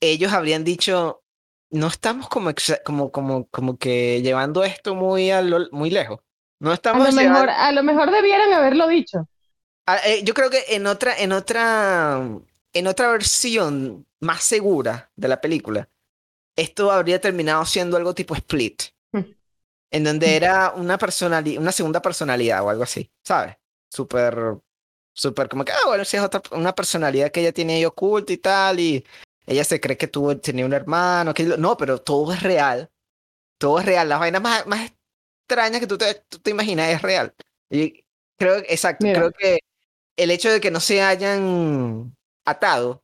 ellos 0.02 0.34
habrían 0.34 0.64
dicho, 0.64 1.24
no 1.70 1.88
estamos 1.88 2.28
como, 2.28 2.52
como, 2.84 3.12
como, 3.12 3.48
como 3.48 3.78
que 3.78 4.22
llevando 4.22 4.64
esto 4.64 4.96
muy, 4.96 5.32
a 5.32 5.44
muy 5.72 5.90
lejos. 5.90 6.20
No 6.60 6.74
estamos 6.74 7.08
a 7.08 7.12
lo, 7.12 7.16
mejor, 7.16 7.50
a 7.50 7.72
lo 7.72 7.84
mejor 7.84 8.12
debieran 8.12 8.54
haberlo 8.54 8.88
dicho. 8.88 9.28
Ah, 9.88 9.98
eh, 10.06 10.24
yo 10.24 10.34
creo 10.34 10.50
que 10.50 10.64
en 10.70 10.86
otra, 10.86 11.18
en 11.18 11.32
otra, 11.32 12.22
en 12.74 12.88
otra 12.88 13.12
versión 13.12 14.06
más 14.20 14.44
segura 14.44 15.12
de 15.16 15.28
la 15.28 15.42
película, 15.42 15.90
esto 16.56 16.92
habría 16.92 17.20
terminado 17.20 17.66
siendo 17.66 17.98
algo 17.98 18.14
tipo 18.14 18.36
Split. 18.36 18.84
En 19.92 20.04
donde 20.04 20.36
era 20.36 20.72
una 20.72 20.98
personalidad, 20.98 21.62
una 21.62 21.72
segunda 21.72 22.02
personalidad 22.02 22.64
o 22.64 22.70
algo 22.70 22.84
así, 22.84 23.12
¿sabes? 23.24 23.58
Súper 23.90 24.58
súper 25.14 25.50
como 25.50 25.66
que, 25.66 25.72
ah, 25.72 25.88
bueno, 25.88 26.06
si 26.06 26.18
es 26.18 26.24
otra, 26.24 26.42
una 26.52 26.74
personalidad 26.74 27.32
que 27.32 27.42
ella 27.42 27.52
tiene 27.52 27.76
ahí 27.76 27.86
oculta 27.86 28.34
y 28.34 28.38
tal, 28.38 28.80
y 28.80 29.06
ella 29.46 29.64
se 29.64 29.80
cree 29.80 29.98
que 29.98 30.08
tuvo, 30.08 30.38
tenía 30.38 30.66
un 30.66 30.74
hermano, 30.74 31.34
que 31.34 31.44
no, 31.44 31.78
pero 31.78 32.00
todo 32.02 32.34
es 32.34 32.42
real, 32.42 32.90
todo 33.58 33.80
es 33.80 33.86
real, 33.86 34.10
las 34.10 34.20
vainas 34.20 34.42
más, 34.42 34.66
más 34.68 34.92
extrañas 35.42 35.82
que 35.82 35.88
tú 35.88 35.98
te, 35.98 36.16
tú 36.30 36.40
te 36.40 36.52
imaginas 36.52 36.90
es 36.90 37.02
real. 37.02 37.34
Y 37.70 38.04
creo, 38.38 38.58
exacto, 38.68 39.06
creo 39.06 39.32
que 39.32 39.60
el 40.18 40.32
hecho 40.32 40.50
de 40.52 40.62
que 40.62 40.72
no 40.72 40.80
se 40.80 41.02
hayan 41.02 42.16
atado 42.46 43.04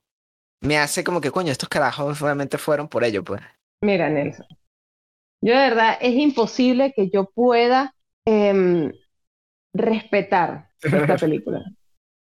me 0.62 0.78
hace 0.78 1.04
como 1.04 1.22
que, 1.22 1.32
coño, 1.32 1.52
estos 1.52 1.70
carajos 1.70 2.20
realmente 2.20 2.58
fueron 2.58 2.88
por 2.88 3.04
ello, 3.04 3.24
pues. 3.24 3.42
Mira, 3.82 4.10
Nelson, 4.10 4.48
yo 5.42 5.54
de 5.54 5.60
verdad 5.60 5.98
es 6.02 6.14
imposible 6.14 6.94
que 6.96 7.10
yo 7.10 7.30
pueda 7.34 7.94
em, 8.26 8.92
respetar 9.74 10.70
esta 10.82 11.16
película. 11.18 11.64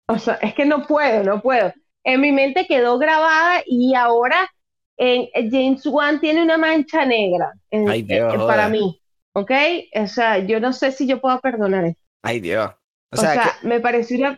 O 0.07 0.19
sea, 0.19 0.35
es 0.35 0.53
que 0.53 0.65
no 0.65 0.85
puedo, 0.85 1.23
no 1.23 1.41
puedo. 1.41 1.73
En 2.03 2.21
mi 2.21 2.31
mente 2.31 2.65
quedó 2.67 2.97
grabada 2.97 3.61
y 3.65 3.93
ahora 3.95 4.49
en, 4.97 5.27
James 5.51 5.85
Wan 5.85 6.19
tiene 6.19 6.41
una 6.41 6.57
mancha 6.57 7.05
negra 7.05 7.53
para 8.47 8.69
mí. 8.69 9.01
¿Ok? 9.33 9.51
O 9.93 10.07
sea, 10.07 10.39
yo 10.39 10.59
no 10.59 10.73
sé 10.73 10.91
si 10.91 11.05
yo 11.05 11.21
puedo 11.21 11.39
perdonar 11.41 11.85
esto. 11.85 12.01
Ay, 12.23 12.39
Dios. 12.39 12.71
O 13.11 13.17
sea, 13.17 13.57
me 13.61 13.79
pareció 13.79 14.37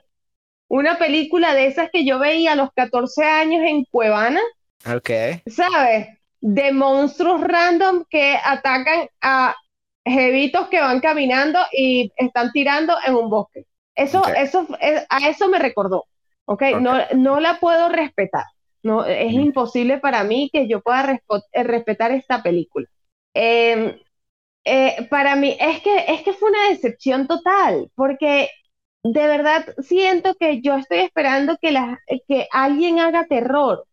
una, 0.67 0.97
película 0.97 1.53
de 1.53 1.67
esas 1.67 1.89
que 1.89 2.05
yo 2.05 2.19
veía 2.19 2.51
a 2.51 2.55
los 2.55 2.69
14 2.73 3.23
años 3.23 3.61
en 3.65 3.85
Cuevana. 3.85 4.41
Ok. 4.85 5.09
¿Sabes? 5.47 6.18
De 6.41 6.71
monstruos 6.71 7.41
random 7.41 8.05
que 8.09 8.37
atacan 8.43 9.07
a 9.21 9.55
jevitos 10.05 10.67
que 10.69 10.79
van 10.79 10.99
caminando 10.99 11.59
y 11.71 12.11
están 12.17 12.51
tirando 12.51 12.95
en 13.05 13.15
un 13.15 13.29
bosque. 13.29 13.65
Eso, 13.95 14.23
eso, 14.27 14.67
eh, 14.79 15.05
a 15.09 15.27
eso 15.27 15.49
me 15.49 15.59
recordó, 15.59 16.05
¿ok? 16.45 16.63
No, 16.79 16.93
no 17.15 17.39
la 17.41 17.59
puedo 17.59 17.89
respetar, 17.89 18.45
no, 18.81 19.03
es 19.05 19.33
imposible 19.33 19.97
para 19.97 20.23
mí 20.23 20.49
que 20.53 20.67
yo 20.69 20.81
pueda 20.81 21.19
eh, 21.51 21.63
respetar 21.63 22.11
esta 22.11 22.41
película. 22.41 22.87
Em, 23.33 23.99
eh, 24.65 25.07
para 25.09 25.35
mí, 25.35 25.57
es 25.59 25.81
que, 25.81 26.05
es 26.07 26.23
que 26.23 26.33
fue 26.33 26.49
una 26.49 26.69
decepción 26.69 27.27
total, 27.27 27.91
porque 27.95 28.49
de 29.03 29.27
verdad 29.27 29.65
siento 29.79 30.35
que 30.35 30.61
yo 30.61 30.75
estoy 30.77 30.99
esperando 30.99 31.57
que, 31.61 31.71
la, 31.71 31.99
que 32.27 32.47
alguien 32.51 32.99
haga 32.99 33.25
terror, 33.27 33.85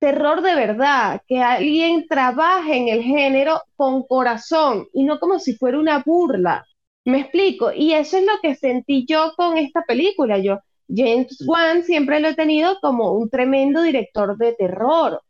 terror 0.00 0.42
de 0.42 0.54
verdad, 0.54 1.22
que 1.28 1.40
alguien 1.40 2.06
trabaje 2.08 2.76
en 2.76 2.88
el 2.88 3.02
género 3.02 3.62
con 3.76 4.02
corazón 4.02 4.88
y 4.92 5.04
no 5.04 5.20
como 5.20 5.38
si 5.38 5.54
fuera 5.54 5.78
una 5.78 6.02
burla. 6.04 6.66
Me 7.04 7.20
explico, 7.20 7.72
y 7.72 7.92
eso 7.92 8.18
es 8.18 8.24
lo 8.24 8.32
que 8.42 8.54
sentí 8.56 9.06
yo 9.06 9.32
con 9.36 9.56
esta 9.58 9.82
película. 9.82 10.38
Yo, 10.38 10.58
James 10.88 11.44
Wan 11.46 11.84
siempre 11.84 12.20
lo 12.20 12.28
he 12.28 12.34
tenido 12.34 12.78
como 12.80 13.12
un 13.12 13.30
tremendo 13.30 13.82
director 13.82 14.36
de 14.36 14.54
terror, 14.54 15.22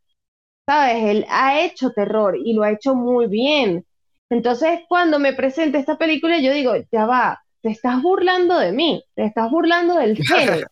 ¿sabes? 0.67 1.05
Él 1.05 1.27
ha 1.29 1.61
hecho 1.61 1.91
terror 1.91 2.39
y 2.43 2.55
lo 2.55 2.63
ha 2.63 2.73
hecho 2.73 2.95
muy 2.95 3.27
bien. 3.27 3.85
Entonces, 4.31 4.81
cuando 4.89 5.19
me 5.19 5.33
presenta 5.33 5.79
esta 5.79 5.99
película, 5.99 6.39
yo 6.39 6.53
digo, 6.53 6.75
ya 6.93 7.07
va, 7.07 7.43
te 7.61 7.71
estás 7.71 8.01
burlando 8.01 8.59
de 8.59 8.73
mí, 8.73 9.03
te 9.15 9.25
estás 9.25 9.51
burlando 9.51 9.97
del 9.97 10.17
género. 10.25 10.69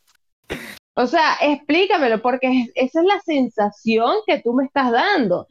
O 0.99 1.07
sea, 1.07 1.37
explícamelo, 1.41 2.21
porque 2.21 2.67
esa 2.75 3.01
es 3.01 3.07
la 3.07 3.21
sensación 3.21 4.17
que 4.27 4.41
tú 4.43 4.53
me 4.53 4.65
estás 4.65 4.91
dando. 4.91 5.47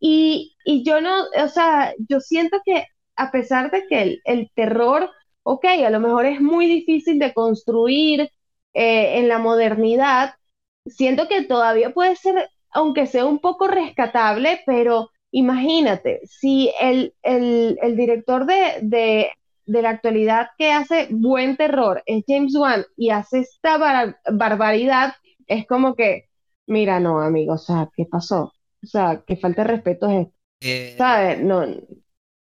Y, 0.00 0.56
y 0.64 0.84
yo 0.84 1.00
no, 1.00 1.22
o 1.44 1.48
sea, 1.48 1.94
yo 2.08 2.18
siento 2.18 2.58
que 2.64 2.84
a 3.14 3.30
pesar 3.30 3.70
de 3.70 3.86
que 3.86 4.20
el, 4.24 4.50
terror, 4.56 5.08
ok, 5.44 5.64
a 5.86 5.90
lo 5.90 6.00
mejor 6.00 6.26
es 6.26 6.40
muy 6.40 6.66
difícil 6.66 7.20
de 7.20 7.32
construir 7.32 8.22
eh, 8.74 9.18
en 9.18 9.28
la 9.28 9.38
modernidad, 9.38 10.34
siento 10.86 11.28
que 11.28 11.42
todavía 11.44 11.94
puede 11.94 12.16
ser, 12.16 12.50
aunque 12.72 13.06
sea 13.06 13.24
un 13.24 13.38
poco 13.38 13.68
rescatable, 13.68 14.62
pero 14.66 15.10
imagínate, 15.30 16.22
si 16.24 16.72
el, 16.80 17.14
el, 17.22 17.96
director 17.96 18.46
de, 18.46 18.78
de, 18.82 19.30
la 19.68 19.90
actualidad 19.90 20.48
que 20.56 20.72
hace 20.72 21.08
buen 21.10 21.56
terror 21.56 22.02
es 22.06 22.24
James 22.26 22.54
Wan 22.56 22.84
y 22.96 23.10
hace 23.10 23.40
esta 23.40 24.14
barbaridad, 24.30 25.14
es 25.46 25.66
como 25.66 25.94
que, 25.94 26.28
mira, 26.66 27.00
no, 27.00 27.20
amigo, 27.20 27.54
o 27.54 27.58
sea, 27.58 27.88
¿qué 27.94 28.06
pasó? 28.06 28.52
O 28.82 28.86
sea, 28.86 29.22
que 29.26 29.36
falta 29.36 29.62
de 29.62 29.68
respeto 29.68 30.08
es 30.08 30.26
esto. 30.26 30.34
Eh, 30.60 30.94
¿Sabes? 30.96 31.40
No, 31.40 31.64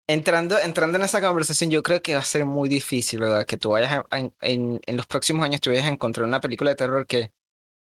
Entrando, 0.06 0.58
entrando 0.58 0.98
en 0.98 1.04
esa 1.04 1.22
conversación, 1.22 1.70
yo 1.70 1.82
creo 1.82 2.02
que 2.02 2.12
va 2.12 2.20
a 2.20 2.24
ser 2.24 2.44
muy 2.44 2.68
difícil, 2.68 3.20
¿verdad? 3.20 3.46
Que 3.46 3.56
tú 3.56 3.70
vayas 3.70 4.04
en, 4.10 4.78
en, 4.84 4.96
los 4.96 5.06
próximos 5.06 5.46
años, 5.46 5.62
tú 5.62 5.70
vayas 5.70 5.86
a 5.86 5.88
encontrar 5.88 6.26
una 6.26 6.42
película 6.42 6.70
de 6.70 6.76
terror 6.76 7.06
que, 7.06 7.32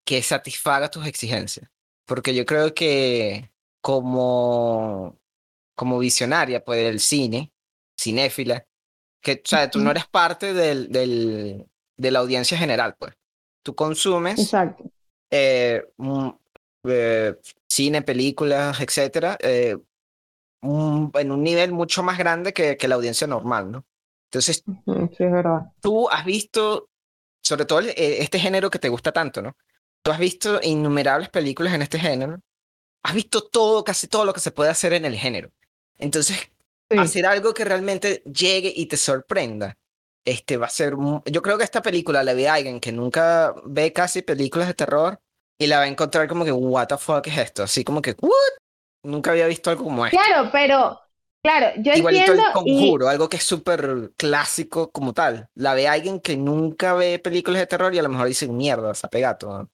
que 0.02 0.22
satisfaga 0.22 0.90
tus 0.90 1.06
exigencias. 1.06 1.68
Porque 2.06 2.34
yo 2.34 2.46
creo 2.46 2.72
que 2.72 3.50
como, 3.82 5.18
como 5.74 5.98
visionaria, 5.98 6.64
pues, 6.64 6.82
del 6.84 7.00
cine, 7.00 7.52
cinéfila, 7.98 8.66
que, 9.26 9.42
o 9.44 9.48
sea, 9.48 9.68
tú 9.68 9.80
no 9.80 9.90
eres 9.90 10.06
parte 10.06 10.54
del, 10.54 10.88
del, 10.88 11.66
de 11.96 12.10
la 12.12 12.20
audiencia 12.20 12.56
general, 12.56 12.94
pues. 12.96 13.12
Tú 13.64 13.74
consumes 13.74 14.38
Exacto. 14.38 14.84
Eh, 15.28 15.82
eh, 16.84 17.34
cine, 17.68 18.02
películas, 18.02 18.80
etcétera, 18.80 19.36
eh, 19.40 19.76
en 20.62 21.32
un 21.32 21.42
nivel 21.42 21.72
mucho 21.72 22.04
más 22.04 22.18
grande 22.18 22.52
que, 22.52 22.76
que 22.76 22.86
la 22.86 22.94
audiencia 22.94 23.26
normal, 23.26 23.72
¿no? 23.72 23.84
Entonces, 24.30 24.62
sí, 24.64 25.24
es 25.24 25.32
verdad. 25.32 25.72
tú 25.80 26.08
has 26.08 26.24
visto, 26.24 26.88
sobre 27.42 27.64
todo 27.64 27.80
eh, 27.80 28.22
este 28.22 28.38
género 28.38 28.70
que 28.70 28.78
te 28.78 28.88
gusta 28.88 29.10
tanto, 29.10 29.42
¿no? 29.42 29.56
Tú 30.02 30.12
has 30.12 30.20
visto 30.20 30.60
innumerables 30.62 31.30
películas 31.30 31.74
en 31.74 31.82
este 31.82 31.98
género, 31.98 32.38
has 33.02 33.14
visto 33.14 33.42
todo, 33.42 33.82
casi 33.82 34.06
todo 34.06 34.24
lo 34.24 34.32
que 34.32 34.40
se 34.40 34.52
puede 34.52 34.70
hacer 34.70 34.92
en 34.92 35.04
el 35.04 35.16
género. 35.16 35.50
Entonces, 35.98 36.52
hacer 36.94 37.27
algo 37.27 37.55
que 37.55 37.64
realmente 37.64 38.22
llegue 38.25 38.72
y 38.75 38.87
te 38.87 38.96
sorprenda, 38.96 39.77
este 40.25 40.57
va 40.57 40.66
a 40.66 40.70
ser, 40.70 40.94
yo 41.27 41.42
creo 41.42 41.59
que 41.59 41.64
esta 41.64 41.83
película 41.83 42.22
la 42.25 42.35
vi 42.35 42.46
a 42.46 42.55
alguien 42.55 42.81
que 42.81 42.92
nunca 42.92 43.55
ve 43.64 43.92
casi 43.92 44.22
películas 44.22 44.68
de 44.68 44.75
terror 44.75 45.20
y 45.59 45.66
la 45.66 45.79
va 45.79 45.85
a 45.85 45.88
encontrar 45.88 46.29
como 46.29 46.44
que, 46.44 46.53
what 46.53 46.88
the 46.88 46.99
fuck 46.99 47.27
es 47.29 47.38
esto? 47.38 47.62
Así 47.62 47.85
como 47.85 48.03
que, 48.03 48.14
what? 48.20 48.31
Nunca 49.05 49.31
había 49.31 49.46
visto 49.46 49.70
algo 49.70 49.85
como 49.85 50.05
esto. 50.07 50.18
Claro, 50.18 50.49
pero, 50.53 51.01
claro, 51.42 51.68
yo 51.83 51.92
Igualito 51.92 52.33
entiendo. 52.33 52.42
el 52.49 52.53
conjuro, 52.53 53.09
algo 53.09 53.29
que 53.29 53.37
es 53.38 53.42
súper 53.44 54.12
clásico 54.16 54.90
como 54.90 55.12
tal. 55.14 55.49
La 55.55 55.75
ve 55.75 55.88
alguien 55.88 56.20
que 56.20 56.37
nunca 56.37 56.94
ve 56.94 57.18
películas 57.18 57.61
de 57.61 57.66
terror 57.66 57.94
y 57.94 57.99
a 57.99 58.03
lo 58.03 58.09
mejor 58.09 58.27
dice, 58.29 58.49
mierda, 58.49 58.94
se 58.94 59.07
apega 59.07 59.38
todo. 59.38 59.70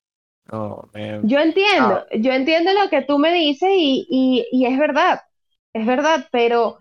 yo 1.22 1.38
entiendo, 1.38 2.07
yo 2.12 2.33
entiendo 2.33 2.72
lo 2.72 2.88
que 2.90 3.03
tú 3.03 3.18
me 3.18 3.33
dices 3.33 3.70
y, 3.72 4.07
y, 4.11 4.46
y 4.53 4.66
es 4.66 4.79
verdad, 4.79 5.20
es 5.72 5.87
verdad, 5.87 6.29
pero, 6.31 6.79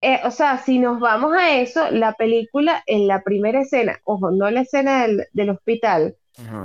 eh, 0.00 0.20
o 0.24 0.30
sea, 0.30 0.58
si 0.58 0.78
nos 0.78 1.00
vamos 1.00 1.34
a 1.34 1.58
eso, 1.58 1.90
la 1.90 2.12
película 2.14 2.82
en 2.86 3.08
la 3.08 3.22
primera 3.22 3.60
escena, 3.60 3.98
ojo, 4.04 4.30
no 4.30 4.50
la 4.50 4.60
escena 4.60 5.02
del, 5.02 5.26
del 5.32 5.50
hospital, 5.50 6.16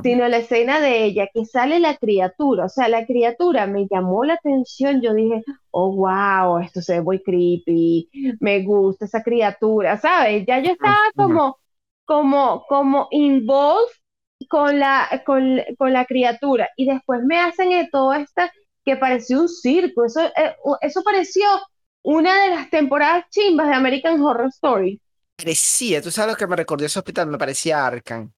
sino 0.03 0.27
la 0.27 0.37
escena 0.37 0.79
de 0.79 1.03
ella, 1.03 1.27
que 1.33 1.45
sale 1.45 1.79
la 1.79 1.97
criatura, 1.97 2.65
o 2.65 2.69
sea, 2.69 2.89
la 2.89 3.07
criatura 3.07 3.65
me 3.65 3.87
llamó 3.89 4.23
la 4.23 4.35
atención, 4.35 5.01
yo 5.01 5.15
dije, 5.15 5.43
oh, 5.71 5.95
wow, 5.95 6.59
esto 6.59 6.79
se 6.79 6.93
ve 6.93 7.01
muy 7.01 7.23
creepy, 7.23 8.07
me 8.39 8.63
gusta 8.63 9.05
esa 9.05 9.23
criatura, 9.23 9.97
¿sabes? 9.97 10.45
Ya 10.45 10.59
yo 10.59 10.73
estaba 10.73 10.99
como, 11.15 11.57
como, 12.05 12.65
como 12.67 13.07
involved 13.09 13.89
con 14.47 14.77
la, 14.77 15.23
con, 15.25 15.59
con 15.79 15.91
la 15.91 16.05
criatura, 16.05 16.69
y 16.77 16.85
después 16.85 17.23
me 17.23 17.39
hacen 17.39 17.71
todo 17.91 18.13
esto 18.13 18.43
que 18.85 18.95
pareció 18.95 19.41
un 19.41 19.49
circo, 19.49 20.05
eso, 20.05 20.21
eh, 20.21 20.55
eso 20.81 21.01
pareció 21.03 21.47
una 22.03 22.43
de 22.43 22.49
las 22.51 22.69
temporadas 22.69 23.25
chimbas 23.29 23.67
de 23.67 23.73
American 23.73 24.21
Horror 24.21 24.49
Story. 24.49 25.01
Parecía, 25.35 26.01
tú 26.01 26.11
sabes 26.11 26.33
lo 26.33 26.37
que 26.37 26.47
me 26.47 26.55
recordó 26.55 26.85
ese 26.85 26.99
hospital, 26.99 27.27
me 27.27 27.37
parecía 27.37 27.85
Arkham 27.85 28.31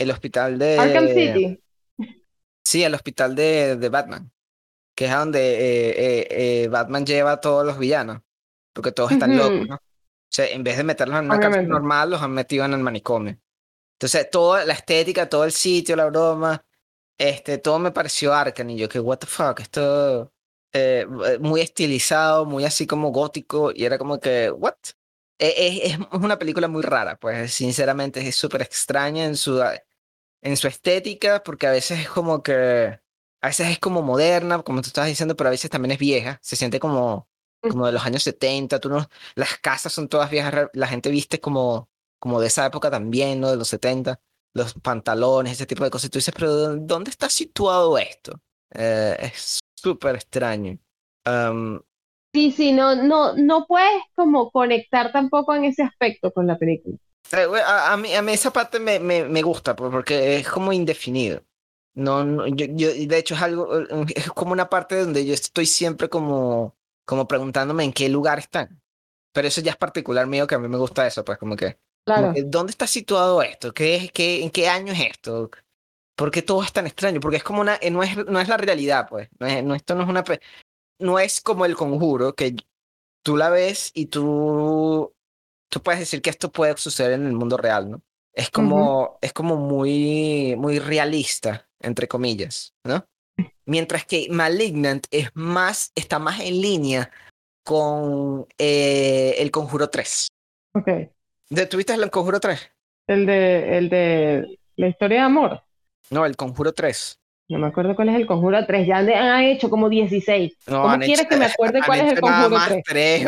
el 0.00 0.10
hospital 0.10 0.58
de... 0.58 0.78
Arkham 0.78 1.08
City. 1.08 1.62
Sí, 2.64 2.82
el 2.82 2.94
hospital 2.94 3.34
de, 3.34 3.76
de 3.76 3.88
Batman, 3.90 4.32
que 4.94 5.04
es 5.04 5.12
donde 5.12 5.40
eh, 5.40 5.90
eh, 5.90 6.28
eh, 6.30 6.68
Batman 6.68 7.04
lleva 7.04 7.32
a 7.32 7.40
todos 7.40 7.66
los 7.66 7.78
villanos, 7.78 8.22
porque 8.72 8.92
todos 8.92 9.12
están 9.12 9.36
locos, 9.36 9.68
¿no? 9.68 9.74
O 9.74 10.32
sea, 10.32 10.46
en 10.46 10.62
vez 10.62 10.76
de 10.76 10.84
meterlos 10.84 11.18
en 11.18 11.26
una 11.26 11.40
cárcel 11.40 11.68
normal, 11.68 12.10
los 12.10 12.22
han 12.22 12.30
metido 12.30 12.64
en 12.64 12.72
el 12.72 12.80
manicomio. 12.80 13.36
Entonces, 13.94 14.30
toda 14.30 14.64
la 14.64 14.72
estética, 14.72 15.28
todo 15.28 15.44
el 15.44 15.52
sitio, 15.52 15.96
la 15.96 16.06
broma, 16.06 16.64
este, 17.18 17.58
todo 17.58 17.78
me 17.78 17.90
pareció 17.90 18.32
Arkham 18.32 18.70
y 18.70 18.78
yo 18.78 18.88
que, 18.88 19.00
what 19.00 19.18
the 19.18 19.26
fuck, 19.26 19.60
esto 19.60 20.32
muy 21.40 21.60
estilizado, 21.60 22.44
muy 22.46 22.64
así 22.64 22.86
como 22.86 23.10
gótico, 23.10 23.72
y 23.74 23.84
era 23.84 23.98
como 23.98 24.20
que, 24.20 24.50
what? 24.50 24.76
E, 25.38 25.54
es, 25.86 25.92
es, 25.94 25.98
una 26.12 26.38
película 26.38 26.68
muy 26.68 26.82
rara, 26.82 27.18
pues 27.18 27.52
sinceramente 27.52 28.26
es 28.26 28.36
súper 28.36 28.62
extraña 28.62 29.24
en 29.24 29.36
su, 29.36 29.62
en 30.42 30.56
su 30.56 30.68
estética, 30.68 31.42
porque 31.42 31.66
a 31.66 31.72
veces 31.72 32.00
es 32.00 32.08
como 32.08 32.42
que, 32.42 33.00
a 33.40 33.46
veces 33.48 33.68
es 33.68 33.78
como 33.78 34.02
moderna, 34.02 34.62
como 34.62 34.82
tú 34.82 34.88
estabas 34.88 35.08
diciendo, 35.08 35.36
pero 35.36 35.48
a 35.48 35.50
veces 35.52 35.70
también 35.70 35.92
es 35.92 35.98
vieja, 35.98 36.38
se 36.42 36.56
siente 36.56 36.80
como, 36.80 37.28
como 37.60 37.86
de 37.86 37.92
los 37.92 38.04
años 38.04 38.22
70, 38.22 38.80
tú 38.80 38.90
no, 38.90 39.08
las 39.34 39.58
casas 39.58 39.92
son 39.92 40.08
todas 40.08 40.30
viejas, 40.30 40.68
la 40.74 40.86
gente 40.86 41.10
viste 41.10 41.40
como, 41.40 41.88
como 42.18 42.40
de 42.40 42.48
esa 42.48 42.66
época 42.66 42.90
también, 42.90 43.40
¿no? 43.40 43.50
De 43.50 43.56
los 43.56 43.68
70, 43.68 44.20
los 44.54 44.74
pantalones, 44.74 45.54
ese 45.54 45.66
tipo 45.66 45.84
de 45.84 45.90
cosas, 45.90 46.06
y 46.08 46.10
tú 46.10 46.18
dices, 46.18 46.34
pero 46.36 46.76
¿dónde 46.76 47.10
está 47.10 47.28
situado 47.30 47.98
esto? 47.98 48.40
Eh, 48.72 49.16
es 49.20 49.60
súper 49.80 50.16
extraño. 50.16 50.78
sí, 52.32 52.50
sí, 52.52 52.72
no, 52.72 52.94
no, 52.96 53.34
no 53.34 53.66
puedes 53.66 54.02
como 54.14 54.50
conectar 54.50 55.12
tampoco 55.12 55.54
en 55.54 55.64
ese 55.64 55.82
aspecto 55.82 56.32
con 56.32 56.46
la 56.46 56.58
película. 56.58 56.96
Eh, 57.32 57.46
a, 57.64 57.96
mí, 57.96 58.14
a 58.14 58.22
mí 58.22 58.32
esa 58.32 58.52
parte 58.52 58.80
me, 58.80 58.98
me, 58.98 59.24
me 59.24 59.42
gusta 59.42 59.76
porque 59.76 60.36
es 60.36 60.48
como 60.48 60.72
indefinido. 60.72 61.44
No, 61.94 62.24
no 62.24 62.46
yo, 62.46 62.66
yo, 62.70 62.88
de 62.92 63.18
hecho 63.18 63.34
es 63.34 63.42
algo, 63.42 63.80
eh, 63.80 63.86
es 64.16 64.30
como 64.32 64.52
una 64.52 64.68
parte 64.68 64.96
donde 65.00 65.24
yo 65.24 65.34
estoy 65.34 65.66
siempre 65.66 66.08
como, 66.08 66.76
como 67.04 67.26
preguntándome 67.28 67.84
en 67.84 67.92
qué 67.92 68.08
lugar 68.08 68.38
están. 68.38 68.82
Pero 69.32 69.48
eso 69.48 69.60
ya 69.60 69.72
es 69.72 69.76
particular 69.76 70.26
mío 70.26 70.46
que 70.46 70.56
a 70.56 70.58
mí 70.58 70.68
me 70.68 70.78
gusta 70.78 71.06
eso, 71.06 71.24
pues 71.24 71.38
como 71.38 71.56
que, 71.56 71.78
claro. 72.04 72.34
¿dónde 72.46 72.70
está 72.72 72.86
situado 72.86 73.42
esto? 73.42 73.72
¿Qué, 73.72 74.10
qué, 74.12 74.42
¿En 74.42 74.50
qué 74.50 74.68
año 74.68 74.92
es 74.92 75.00
esto? 75.00 75.50
¿Por 76.20 76.30
qué 76.30 76.42
todo 76.42 76.62
es 76.62 76.70
tan 76.70 76.86
extraño? 76.86 77.18
Porque 77.18 77.38
es 77.38 77.42
como 77.42 77.62
una, 77.62 77.80
no 77.90 78.02
es, 78.02 78.14
no 78.26 78.38
es 78.40 78.46
la 78.46 78.58
realidad, 78.58 79.06
pues. 79.08 79.30
No 79.38 79.46
es, 79.46 79.64
no, 79.64 79.74
esto 79.74 79.94
no 79.94 80.02
es 80.02 80.08
una, 80.10 80.22
no 80.98 81.18
es 81.18 81.40
como 81.40 81.64
el 81.64 81.74
conjuro 81.74 82.34
que 82.34 82.56
tú 83.24 83.38
la 83.38 83.48
ves 83.48 83.90
y 83.94 84.04
tú 84.04 85.14
tú 85.70 85.82
puedes 85.82 86.00
decir 86.00 86.20
que 86.20 86.28
esto 86.28 86.52
puede 86.52 86.76
suceder 86.76 87.12
en 87.12 87.26
el 87.26 87.32
mundo 87.32 87.56
real, 87.56 87.90
¿no? 87.90 88.02
Es 88.34 88.50
como, 88.50 89.18
es 89.22 89.32
como 89.32 89.56
muy, 89.56 90.56
muy 90.58 90.78
realista, 90.78 91.66
entre 91.80 92.06
comillas, 92.06 92.74
¿no? 92.84 93.06
Mientras 93.64 94.04
que 94.04 94.26
Malignant 94.30 95.06
es 95.10 95.30
más, 95.32 95.90
está 95.94 96.18
más 96.18 96.40
en 96.40 96.60
línea 96.60 97.10
con 97.64 98.46
eh, 98.58 99.36
El 99.38 99.50
Conjuro 99.50 99.88
3. 99.88 100.28
Ok. 100.74 100.88
¿Tuviste 101.70 101.94
El 101.94 102.10
Conjuro 102.10 102.40
3? 102.40 102.72
El 103.06 103.24
de, 103.24 103.78
el 103.78 103.88
de 103.88 104.58
la 104.76 104.88
historia 104.88 105.20
de 105.20 105.24
amor. 105.24 105.69
No, 106.10 106.26
El 106.26 106.36
Conjuro 106.36 106.72
3. 106.72 107.20
No 107.48 107.58
me 107.58 107.66
acuerdo 107.66 107.96
cuál 107.96 108.10
es 108.10 108.16
el 108.16 108.26
Conjuro 108.26 108.64
3. 108.64 108.86
Ya 108.86 108.98
han, 108.98 109.44
hecho 109.44 109.70
como 109.70 109.88
16. 109.88 110.56
No, 110.68 110.82
¿Cómo 110.82 110.98
quieres 110.98 111.26
que 111.26 111.36
me 111.36 111.44
acuerde 111.46 111.80
cuál 111.84 112.00
es 112.00 112.12
el 112.12 112.20
Conjuro 112.20 112.56
3? 112.66 112.82
3 112.84 113.26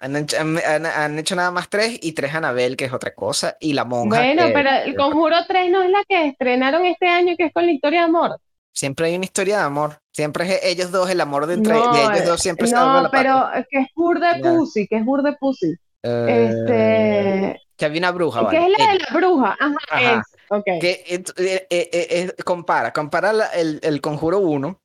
han 0.00 0.14
hecho, 0.14 0.36
han, 0.38 1.18
hecho, 1.18 1.34
nada 1.34 1.50
más 1.50 1.68
tres 1.68 1.98
y 2.00 2.12
tres 2.12 2.32
Anabel, 2.32 2.76
que 2.76 2.84
es 2.84 2.92
otra 2.92 3.12
cosa, 3.14 3.56
y 3.58 3.72
la 3.72 3.84
monja. 3.84 4.20
Bueno, 4.20 4.44
pero 4.54 4.70
el 4.84 4.94
Conjuro 4.94 5.36
3 5.46 5.70
no 5.72 5.82
es 5.82 5.90
la 5.90 6.04
que 6.08 6.28
estrenaron 6.28 6.86
este 6.86 7.08
año, 7.08 7.34
que 7.36 7.46
es 7.46 7.52
con 7.52 7.66
la 7.66 7.72
historia 7.72 8.00
de 8.00 8.04
amor. 8.04 8.38
Siempre 8.72 9.06
hay 9.06 9.16
una 9.16 9.24
historia 9.24 9.58
de 9.58 9.64
amor. 9.64 9.98
Siempre 10.12 10.44
es 10.44 10.60
ellos 10.62 10.92
dos, 10.92 11.10
el 11.10 11.20
amor 11.20 11.46
de 11.46 11.54
entre 11.54 11.74
de 11.74 11.80
ellos 11.80 12.26
dos 12.26 12.40
siempre 12.40 12.70
No, 12.70 13.08
pero 13.10 13.48
que 13.68 13.80
es 13.80 13.88
burde 13.96 14.40
pussy, 14.40 14.86
que 14.86 14.96
es 14.98 15.04
burde 15.04 15.32
pussy. 15.32 15.74
Eh, 16.04 16.48
este... 16.48 17.60
Que 17.76 17.84
había 17.84 17.98
una 17.98 18.12
bruja, 18.12 18.42
¿vale? 18.42 18.56
Que 18.56 18.64
es 18.64 18.78
la 18.78 18.92
de 18.92 18.98
la 19.00 19.18
bruja. 19.18 19.56
Ajá, 19.58 20.20
Es. 20.20 20.37
Okay. 20.50 20.78
Que, 20.78 21.04
eh, 21.36 21.66
eh, 21.70 22.32
compara, 22.44 22.92
compara 22.92 23.30
el, 23.54 23.80
el 23.82 24.00
Conjuro 24.00 24.38
1 24.38 24.80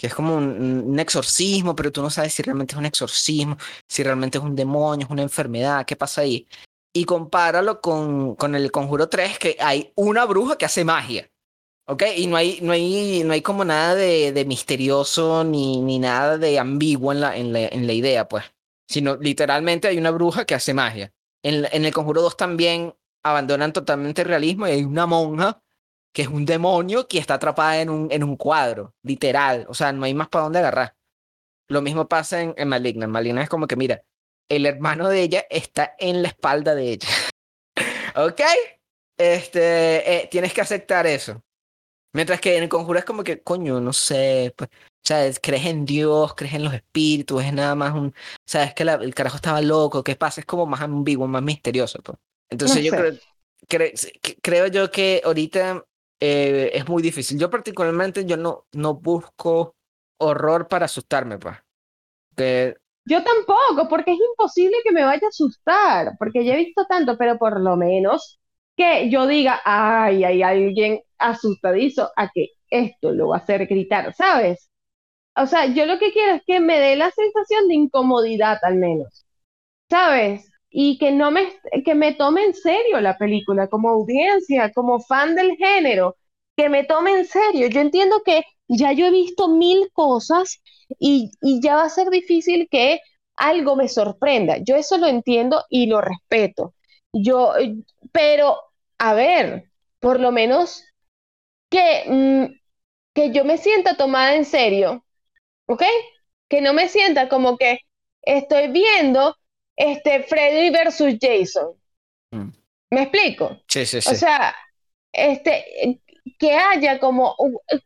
que 0.00 0.06
es 0.06 0.14
como 0.14 0.34
un, 0.34 0.98
exorcismo, 0.98 1.76
pero 1.76 1.92
tú 1.92 2.00
no 2.00 2.08
sabes 2.08 2.32
si 2.32 2.42
realmente 2.42 2.72
es 2.72 2.78
un 2.78 2.86
exorcismo, 2.86 3.58
si 3.86 4.02
realmente 4.02 4.38
es 4.38 4.44
un 4.44 4.56
demonio, 4.56 5.04
es 5.04 5.10
una 5.10 5.20
enfermedad, 5.20 5.84
qué 5.84 5.94
pasa 5.94 6.22
ahí. 6.22 6.48
Y 6.94 7.04
compáralo 7.04 7.82
con, 7.82 8.34
con 8.34 8.54
el 8.54 8.72
Conjuro 8.72 9.10
3, 9.10 9.38
que 9.38 9.58
hay 9.60 9.92
una 9.96 10.24
bruja 10.24 10.56
que 10.56 10.64
hace 10.64 10.86
magia. 10.86 11.30
¿Ok? 11.86 12.04
Y 12.16 12.28
no 12.28 12.36
hay, 12.38 12.60
no 12.62 12.72
hay, 12.72 13.24
no 13.26 13.34
hay 13.34 13.42
como 13.42 13.62
nada 13.62 13.94
de, 13.94 14.32
de 14.32 14.44
misterioso 14.46 15.44
ni, 15.44 15.82
ni 15.82 15.98
nada 15.98 16.38
de 16.38 16.58
ambiguo 16.58 17.12
en 17.12 17.20
la, 17.20 17.36
en, 17.36 17.52
la, 17.52 17.66
en 17.66 17.86
la 17.86 17.92
idea, 17.92 18.26
pues. 18.26 18.44
Sino 18.88 19.16
literalmente 19.16 19.88
hay 19.88 19.98
una 19.98 20.12
bruja 20.12 20.46
que 20.46 20.54
hace 20.54 20.72
magia. 20.72 21.12
En, 21.42 21.66
en 21.70 21.84
el 21.84 21.92
Conjuro 21.92 22.22
2 22.22 22.38
también 22.38 22.94
abandonan 23.22 23.72
totalmente 23.72 24.22
el 24.22 24.28
realismo 24.28 24.66
y 24.66 24.72
hay 24.72 24.84
una 24.84 25.06
monja 25.06 25.62
que 26.12 26.22
es 26.22 26.28
un 26.28 26.44
demonio 26.44 27.06
que 27.08 27.18
está 27.18 27.34
atrapada 27.34 27.80
en 27.80 27.90
un, 27.90 28.08
en 28.10 28.24
un 28.24 28.36
cuadro, 28.36 28.94
literal. 29.02 29.66
O 29.68 29.74
sea, 29.74 29.92
no 29.92 30.04
hay 30.04 30.14
más 30.14 30.28
para 30.28 30.44
dónde 30.44 30.58
agarrar. 30.58 30.96
Lo 31.68 31.82
mismo 31.82 32.08
pasa 32.08 32.42
en, 32.42 32.68
Maligna. 32.68 33.04
En 33.04 33.12
Maligna 33.12 33.42
es 33.42 33.48
como 33.48 33.66
que, 33.66 33.76
mira, 33.76 34.02
el 34.48 34.66
hermano 34.66 35.08
de 35.08 35.22
ella 35.22 35.44
está 35.50 35.94
en 35.98 36.22
la 36.22 36.28
espalda 36.28 36.74
de 36.74 36.92
ella. 36.92 37.08
¿Ok? 38.16 38.40
Este, 39.16 40.22
eh, 40.22 40.28
tienes 40.30 40.52
que 40.52 40.62
aceptar 40.62 41.06
eso. 41.06 41.42
Mientras 42.12 42.40
que 42.40 42.56
en 42.56 42.64
el 42.64 42.68
conjuro 42.68 42.98
es 42.98 43.04
como 43.04 43.22
que, 43.22 43.42
coño, 43.42 43.80
no 43.80 43.92
sé, 43.92 44.52
pues, 44.56 44.68
¿sabes? 45.04 45.38
Crees 45.40 45.66
en 45.66 45.84
Dios, 45.84 46.34
crees 46.34 46.54
en 46.54 46.64
los 46.64 46.74
espíritus, 46.74 47.44
es 47.44 47.52
nada 47.52 47.76
más 47.76 47.94
un, 47.94 48.14
¿sabes? 48.46 48.74
Que 48.74 48.82
el 48.82 49.14
carajo 49.14 49.36
estaba 49.36 49.60
loco, 49.60 50.02
¿qué 50.02 50.16
pasa? 50.16 50.40
Es 50.40 50.46
como 50.46 50.66
más 50.66 50.80
ambiguo, 50.80 51.28
más 51.28 51.42
misterioso, 51.42 52.00
pues. 52.02 52.18
Entonces 52.50 52.84
yo 52.84 52.92
creo, 52.92 53.90
creo 54.42 54.66
yo 54.66 54.90
que 54.90 55.22
ahorita 55.24 55.84
eh, 56.20 56.70
es 56.74 56.88
muy 56.88 57.02
difícil. 57.02 57.38
Yo 57.38 57.48
particularmente 57.48 58.24
yo 58.24 58.36
no, 58.36 58.66
no 58.72 58.94
busco 58.94 59.76
horror 60.18 60.68
para 60.68 60.86
asustarme, 60.86 61.38
pa. 61.38 61.64
Yo 63.06 63.22
tampoco, 63.24 63.88
porque 63.88 64.12
es 64.12 64.18
imposible 64.18 64.76
que 64.84 64.92
me 64.92 65.04
vaya 65.04 65.26
a 65.26 65.28
asustar, 65.28 66.12
porque 66.18 66.44
ya 66.44 66.54
he 66.54 66.64
visto 66.64 66.84
tanto, 66.86 67.16
pero 67.16 67.38
por 67.38 67.60
lo 67.60 67.76
menos 67.76 68.38
que 68.76 69.10
yo 69.10 69.26
diga, 69.26 69.60
ay, 69.64 70.24
hay 70.24 70.42
alguien 70.42 71.00
asustadizo 71.18 72.10
a 72.16 72.30
que 72.30 72.50
esto 72.70 73.12
lo 73.12 73.28
va 73.28 73.36
a 73.36 73.40
hacer 73.40 73.66
gritar, 73.66 74.14
¿sabes? 74.14 74.70
o 75.36 75.46
sea, 75.46 75.66
yo 75.66 75.86
lo 75.86 75.98
que 75.98 76.12
quiero 76.12 76.34
es 76.34 76.42
que 76.46 76.60
me 76.60 76.78
dé 76.78 76.96
la 76.96 77.10
sensación 77.10 77.68
de 77.68 77.74
incomodidad 77.74 78.58
al 78.62 78.76
menos, 78.76 79.26
¿sabes? 79.90 80.49
Y 80.70 80.98
que 80.98 81.10
no 81.12 81.30
me, 81.30 81.52
que 81.84 81.94
me 81.94 82.14
tome 82.14 82.44
en 82.44 82.54
serio 82.54 83.00
la 83.00 83.16
película 83.18 83.68
como 83.68 83.88
audiencia, 83.90 84.72
como 84.72 85.00
fan 85.00 85.34
del 85.34 85.56
género, 85.56 86.16
que 86.56 86.68
me 86.68 86.84
tome 86.84 87.12
en 87.12 87.24
serio. 87.26 87.66
Yo 87.68 87.80
entiendo 87.80 88.22
que 88.24 88.42
ya 88.68 88.92
yo 88.92 89.06
he 89.06 89.10
visto 89.10 89.48
mil 89.48 89.90
cosas 89.92 90.62
y, 90.98 91.30
y 91.42 91.60
ya 91.62 91.76
va 91.76 91.84
a 91.84 91.88
ser 91.90 92.10
difícil 92.10 92.68
que 92.70 93.00
algo 93.36 93.74
me 93.76 93.88
sorprenda. 93.88 94.58
Yo 94.58 94.76
eso 94.76 94.98
lo 94.98 95.06
entiendo 95.08 95.64
y 95.70 95.86
lo 95.86 96.00
respeto. 96.00 96.74
Yo, 97.12 97.52
pero, 98.12 98.56
a 98.98 99.14
ver, 99.14 99.70
por 99.98 100.20
lo 100.20 100.30
menos 100.32 100.84
que, 101.70 102.04
mm, 102.08 102.54
que 103.14 103.32
yo 103.32 103.44
me 103.44 103.58
sienta 103.58 103.96
tomada 103.96 104.34
en 104.36 104.44
serio, 104.44 105.04
¿ok? 105.66 105.82
Que 106.48 106.60
no 106.60 106.74
me 106.74 106.88
sienta 106.88 107.28
como 107.28 107.58
que 107.58 107.80
estoy 108.22 108.68
viendo 108.70 109.36
este 109.80 110.22
Freddy 110.24 110.70
versus 110.70 111.16
Jason. 111.18 111.74
Mm. 112.30 112.50
¿Me 112.90 113.02
explico? 113.02 113.58
Sí, 113.66 113.86
sí, 113.86 114.00
sí. 114.00 114.10
O 114.10 114.14
sea, 114.14 114.54
este, 115.10 116.00
que 116.38 116.52
haya 116.54 117.00
como, 117.00 117.34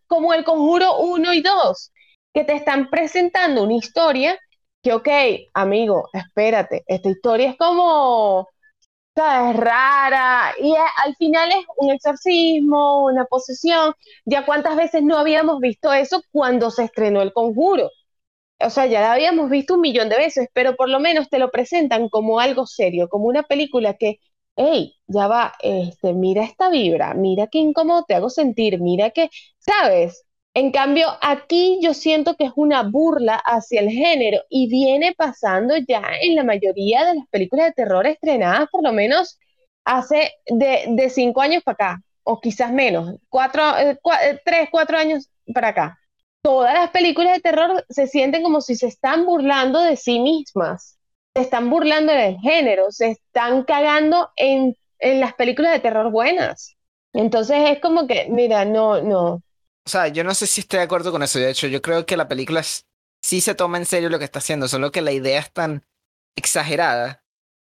como 0.06 0.34
el 0.34 0.44
conjuro 0.44 0.98
1 0.98 1.32
y 1.34 1.40
2, 1.40 1.92
que 2.34 2.44
te 2.44 2.54
están 2.54 2.90
presentando 2.90 3.62
una 3.62 3.74
historia 3.74 4.38
que, 4.82 4.92
ok, 4.92 5.08
amigo, 5.54 6.08
espérate, 6.12 6.84
esta 6.86 7.08
historia 7.08 7.50
es 7.50 7.56
como, 7.56 8.48
¿sabes? 9.14 9.56
Rara, 9.56 10.52
y 10.60 10.74
al 10.74 11.14
final 11.16 11.50
es 11.50 11.64
un 11.76 11.92
exorcismo, 11.92 13.04
una 13.04 13.24
posesión. 13.24 13.94
Ya 14.24 14.44
cuántas 14.44 14.76
veces 14.76 15.02
no 15.02 15.16
habíamos 15.16 15.60
visto 15.60 15.92
eso 15.92 16.22
cuando 16.32 16.70
se 16.70 16.84
estrenó 16.84 17.22
el 17.22 17.32
conjuro. 17.32 17.88
O 18.60 18.70
sea, 18.70 18.86
ya 18.86 19.00
la 19.00 19.12
habíamos 19.12 19.50
visto 19.50 19.74
un 19.74 19.80
millón 19.80 20.08
de 20.08 20.16
veces, 20.16 20.48
pero 20.52 20.76
por 20.76 20.88
lo 20.88 21.00
menos 21.00 21.28
te 21.28 21.38
lo 21.38 21.50
presentan 21.50 22.08
como 22.08 22.40
algo 22.40 22.66
serio, 22.66 23.08
como 23.08 23.26
una 23.26 23.42
película 23.42 23.94
que, 23.94 24.18
hey, 24.56 24.94
ya 25.06 25.26
va, 25.26 25.54
este, 25.60 26.14
mira 26.14 26.44
esta 26.44 26.70
vibra, 26.70 27.14
mira 27.14 27.48
qué 27.48 27.58
incómodo 27.58 28.04
te 28.06 28.14
hago 28.14 28.30
sentir, 28.30 28.80
mira 28.80 29.10
que, 29.10 29.28
¿sabes? 29.58 30.24
En 30.54 30.70
cambio, 30.70 31.08
aquí 31.20 31.78
yo 31.82 31.94
siento 31.94 32.36
que 32.36 32.44
es 32.44 32.52
una 32.54 32.84
burla 32.84 33.34
hacia 33.44 33.80
el 33.80 33.90
género 33.90 34.40
y 34.48 34.68
viene 34.68 35.12
pasando 35.16 35.76
ya 35.76 36.02
en 36.22 36.36
la 36.36 36.44
mayoría 36.44 37.04
de 37.04 37.16
las 37.16 37.26
películas 37.28 37.66
de 37.66 37.72
terror 37.72 38.06
estrenadas, 38.06 38.68
por 38.70 38.84
lo 38.84 38.92
menos 38.92 39.38
hace 39.84 40.32
de, 40.46 41.10
cinco 41.10 41.40
años 41.40 41.62
para 41.64 41.74
acá, 41.94 42.02
o 42.22 42.40
quizás 42.40 42.72
menos, 42.72 43.16
cuatro, 43.28 43.62
eh, 43.78 43.98
eh, 44.22 44.40
tres, 44.44 44.68
cuatro 44.70 44.96
años 44.96 45.28
para 45.52 45.68
acá. 45.68 45.98
Todas 46.44 46.74
las 46.74 46.90
películas 46.90 47.32
de 47.34 47.40
terror 47.40 47.84
se 47.88 48.06
sienten 48.06 48.42
como 48.42 48.60
si 48.60 48.76
se 48.76 48.86
están 48.86 49.24
burlando 49.24 49.80
de 49.80 49.96
sí 49.96 50.20
mismas, 50.20 50.98
se 51.34 51.42
están 51.42 51.70
burlando 51.70 52.12
del 52.12 52.36
género, 52.38 52.90
se 52.90 53.12
están 53.12 53.64
cagando 53.64 54.30
en, 54.36 54.76
en 54.98 55.20
las 55.20 55.34
películas 55.34 55.72
de 55.72 55.80
terror 55.80 56.10
buenas. 56.10 56.76
Entonces 57.14 57.70
es 57.70 57.80
como 57.80 58.06
que, 58.06 58.26
mira, 58.28 58.64
no, 58.64 59.00
no, 59.00 59.42
o 59.86 59.90
sea, 59.90 60.08
yo 60.08 60.24
no 60.24 60.34
sé 60.34 60.46
si 60.46 60.62
estoy 60.62 60.78
de 60.78 60.84
acuerdo 60.84 61.12
con 61.12 61.22
eso. 61.22 61.38
De 61.38 61.50
hecho, 61.50 61.66
yo 61.66 61.82
creo 61.82 62.06
que 62.06 62.16
la 62.16 62.28
película 62.28 62.62
sí 63.22 63.40
se 63.40 63.54
toma 63.54 63.78
en 63.78 63.84
serio 63.84 64.08
lo 64.08 64.18
que 64.18 64.24
está 64.24 64.38
haciendo, 64.38 64.66
solo 64.68 64.90
que 64.90 65.02
la 65.02 65.12
idea 65.12 65.40
es 65.40 65.52
tan 65.52 65.86
exagerada 66.36 67.22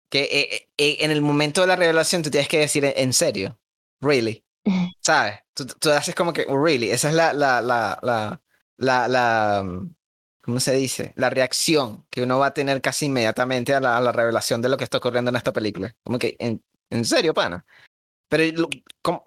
que 0.09 0.23
eh, 0.23 0.55
eh, 0.55 0.69
eh, 0.77 0.97
en 1.01 1.11
el 1.11 1.21
momento 1.21 1.61
de 1.61 1.67
la 1.67 1.75
revelación 1.75 2.23
tú 2.23 2.31
tienes 2.31 2.47
que 2.47 2.59
decir 2.59 2.85
en 2.85 3.13
serio, 3.13 3.59
really, 4.01 4.45
¿sabes? 5.01 5.39
Tú, 5.53 5.65
tú 5.67 5.89
haces 5.91 6.15
como 6.15 6.33
que, 6.33 6.45
really, 6.45 6.91
esa 6.91 7.09
es 7.09 7.15
la, 7.15 7.33
la, 7.33 7.61
la, 7.61 7.99
la, 8.01 8.41
la, 8.77 9.07
la, 9.07 9.63
mm, 9.63 9.95
¿cómo 10.41 10.59
se 10.59 10.73
dice? 10.75 11.13
La 11.15 11.29
reacción 11.29 12.05
que 12.09 12.23
uno 12.23 12.39
va 12.39 12.47
a 12.47 12.53
tener 12.53 12.81
casi 12.81 13.05
inmediatamente 13.07 13.73
a 13.73 13.79
la, 13.79 13.97
a 13.97 14.01
la 14.01 14.11
revelación 14.11 14.61
de 14.61 14.69
lo 14.69 14.77
que 14.77 14.83
está 14.83 14.97
ocurriendo 14.99 15.29
en 15.29 15.35
esta 15.35 15.53
película. 15.53 15.95
Como 16.03 16.19
que, 16.19 16.35
en, 16.39 16.63
en 16.89 17.05
serio, 17.05 17.33
pana. 17.33 17.65
Pero 18.29 18.69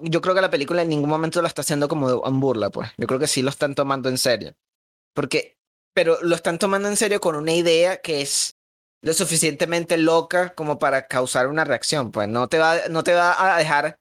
yo 0.00 0.20
creo 0.20 0.34
que 0.34 0.40
la 0.40 0.50
película 0.50 0.82
en 0.82 0.88
ningún 0.90 1.08
momento 1.08 1.40
lo 1.40 1.48
está 1.48 1.62
haciendo 1.62 1.88
como 1.88 2.26
en 2.26 2.40
burla, 2.40 2.70
pues. 2.70 2.90
Yo 2.98 3.06
creo 3.06 3.18
que 3.18 3.26
sí 3.26 3.42
lo 3.42 3.50
están 3.50 3.74
tomando 3.74 4.08
en 4.08 4.18
serio. 4.18 4.54
Porque, 5.14 5.58
pero 5.94 6.18
lo 6.22 6.34
están 6.34 6.58
tomando 6.58 6.88
en 6.88 6.96
serio 6.96 7.20
con 7.20 7.36
una 7.36 7.52
idea 7.52 8.00
que 8.00 8.20
es 8.20 8.56
lo 9.02 9.14
suficientemente 9.14 9.96
loca 9.96 10.54
como 10.54 10.78
para 10.78 11.06
causar 11.06 11.48
una 11.48 11.64
reacción, 11.64 12.12
pues. 12.12 12.28
No 12.28 12.48
te 12.48 12.58
va, 12.58 12.88
no 12.90 13.02
te 13.04 13.14
va 13.14 13.54
a 13.54 13.58
dejar, 13.58 13.98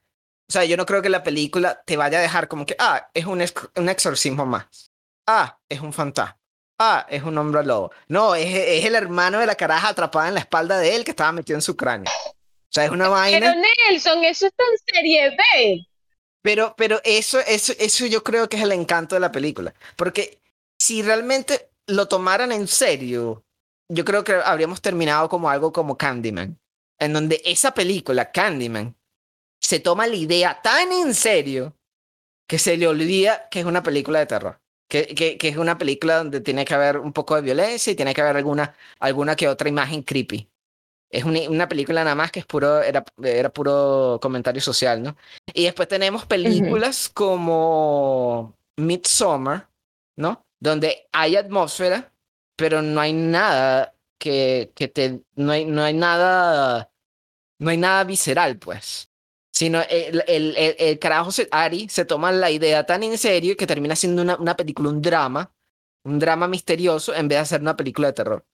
o 0.50 0.52
sea, 0.52 0.66
yo 0.66 0.76
no 0.78 0.86
creo 0.86 1.02
que 1.02 1.10
la 1.10 1.24
película 1.24 1.82
te 1.86 1.96
vaya 1.96 2.20
a 2.20 2.22
dejar 2.22 2.48
como 2.48 2.66
que, 2.66 2.76
ah, 2.80 3.10
es 3.14 3.26
un, 3.26 3.44
un 3.76 3.90
exorcismo 3.90 4.46
más. 4.46 4.89
Ah, 5.32 5.60
es 5.70 5.80
un 5.80 5.94
fantasma. 5.94 6.36
Ah, 6.80 7.06
es 7.08 7.22
un 7.22 7.38
hombre 7.38 7.64
lobo. 7.64 7.92
No, 8.08 8.34
es, 8.34 8.48
es 8.48 8.84
el 8.84 8.96
hermano 8.96 9.38
de 9.38 9.46
la 9.46 9.54
caraja 9.54 9.90
atrapada 9.90 10.28
en 10.28 10.34
la 10.34 10.40
espalda 10.40 10.80
de 10.80 10.96
él 10.96 11.04
que 11.04 11.12
estaba 11.12 11.32
metido 11.32 11.56
en 11.56 11.62
su 11.62 11.76
cráneo. 11.76 12.12
O 12.12 12.72
sea, 12.72 12.86
es 12.86 12.90
una 12.90 13.10
vaina. 13.10 13.40
Pero 13.40 13.62
Nelson, 13.92 14.24
eso 14.24 14.48
está 14.48 14.64
en 14.64 14.96
serie 14.96 15.30
B. 15.30 15.88
Pero, 16.42 16.74
pero 16.76 17.00
eso, 17.04 17.40
eso, 17.42 17.74
eso 17.78 18.08
yo 18.08 18.24
creo 18.24 18.50
que 18.50 18.58
es 18.58 18.64
el 18.64 18.72
encanto 18.72 19.14
de 19.14 19.20
la 19.20 19.32
película. 19.32 19.72
Porque 19.96 20.42
si 20.80 21.04
realmente 21.04 21.70
lo 21.86 22.08
tomaran 22.08 22.52
en 22.52 22.68
serio, 22.68 23.44
yo 23.88 24.04
creo 24.04 24.24
que 24.24 24.34
habríamos 24.34 24.82
terminado 24.82 25.30
como 25.30 25.48
algo 25.48 25.72
como 25.72 25.96
Candyman. 25.96 26.60
En 26.98 27.14
donde 27.14 27.40
esa 27.46 27.72
película, 27.76 28.32
Candyman, 28.32 28.96
se 29.62 29.80
toma 29.80 30.08
la 30.08 30.16
idea 30.16 30.60
tan 30.60 30.92
en 30.92 31.14
serio 31.14 31.76
que 32.48 32.58
se 32.58 32.78
le 32.78 32.88
olvida 32.88 33.48
que 33.50 33.60
es 33.60 33.66
una 33.68 33.84
película 33.84 34.18
de 34.18 34.26
terror. 34.26 34.60
Que, 34.90 35.08
que, 35.16 35.38
que, 35.38 35.48
es 35.48 35.58
una 35.58 35.78
película 35.78 36.18
donde 36.18 36.42
tiene 36.42 36.66
que 36.66 36.74
haber 36.74 36.98
un 36.98 37.14
poco 37.14 37.36
de 37.36 37.44
violencia 37.44 37.94
y 37.94 37.96
tiene 37.96 38.14
que 38.14 38.22
haber 38.22 38.38
alguna, 38.38 38.76
alguna 39.00 39.36
que 39.36 39.48
otra 39.48 39.70
imagen 39.70 40.04
creepy. 40.04 40.50
Es 41.12 41.24
una, 41.24 41.68
película 41.68 42.04
nada 42.04 42.16
más 42.16 42.32
que 42.32 42.40
es 42.40 42.46
puro, 42.46 42.82
era, 42.82 43.04
era 43.24 43.50
puro 43.52 44.20
comentario 44.22 44.62
social, 44.62 45.02
¿no? 45.02 45.16
Y 45.54 45.64
después 45.64 45.88
tenemos 45.88 46.26
películas 46.28 47.10
como 47.10 48.56
Midsommar, 48.78 49.70
¿no? 50.16 50.46
Donde 50.60 51.08
hay 51.12 51.36
atmósfera, 51.36 52.12
pero 52.56 52.84
no 52.84 53.02
hay 53.02 53.14
nada 53.14 53.96
que, 54.20 54.72
que 54.76 54.88
te. 54.88 55.22
No 55.36 55.52
hay, 55.52 55.66
no 55.66 55.84
hay 55.84 55.96
nada. 55.96 56.92
No 57.58 57.72
hay 57.72 57.78
nada 57.78 58.04
visceral, 58.04 58.60
pues. 58.60 59.09
Sino 59.52 59.82
el, 59.90 60.24
el, 60.28 60.56
el, 60.58 61.00
carajo 61.00 61.32
se, 61.32 61.48
Ari 61.52 61.90
se 61.90 62.06
toma 62.06 62.32
la 62.32 62.52
idea 62.52 62.86
tan 62.86 63.04
en 63.04 63.18
serio 63.18 63.58
que 63.58 63.68
termina 63.68 63.96
siendo 63.96 64.22
una, 64.22 64.36
una 64.38 64.56
película, 64.56 64.90
un 64.90 65.02
drama, 65.02 65.52
un 66.06 66.20
drama 66.20 66.48
misterioso, 66.48 67.14
en 67.14 67.28
vez 67.28 67.38
de 67.38 67.42
hacer 67.42 67.62
una 67.62 67.76
película 67.76 68.08
de 68.08 68.14
terror. 68.14 68.46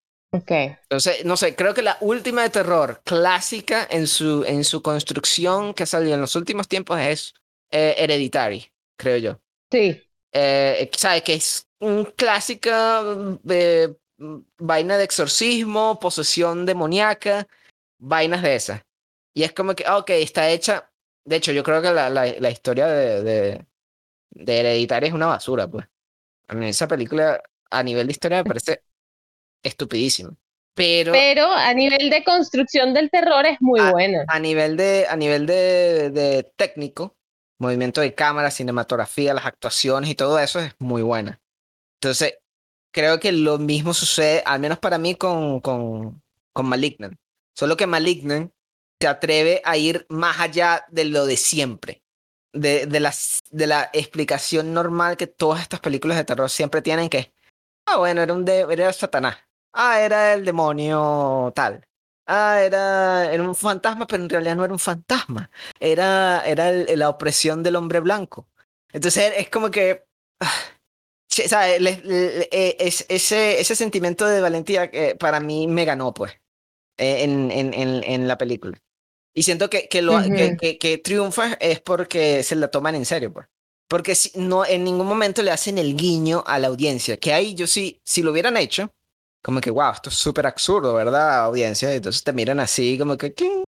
Entonces, 0.84 1.23
no 1.23 1.38
sé, 1.38 1.55
creo 1.55 1.73
que 1.73 1.81
la 1.81 1.97
última 2.01 2.43
de 2.43 2.49
terror 2.49 3.01
clásica 3.05 3.88
en 3.89 4.08
su, 4.08 4.43
en 4.45 4.63
su 4.63 4.81
construcción 4.81 5.73
que 5.73 5.86
salió 5.86 6.13
en 6.13 6.21
los 6.21 6.36
últimos 6.36 6.67
tiempos 6.67 6.99
es 6.99 7.34
eh, 7.71 7.95
Hereditary, 7.97 8.71
creo 8.97 9.17
yo. 9.17 9.39
Sí. 9.71 10.01
Eh, 10.34 10.89
¿Sabes? 10.97 11.23
Que 11.23 11.34
es 11.36 11.67
un 11.79 12.05
clásica 12.05 13.01
de 13.43 13.95
mm, 14.17 14.38
vaina 14.60 14.97
de 14.97 15.05
exorcismo, 15.05 15.99
posesión 15.99 16.65
demoníaca, 16.65 17.47
vainas 17.97 18.41
de 18.41 18.55
esas. 18.55 18.81
Y 19.35 19.43
es 19.43 19.51
como 19.53 19.75
que, 19.75 19.87
ok, 19.87 20.09
está 20.11 20.49
hecha. 20.49 20.89
De 21.25 21.35
hecho, 21.35 21.51
yo 21.51 21.63
creo 21.63 21.81
que 21.81 21.91
la, 21.91 22.09
la, 22.09 22.25
la 22.39 22.49
historia 22.49 22.87
de, 22.87 23.21
de, 23.21 23.65
de 24.31 24.59
Hereditary 24.59 25.07
es 25.07 25.13
una 25.13 25.27
basura, 25.27 25.67
pues. 25.67 25.85
A 26.47 26.55
mí 26.55 26.67
esa 26.69 26.87
película, 26.87 27.43
a 27.69 27.83
nivel 27.83 28.07
de 28.07 28.11
historia, 28.11 28.37
me 28.37 28.45
parece 28.45 28.81
estupidísimo. 29.63 30.37
Pero, 30.73 31.11
pero 31.13 31.51
a 31.51 31.73
nivel 31.73 32.09
de 32.09 32.23
construcción 32.23 32.93
del 32.93 33.09
terror 33.09 33.45
es 33.45 33.61
muy 33.61 33.79
buena. 33.91 34.25
A 34.27 34.39
nivel 34.39 34.75
de, 34.77 35.05
a 35.09 35.15
nivel 35.15 35.45
de, 35.45 36.09
de 36.11 36.43
técnico, 36.55 37.15
movimiento 37.59 38.01
de 38.01 38.13
cámara, 38.13 38.51
cinematografía, 38.51 39.33
las 39.33 39.45
actuaciones 39.45 40.09
y 40.09 40.15
todo 40.15 40.39
eso 40.39 40.59
es 40.59 40.73
muy 40.79 41.01
buena. 41.01 41.41
Entonces, 42.01 42.37
creo 42.91 43.19
que 43.19 43.31
lo 43.31 43.57
mismo 43.57 43.93
sucede, 43.93 44.43
al 44.45 44.59
menos 44.59 44.79
para 44.79 44.97
mí, 44.97 45.15
con, 45.15 45.61
con, 45.61 46.21
con 46.53 46.65
Malignant. 46.65 47.17
Solo 47.53 47.77
que 47.77 47.87
Malignant 47.87 48.51
se 48.99 49.08
atreve 49.08 49.62
a 49.65 49.77
ir 49.77 50.05
más 50.10 50.39
allá 50.39 50.86
de 50.89 51.05
lo 51.05 51.25
de 51.25 51.38
siempre. 51.38 52.01
De, 52.53 52.86
de, 52.86 52.99
la, 53.01 53.13
de 53.51 53.67
la 53.67 53.89
explicación 53.91 54.74
normal 54.74 55.17
que 55.17 55.28
todas 55.28 55.61
estas 55.61 55.82
películas 55.82 56.17
de 56.17 56.24
terror 56.24 56.49
siempre 56.49 56.82
tienen, 56.82 57.09
que 57.09 57.34
ah, 57.86 57.97
bueno, 57.97 58.22
era 58.22 58.34
un 58.34 58.45
de, 58.45 58.61
era 58.69 58.91
Satanás. 58.93 59.38
Ah, 59.74 59.99
era 60.01 60.34
el 60.34 60.45
demonio 60.45 61.51
tal. 61.55 61.86
Ah, 62.28 62.61
era, 62.61 63.32
era, 63.32 63.43
un 63.43 63.55
fantasma, 63.55 64.07
pero 64.07 64.24
en 64.24 64.30
realidad 64.30 64.55
no 64.55 64.65
era 64.65 64.74
un 64.74 64.80
fantasma. 64.80 65.51
Era, 65.80 66.43
era 66.45 66.72
la 66.72 67.09
opresión 67.09 67.61
del 67.61 67.76
hombre 67.76 67.99
blanco. 67.99 68.47
Entonces 68.91 69.34
es 69.38 69.49
como 69.49 69.69
que. 69.72 70.05
Ah, 70.39 70.53
¿sabes? 71.30 71.82
E, 71.82 72.78
es, 72.80 73.05
ese, 73.09 73.59
ese 73.59 73.76
sentimiento 73.76 74.26
de 74.26 74.41
valentía 74.41 74.89
que 74.89 75.15
para 75.15 75.39
mí 75.39 75.67
me 75.67 75.86
ganó, 75.86 76.13
pues, 76.13 76.34
e, 76.97 77.24
en, 77.24 77.51
en, 77.51 77.74
en, 77.74 78.03
en 78.03 78.28
la 78.28 78.38
película. 78.38 78.78
Y 79.38 79.43
siento 79.43 79.69
que, 79.69 79.89
que, 79.89 80.01
lo, 80.01 80.17
que, 80.23 80.77
que, 80.79 80.97
triunfa 80.97 81.55
es 81.59 81.81
porque 81.81 82.41
se 82.41 82.55
la 82.55 82.69
toman 82.69 82.95
en 82.95 83.05
serio, 83.05 83.33
pues. 83.33 83.47
Porque 83.89 84.15
si, 84.15 84.31
no, 84.39 84.65
en 84.65 84.86
ningún 84.86 85.05
momento 85.05 85.43
le 85.43 85.51
hacen 85.51 85.77
el 85.77 85.95
guiño 85.95 86.43
a 86.47 86.57
la 86.57 86.67
audiencia. 86.67 87.17
Que 87.17 87.33
ahí 87.33 87.53
yo 87.53 87.67
sí, 87.67 88.01
si 88.05 88.23
lo 88.23 88.31
hubieran 88.31 88.55
hecho, 88.55 88.91
como 89.43 89.59
que, 89.59 89.69
wow, 89.69 89.91
esto 89.91 90.09
es 90.09 90.15
súper 90.15 90.47
absurdo, 90.47 90.93
¿verdad, 90.93 91.43
audiencia? 91.43 91.93
Entonces 91.93 92.23
te 92.23 92.31
miran 92.31 92.61
así, 92.61 92.97
como 92.97 93.17
que, 93.17 93.33
¿qué? 93.33 93.63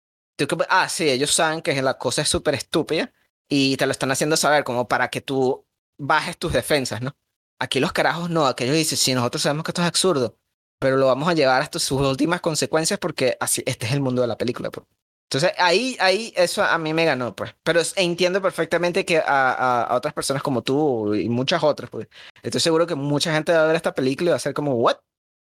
ah, 0.68 0.88
sí, 0.88 1.08
ellos 1.08 1.32
saben 1.32 1.62
que 1.62 1.80
la 1.80 1.96
cosa 1.96 2.22
es 2.22 2.28
súper 2.28 2.54
estúpida 2.54 3.12
y 3.48 3.76
te 3.76 3.86
lo 3.86 3.92
están 3.92 4.10
haciendo 4.10 4.36
saber 4.36 4.64
como 4.64 4.88
para 4.88 5.08
que 5.08 5.20
tú 5.20 5.64
bajes 5.96 6.36
tus 6.38 6.52
defensas, 6.52 7.00
¿no? 7.02 7.16
Aquí 7.60 7.78
los 7.78 7.92
carajos 7.92 8.30
no, 8.30 8.46
aquellos 8.46 8.74
dicen, 8.74 8.98
sí, 8.98 9.14
nosotros 9.14 9.42
sabemos 9.42 9.64
que 9.64 9.70
esto 9.70 9.82
es 9.82 9.88
absurdo, 9.88 10.36
pero 10.80 10.96
lo 10.96 11.06
vamos 11.06 11.28
a 11.28 11.34
llevar 11.34 11.62
hasta 11.62 11.78
sus 11.78 12.00
últimas 12.00 12.40
consecuencias 12.40 12.98
porque 12.98 13.36
así, 13.38 13.62
este 13.64 13.86
es 13.86 13.92
el 13.92 14.00
mundo 14.00 14.22
de 14.22 14.28
la 14.28 14.36
película. 14.36 14.70
Pues. 14.70 14.86
Entonces 15.30 15.52
ahí, 15.56 15.96
ahí 15.98 16.32
eso 16.36 16.62
a 16.62 16.76
mí 16.78 16.92
me 16.92 17.04
ganó, 17.04 17.34
pues. 17.34 17.54
Pero 17.62 17.80
entiendo 17.96 18.42
perfectamente 18.42 19.04
que 19.04 19.18
a, 19.18 19.82
a, 19.84 19.96
otras 19.96 20.12
personas 20.12 20.42
como 20.42 20.62
tú 20.62 21.14
y 21.14 21.28
muchas 21.28 21.62
otras, 21.62 21.90
pues. 21.90 22.08
Estoy 22.42 22.60
seguro 22.60 22.86
que 22.86 22.94
mucha 22.94 23.32
gente 23.32 23.52
va 23.52 23.64
a 23.64 23.66
ver 23.66 23.76
esta 23.76 23.94
película 23.94 24.28
y 24.28 24.32
va 24.32 24.36
a 24.36 24.40
ser 24.40 24.54
como, 24.54 24.74
¿what? 24.74 24.96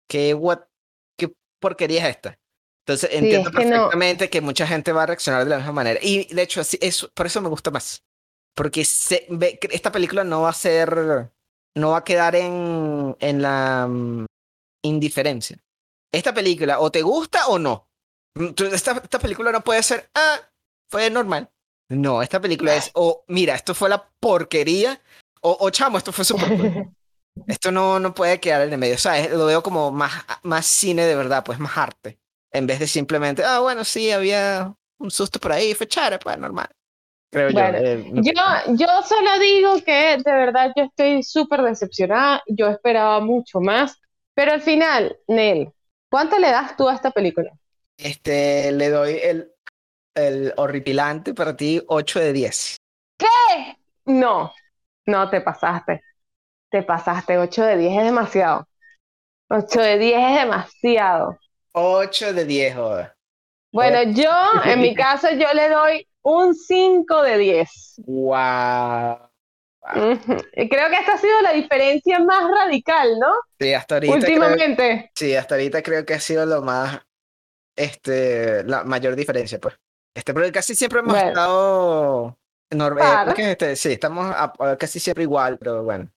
¿Qué, 0.10 0.34
what? 0.34 0.62
¿Qué 1.18 1.34
porquería 1.60 2.08
es 2.08 2.16
esta? 2.16 2.40
Entonces 2.86 3.10
entiendo 3.14 3.50
perfectamente 3.50 4.30
que 4.30 4.42
mucha 4.42 4.68
gente 4.68 4.92
va 4.92 5.04
a 5.04 5.06
reaccionar 5.06 5.46
de 5.46 5.50
la 5.50 5.58
misma 5.58 5.72
manera. 5.72 6.00
Y 6.02 6.34
de 6.34 6.42
hecho, 6.42 6.60
así, 6.60 6.78
eso, 6.82 7.10
por 7.14 7.26
eso 7.26 7.42
me 7.42 7.48
gusta 7.48 7.72
más. 7.72 8.04
Porque 8.54 8.84
se, 8.84 9.26
ve, 9.30 9.58
esta 9.72 9.92
película 9.92 10.24
no 10.24 10.42
va 10.42 10.50
a 10.50 10.54
ser, 10.54 11.32
no 11.76 11.92
va 11.92 11.98
a 11.98 12.04
quedar 12.04 12.36
en, 12.36 13.16
en 13.20 13.42
la 13.42 13.88
mm, 13.88 14.26
indiferencia. 14.84 15.58
Esta 16.12 16.34
película 16.34 16.80
o 16.80 16.92
te 16.92 17.02
gusta 17.02 17.48
o 17.48 17.58
no. 17.58 17.88
Esta, 18.36 18.92
esta 18.94 19.20
película 19.20 19.52
no 19.52 19.62
puede 19.62 19.84
ser, 19.84 20.10
ah, 20.16 20.40
fue 20.90 21.10
normal. 21.10 21.50
No, 21.90 22.22
esta 22.22 22.40
película 22.40 22.76
es, 22.76 22.90
o 22.94 23.24
mira, 23.28 23.56
esto 23.56 23.76
fue 23.76 23.90
la 23.90 24.04
porquería, 24.20 25.00
o, 25.42 25.58
o 25.60 25.70
chamo, 25.70 25.98
esto 25.98 26.12
fue 26.12 26.26
súper 26.26 26.48
Esto 27.48 27.72
no, 27.72 28.00
no 28.00 28.14
puede 28.14 28.40
quedar 28.40 28.62
en 28.62 28.74
el 28.74 28.80
medio. 28.80 28.96
O 28.96 29.00
sea, 29.00 29.28
lo 29.30 29.48
veo 29.48 29.64
como 29.64 29.92
más, 29.92 30.14
más 30.44 30.66
cine 30.66 31.06
de 31.06 31.16
verdad, 31.16 31.44
pues 31.44 31.60
más 31.60 31.78
arte. 31.78 32.20
En 32.52 32.68
vez 32.68 32.80
de 32.80 32.88
simplemente, 32.88 33.44
ah, 33.44 33.60
bueno, 33.60 33.84
sí, 33.84 34.12
había 34.12 34.74
un 35.00 35.10
susto 35.12 35.40
por 35.40 35.52
ahí, 35.52 35.74
fue 35.74 35.88
chara, 35.88 36.20
pues 36.20 36.38
normal. 36.38 36.70
Creo 37.32 37.50
yo. 37.50 37.60
Eh, 37.60 38.12
yo, 38.14 38.76
yo 38.76 38.88
solo 39.08 39.40
digo 39.40 39.84
que 39.84 40.18
de 40.24 40.32
verdad 40.32 40.72
yo 40.76 40.84
estoy 40.84 41.24
súper 41.24 41.64
decepcionada. 41.64 42.44
Yo 42.48 42.68
esperaba 42.68 43.20
mucho 43.20 43.60
más. 43.60 44.00
Pero 44.36 44.52
al 44.52 44.62
final, 44.62 45.18
Nel, 45.28 45.72
¿cuánto 46.10 46.38
le 46.38 46.52
das 46.52 46.78
tú 46.78 46.88
a 46.88 46.94
esta 46.94 47.10
película? 47.10 47.52
Este, 48.04 48.74
le 48.74 48.90
doy 48.90 49.18
el, 49.24 49.50
el 50.14 50.54
horripilante 50.58 51.34
para 51.34 51.56
ti 51.56 51.82
8 51.88 52.20
de 52.20 52.34
10. 52.34 52.76
¿Qué? 53.18 53.78
No, 54.06 54.54
no 55.06 55.30
te 55.30 55.40
pasaste. 55.40 56.02
Te 56.70 56.84
pasaste. 56.84 57.38
8 57.38 57.64
de 57.64 57.78
10 57.78 57.98
es 58.00 58.04
demasiado. 58.04 58.68
8 59.50 59.80
de 59.80 59.98
10 60.00 60.20
es 60.20 60.36
demasiado. 60.42 61.40
8 61.72 62.34
de 62.34 62.44
10, 62.44 62.76
joder. 62.76 63.14
Bueno, 63.72 64.04
yo, 64.12 64.32
en 64.66 64.82
mi 64.82 64.94
caso, 64.96 65.30
yo 65.32 65.54
le 65.54 65.70
doy 65.70 66.06
un 66.24 66.54
5 66.54 67.22
de 67.22 67.38
10. 67.38 67.70
Wow. 68.06 69.18
Y 70.58 70.68
creo 70.68 70.90
que 70.90 70.96
esta 70.96 71.14
ha 71.14 71.18
sido 71.18 71.42
la 71.42 71.54
diferencia 71.54 72.20
más 72.20 72.44
radical, 72.52 73.18
¿no? 73.18 73.34
Sí, 73.60 73.74
hasta 73.74 73.96
ahorita. 73.96 74.14
Últimamente. 74.14 75.12
sí, 75.16 75.36
hasta 75.36 75.56
ahorita 75.56 75.82
creo 75.82 76.06
que 76.06 76.16
ha 76.16 76.20
sido 76.20 76.46
lo 76.46 76.62
más, 76.62 77.02
este, 77.76 78.64
la 78.64 78.84
mayor 78.84 79.16
diferencia, 79.16 79.60
pues. 79.60 79.76
Este, 80.16 80.34
pero 80.34 80.52
casi 80.52 80.76
siempre 80.76 81.00
hemos 81.00 81.18
estado 81.18 82.38
enorme. 82.70 83.02
Este, 83.36 83.76
sí, 83.76 83.94
estamos 83.94 84.34
casi 84.78 85.00
siempre 85.00 85.24
igual, 85.24 85.58
pero 85.58 85.84
bueno. 85.84 86.10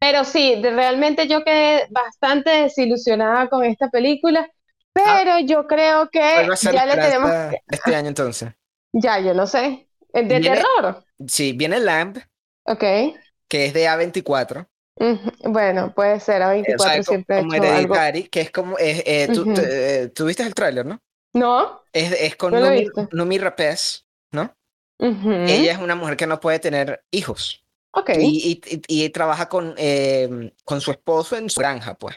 Pero 0.00 0.24
sí, 0.24 0.60
realmente 0.62 1.28
yo 1.28 1.44
quedé 1.44 1.86
bastante 1.90 2.50
desilusionada 2.50 3.48
con 3.48 3.64
esta 3.64 3.88
película 3.88 4.48
pero 4.94 5.32
ah. 5.32 5.40
yo 5.40 5.66
creo 5.66 6.08
que 6.08 6.48
ya 6.72 6.86
le 6.86 6.94
tenemos. 6.94 7.30
Este 7.68 7.94
año 7.94 8.08
entonces. 8.08 8.50
Ya, 8.96 9.18
yo 9.18 9.34
no 9.34 9.44
sé. 9.48 9.88
¿Es 10.12 10.28
de 10.28 10.38
terror? 10.38 11.04
Sí, 11.26 11.52
viene 11.52 11.80
Lamp. 11.80 12.18
Ok. 12.62 12.84
Que 13.48 13.66
es 13.66 13.74
de 13.74 13.88
A24. 13.88 14.68
Bueno, 15.44 15.92
puede 15.92 16.20
ser 16.20 16.42
A24 16.42 17.02
siempre 17.02 17.38
como, 17.38 17.50
como 17.50 17.72
algo. 17.72 17.94
que 18.30 18.40
es 18.40 18.50
como. 18.50 18.76
Eh, 18.78 19.28
tú, 19.32 19.52
eh, 19.58 20.10
tú, 20.14 20.26
viste 20.26 20.42
el 20.42 20.54
tráiler, 20.54 20.86
¿no? 20.86 21.00
No. 21.32 21.82
Es, 21.92 22.12
es 22.12 22.36
con 22.36 22.52
Numi, 22.52 22.86
Numi 23.12 23.38
Rapez, 23.38 24.06
¿no? 24.32 24.54
Ella 24.98 25.72
es 25.72 25.78
una 25.78 25.96
mujer 25.96 26.16
que 26.16 26.26
no 26.26 26.38
puede 26.40 26.58
tener 26.60 27.04
hijos. 27.10 27.64
Ok. 27.92 28.10
Y, 28.18 28.60
y, 28.66 29.04
y, 29.04 29.08
trabaja 29.10 29.48
con, 29.48 29.74
eh, 29.76 30.52
con 30.64 30.80
su 30.80 30.90
esposo 30.90 31.36
en 31.36 31.50
su 31.50 31.60
granja, 31.60 31.94
pues. 31.94 32.16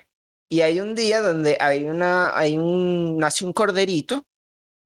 Y 0.50 0.62
hay 0.62 0.80
un 0.80 0.96
día 0.96 1.22
donde 1.22 1.58
hay 1.60 1.84
una, 1.84 2.38
hay 2.38 2.58
un, 2.58 3.18
nace 3.18 3.46
un 3.46 3.54
corderito 3.54 4.24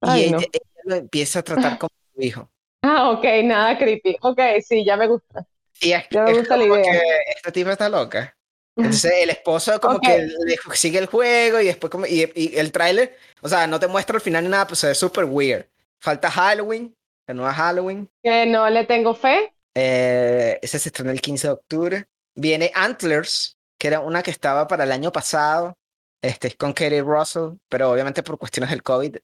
y 0.02 0.24
ella, 0.24 0.38
lo 0.84 0.96
empieza 0.96 1.38
a 1.38 1.42
tratar 1.42 1.78
como 1.78 1.94
su 2.14 2.22
hijo. 2.22 2.50
Ah, 2.82 3.10
ok, 3.10 3.24
nada 3.44 3.78
creepy. 3.78 4.16
Ok, 4.22 4.40
sí, 4.66 4.84
ya 4.84 4.96
me 4.96 5.06
gusta. 5.06 5.46
Y 5.82 5.92
es, 5.92 6.04
me 6.10 6.32
gusta 6.32 6.56
la 6.56 6.64
idea. 6.64 7.02
esta 7.36 7.52
tipa 7.52 7.72
está 7.72 7.88
loca. 7.88 8.34
Entonces 8.76 9.12
el 9.20 9.30
esposo 9.30 9.78
como 9.80 10.00
que 10.00 10.18
le 10.18 10.56
sigue 10.74 10.98
el 10.98 11.06
juego 11.06 11.60
y 11.60 11.66
después 11.66 11.90
como, 11.90 12.06
y, 12.06 12.30
y 12.34 12.56
el 12.56 12.72
tráiler, 12.72 13.16
o 13.42 13.48
sea, 13.48 13.66
no 13.66 13.78
te 13.78 13.86
muestra 13.86 14.16
al 14.16 14.22
final 14.22 14.44
ni 14.44 14.50
nada, 14.50 14.66
pues 14.66 14.82
es 14.84 14.96
súper 14.96 15.24
weird. 15.24 15.66
Falta 16.00 16.30
Halloween, 16.30 16.96
que 17.26 17.34
no 17.34 17.48
es 17.48 17.54
Halloween. 17.54 18.08
Que 18.22 18.46
no 18.46 18.68
le 18.70 18.84
tengo 18.86 19.14
fe. 19.14 19.52
Eh, 19.74 20.58
ese 20.62 20.78
se 20.78 20.88
estrena 20.88 21.12
el 21.12 21.20
15 21.20 21.48
de 21.48 21.52
octubre. 21.52 22.04
Viene 22.34 22.70
Antlers, 22.74 23.58
que 23.78 23.88
era 23.88 24.00
una 24.00 24.22
que 24.22 24.30
estaba 24.30 24.66
para 24.66 24.84
el 24.84 24.92
año 24.92 25.12
pasado, 25.12 25.76
este, 26.22 26.52
con 26.56 26.72
Katie 26.72 27.02
Russell, 27.02 27.56
pero 27.68 27.90
obviamente 27.90 28.22
por 28.22 28.38
cuestiones 28.38 28.70
del 28.70 28.82
COVID, 28.82 29.16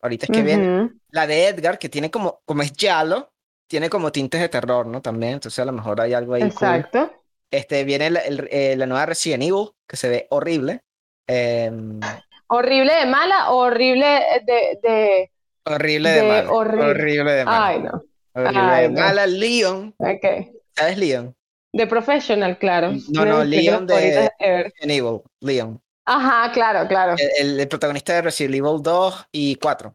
ahorita 0.00 0.26
es 0.26 0.32
que 0.32 0.42
viene. 0.42 0.90
La 1.10 1.26
de 1.26 1.48
Edgar, 1.48 1.78
que 1.78 1.88
tiene 1.88 2.10
como, 2.10 2.40
como 2.44 2.62
es 2.62 2.72
Yalo, 2.72 3.32
tiene 3.68 3.90
como 3.90 4.12
tintes 4.12 4.40
de 4.40 4.48
terror, 4.48 4.86
¿no? 4.86 5.02
También, 5.02 5.34
entonces 5.34 5.58
a 5.58 5.64
lo 5.64 5.72
mejor 5.72 6.00
hay 6.00 6.14
algo 6.14 6.34
ahí. 6.34 6.42
Exacto. 6.42 7.12
Este, 7.50 7.84
viene 7.84 8.10
la, 8.10 8.20
eh, 8.24 8.74
la, 8.76 8.86
nueva 8.86 9.06
Resident 9.06 9.42
Evil, 9.42 9.70
que 9.86 9.96
se 9.96 10.08
ve 10.08 10.26
horrible. 10.30 10.82
Em, 11.26 12.00
¿Horrible 12.48 12.94
de 12.94 13.06
mala 13.06 13.50
horrible 13.50 14.20
de... 14.44 14.78
de... 14.82 15.30
Horrible 15.64 16.10
de, 16.10 16.22
mala. 16.22 16.52
Horrible. 16.52 17.32
de 17.32 17.44
mala. 17.44 17.66
Ay, 17.66 17.80
no. 17.80 18.02
Horrible 18.34 18.82
de 18.82 18.88
mala. 18.90 19.26
Leon. 19.26 19.94
Okay. 19.98 20.52
¿Sabes 20.76 20.98
Leon? 20.98 21.34
De 21.72 21.86
Professional, 21.86 22.58
claro. 22.58 22.92
No, 23.10 23.24
no, 23.24 23.44
Leon 23.44 23.86
de 23.86 24.30
Resident 24.40 24.72
Evil, 24.80 25.20
Leon. 25.40 25.82
Ajá, 26.04 26.52
claro, 26.52 26.86
claro. 26.86 27.16
El, 27.38 27.66
protagonista 27.68 28.14
de 28.14 28.22
Resident 28.22 28.54
Evil 28.54 28.80
2 28.80 29.26
y 29.32 29.56
4. 29.56 29.94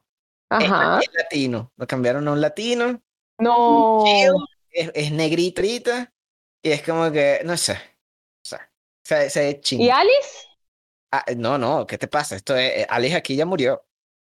Ajá. 0.49 0.99
Es, 0.99 1.09
latino. 1.13 1.71
Lo 1.77 1.87
cambiaron 1.87 2.27
a 2.27 2.33
un 2.33 2.41
latino. 2.41 3.01
No. 3.41 4.03
Es, 4.71 4.91
es 4.93 5.11
negrita 5.11 6.11
y 6.63 6.71
es 6.71 6.83
como 6.83 7.11
que, 7.11 7.41
no 7.43 7.57
sé. 7.57 7.73
O 7.73 8.47
sea, 8.47 8.69
se, 9.03 9.29
se 9.29 9.75
¿Y 9.75 9.89
Alice? 9.89 10.47
Ah, 11.11 11.25
no, 11.35 11.57
no, 11.57 11.85
¿qué 11.85 11.97
te 11.97 12.07
pasa? 12.07 12.35
Esto 12.35 12.55
es, 12.55 12.85
Alice 12.89 13.15
aquí 13.15 13.35
ya 13.35 13.45
murió. 13.45 13.83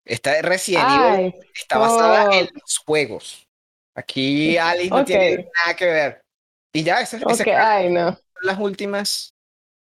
Está 0.05 0.39
Evil 0.39 1.35
está 1.55 1.79
basada 1.79 2.35
en 2.37 2.49
los 2.55 2.79
juegos. 2.79 3.47
Aquí 3.95 4.57
Alice 4.57 4.91
no 4.91 5.05
tiene 5.05 5.49
nada 5.55 5.77
que 5.77 5.85
ver. 5.85 6.25
Y 6.73 6.83
ya, 6.83 7.01
esas, 7.01 7.23
okay, 7.25 7.53
ay, 7.53 7.91
no. 7.91 8.13
son 8.13 8.23
las 8.43 8.59
últimas, 8.59 9.35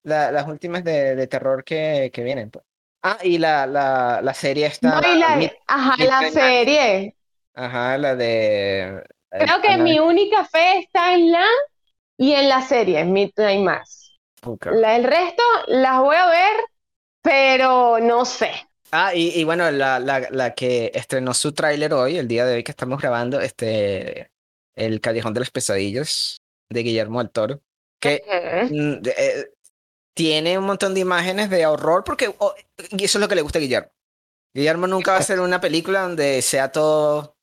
las 0.05 0.47
últimas 0.47 0.85
de, 0.85 1.17
de 1.17 1.27
terror 1.27 1.65
que, 1.65 2.11
que, 2.13 2.23
vienen. 2.23 2.51
Pues. 2.51 2.65
Ah, 3.03 3.19
y 3.23 3.39
la, 3.39 3.67
la, 3.67 4.21
la 4.23 4.35
serie 4.35 4.67
está. 4.67 5.01
No, 5.01 5.15
la, 5.15 5.53
ajá, 5.67 6.05
la 6.05 6.31
serie. 6.31 7.17
Ajá, 7.55 7.99
la 7.99 8.15
de. 8.15 9.05
Creo 9.39 9.61
que 9.61 9.77
mi 9.77 9.99
única 9.99 10.45
fe 10.45 10.79
está 10.79 11.15
en 11.15 11.33
la 11.33 11.47
y 12.17 12.33
en 12.33 12.49
la 12.49 12.63
serie, 12.63 13.05
Midnight 13.05 13.61
Mass. 13.61 14.19
La, 14.73 14.97
el 14.97 15.05
resto 15.05 15.43
las 15.67 16.01
voy 16.01 16.17
a 16.17 16.27
ver, 16.27 16.57
pero 17.23 17.99
no 17.99 18.25
sé. 18.25 18.53
Ah, 18.93 19.13
y, 19.15 19.41
y 19.41 19.45
bueno, 19.45 19.71
la, 19.71 19.99
la, 19.99 20.29
la, 20.31 20.55
que 20.55 20.93
estrenó 20.95 21.35
su 21.35 21.53
tráiler 21.53 21.93
hoy, 21.93 22.19
el 22.19 22.29
día 22.29 22.47
de 22.47 22.57
hoy 22.57 22.65
que 22.65 22.71
estamos 22.71 23.01
grabando, 23.01 23.41
este, 23.41 24.31
El 24.77 25.01
Callejón 25.01 25.35
de 25.35 25.41
las 25.41 25.51
Pesadillas, 25.51 26.39
de 26.71 26.83
Guillermo 26.83 27.19
del 27.19 27.31
Toro, 27.31 27.61
que 28.01 28.23
mm, 28.71 29.09
eh, 29.17 29.51
tiene 30.15 30.59
un 30.59 30.65
montón 30.65 30.95
de 30.95 31.01
imágenes 31.01 31.51
de 31.51 31.67
horror, 31.67 32.05
porque 32.05 32.33
oh, 32.39 32.55
eso 32.77 33.19
es 33.19 33.21
lo 33.21 33.29
que 33.29 33.35
le 33.35 33.43
gusta 33.43 33.59
a 33.59 33.63
Guillermo. 33.63 33.91
Guillermo 34.55 34.87
nunca 34.87 35.11
va 35.11 35.19
a 35.19 35.21
hacer 35.21 35.41
una 35.41 35.61
película 35.61 36.03
donde 36.03 36.41
sea 36.41 36.73
todo 36.73 37.36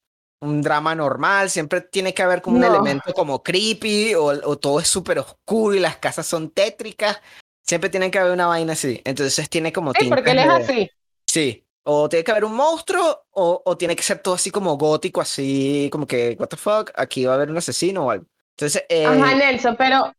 un 0.43 0.61
drama 0.61 0.93
normal, 0.93 1.49
siempre 1.49 1.81
tiene 1.81 2.13
que 2.13 2.21
haber 2.21 2.41
como 2.41 2.57
un 2.57 2.63
elemento 2.63 3.13
como 3.13 3.41
creepy 3.41 4.13
o, 4.15 4.25
o 4.25 4.57
todo 4.57 4.79
es 4.79 4.87
súper 4.87 5.19
oscuro 5.19 5.75
y 5.75 5.79
las 5.79 5.97
casas 5.97 6.25
son 6.25 6.49
tétricas. 6.49 7.21
Siempre 7.61 7.89
tiene 7.89 8.11
que 8.11 8.19
haber 8.19 8.33
una 8.33 8.47
vaina 8.47 8.73
así. 8.73 9.01
Entonces 9.05 9.49
tiene 9.49 9.71
como... 9.71 9.93
Sí, 9.93 10.09
porque 10.09 10.31
él 10.31 10.39
es 10.39 10.49
así. 10.49 10.91
Sí. 11.25 11.65
O 11.83 12.07
tiene 12.07 12.23
que 12.23 12.31
haber 12.31 12.45
un 12.45 12.55
monstruo 12.55 13.25
o, 13.31 13.61
o, 13.65 13.77
tiene 13.77 13.95
que 13.95 14.03
ser 14.03 14.19
todo 14.19 14.35
así 14.35 14.51
como 14.51 14.77
gótico, 14.77 15.21
así 15.21 15.89
como 15.91 16.05
que, 16.05 16.35
what 16.39 16.47
the 16.47 16.57
fuck, 16.57 16.91
aquí 16.95 17.25
va 17.25 17.33
a 17.33 17.35
haber 17.35 17.51
un 17.51 17.57
asesino 17.57 18.05
o 18.05 18.11
algo. 18.11 18.25
Entonces, 18.51 18.83
Ajá, 19.05 19.31
eh, 19.31 19.35
Nelson, 19.35 19.75
pero 19.77 20.13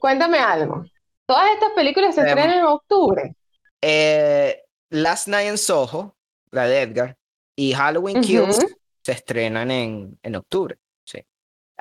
cuéntame 0.00 0.38
algo. 0.38 0.84
Todas 1.26 1.50
estas 1.52 1.70
películas 1.72 2.14
se 2.14 2.22
estrenan 2.22 2.58
en 2.58 2.64
octubre. 2.64 3.34
Eh, 3.80 4.62
Last 4.90 5.28
Night 5.28 5.50
in 5.50 5.58
Soho, 5.58 6.16
la 6.50 6.66
de 6.66 6.82
Edgar, 6.82 7.16
y 7.56 7.72
Halloween 7.74 8.20
Kills 8.20 8.58
se 9.04 9.12
estrenan 9.12 9.70
en, 9.70 10.18
en 10.22 10.36
octubre. 10.36 10.78
Sí. 11.04 11.24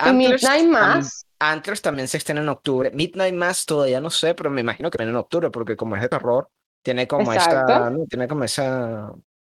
¿Y 0.06 0.14
Midnight 0.14 0.66
Mass? 0.66 1.26
Antlers 1.40 1.82
también 1.82 2.08
se 2.08 2.18
estrena 2.18 2.42
en 2.42 2.50
octubre. 2.50 2.92
Midnight 2.92 3.34
Mass 3.34 3.66
todavía 3.66 4.02
no 4.02 4.10
sé, 4.10 4.34
pero 4.36 4.50
me 4.50 4.62
imagino 4.62 4.90
que 4.90 4.98
viene 4.98 5.12
en 5.12 5.18
octubre, 5.18 5.50
porque 5.50 5.76
como 5.76 5.96
es 5.96 6.02
de 6.02 6.10
terror, 6.10 6.50
tiene 6.82 7.08
como 7.08 7.32
esa. 7.32 7.66
Tiene 8.10 8.28
como 8.28 8.44
esa. 8.44 9.12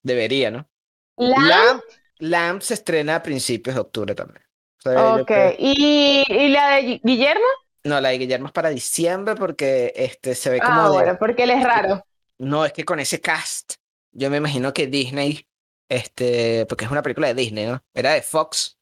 Debería, 0.03 0.51
¿no? 0.51 0.69
Lamp. 1.17 1.83
Lamp, 2.19 2.61
se 2.61 2.75
estrena 2.75 3.17
a 3.17 3.23
principios 3.23 3.75
de 3.75 3.81
octubre 3.81 4.15
también. 4.15 4.45
ok. 4.85 5.31
¿Y, 5.59 6.25
¿Y 6.29 6.49
la 6.49 6.77
de 6.77 7.01
Guillermo? 7.03 7.45
No, 7.85 8.01
la 8.01 8.11
de 8.11 8.19
Guillermo 8.19 8.47
es 8.47 8.53
para 8.53 8.71
diciembre 8.71 9.35
porque 9.35 9.93
este, 9.97 10.35
se 10.35 10.51
ve 10.51 10.61
como. 10.61 10.81
Ah, 10.81 10.91
bueno, 10.91 11.17
porque 11.19 11.45
él 11.45 11.51
es 11.51 11.63
raro. 11.63 12.07
No, 12.39 12.65
es 12.65 12.73
que 12.73 12.85
con 12.85 13.01
ese 13.01 13.21
cast, 13.21 13.75
yo 14.13 14.31
me 14.31 14.39
imagino 14.39 14.73
que 14.73 14.87
Disney, 14.87 15.47
este, 15.89 16.67
porque 16.67 16.85
es 16.85 16.91
una 16.91 17.03
película 17.03 17.29
de 17.29 17.35
Disney, 17.35 17.67
¿no? 17.67 17.83
Era 17.95 18.13
de 18.13 18.23
Fox, 18.23 18.79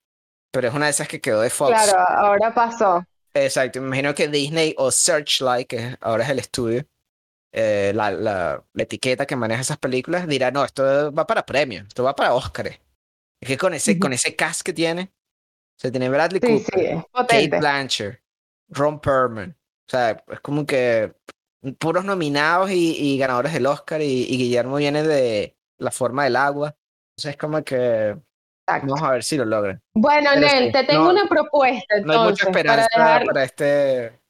pero 0.51 0.69
es 0.69 0.75
una 0.75 0.87
de 0.87 0.91
esas 0.91 1.09
que 1.09 1.21
quedó 1.21 1.41
de 1.41 1.51
Fox. 1.51 1.71
Claro, 1.71 1.99
ahora 1.99 2.55
pasó. 2.55 3.05
Exacto, 3.35 3.81
me 3.81 3.87
imagino 3.87 4.15
que 4.15 4.29
Disney 4.29 4.75
o 4.77 4.91
Searchlight, 4.91 5.69
que 5.69 5.97
ahora 6.01 6.25
es 6.25 6.31
el 6.31 6.39
estudio, 6.39 6.87
eh, 7.53 7.93
la, 7.95 8.11
la, 8.11 8.65
etiqueta 8.77 9.27
que 9.27 9.37
maneja 9.37 9.63
esas 9.63 9.79
películas, 9.79 10.27
dirá, 10.27 10.51
no, 10.51 10.65
esto 10.65 11.13
va 11.13 11.27
para 11.27 11.45
premios, 11.47 11.87
esto 11.89 12.05
va 12.05 12.15
para 12.15 12.35
Oscar. 12.35 12.67
Es 12.69 13.49
que 13.49 13.57
con 13.57 13.75
ese, 13.75 13.99
con 13.99 14.13
ese 14.13 14.37
cast 14.37 14.63
que 14.63 14.73
tiene, 14.73 15.13
se 15.79 15.91
tiene 15.91 16.09
Bradley 16.09 16.41
Cooper, 16.41 17.05
Kate 17.13 17.59
Blanchard, 17.59 18.19
Ron 18.69 19.01
Perlman, 19.01 19.57
o 19.87 19.91
sea, 19.91 20.23
es 20.31 20.41
como 20.41 20.65
que 20.65 21.13
puros 21.79 22.05
nominados 22.05 22.71
y, 22.71 23.19
ganadores 23.19 23.53
del 23.53 23.67
Oscar 23.67 24.01
y, 24.03 24.27
Guillermo 24.27 24.77
viene 24.77 25.03
de 25.03 25.57
La 25.79 25.91
forma 25.91 26.25
del 26.25 26.37
agua. 26.37 26.77
Entonces 27.13 27.31
es 27.33 27.37
como 27.37 27.63
que 27.63 28.17
vamos 28.67 29.03
a 29.03 29.11
ver 29.13 29.23
si 29.23 29.37
lo 29.37 29.45
logran. 29.45 29.81
Bueno, 29.95 30.35
Nel, 30.37 30.73
te 30.73 30.85
tengo 30.85 31.09
una 31.09 31.27
propuesta. 31.27 32.01
no 32.03 32.13
hay 32.13 32.29
mucha 32.31 32.49
esperanza 32.49 32.89
para, 32.95 33.45
este. 33.45 34.21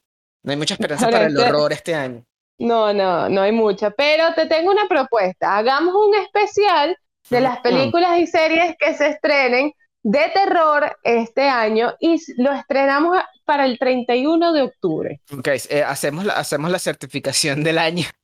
No 0.43 0.51
hay 0.51 0.57
mucha 0.57 0.75
esperanza 0.75 1.07
para, 1.07 1.27
el 1.27 1.37
este 1.37 1.49
horror 1.49 1.73
este 1.73 1.95
año. 1.95 2.25
No, 2.59 2.93
no, 2.93 3.29
no 3.29 3.43
hay 3.43 3.53
mucha. 3.53 3.91
Pero 3.91 4.35
te 4.35 4.47
tengo 4.47 4.71
una 4.71 4.89
propuesta. 4.89 5.57
Hagamos 5.57 5.95
un 5.95 6.15
especial 6.17 6.97
de 7.31 7.41
las 7.41 7.61
películas 7.61 8.19
y 8.19 8.27
series 8.27 8.77
que 8.79 8.95
se 8.95 9.09
estrenen 9.09 9.73
de 10.03 10.31
terror 10.35 10.97
este 11.05 11.43
año 11.43 11.95
y 12.01 12.21
lo 12.37 12.53
estrenamos 12.53 13.19
para 13.45 13.65
el 13.65 13.79
31 13.79 14.53
de 14.53 14.63
octubre. 14.63 15.21
Ok, 15.37 15.49
eh, 15.71 15.85
hacemos, 15.85 16.25
la, 16.25 16.35
hacemos 16.35 16.71
la 16.71 16.79
certificación 16.79 17.63
del 17.63 17.79
año. 17.79 18.05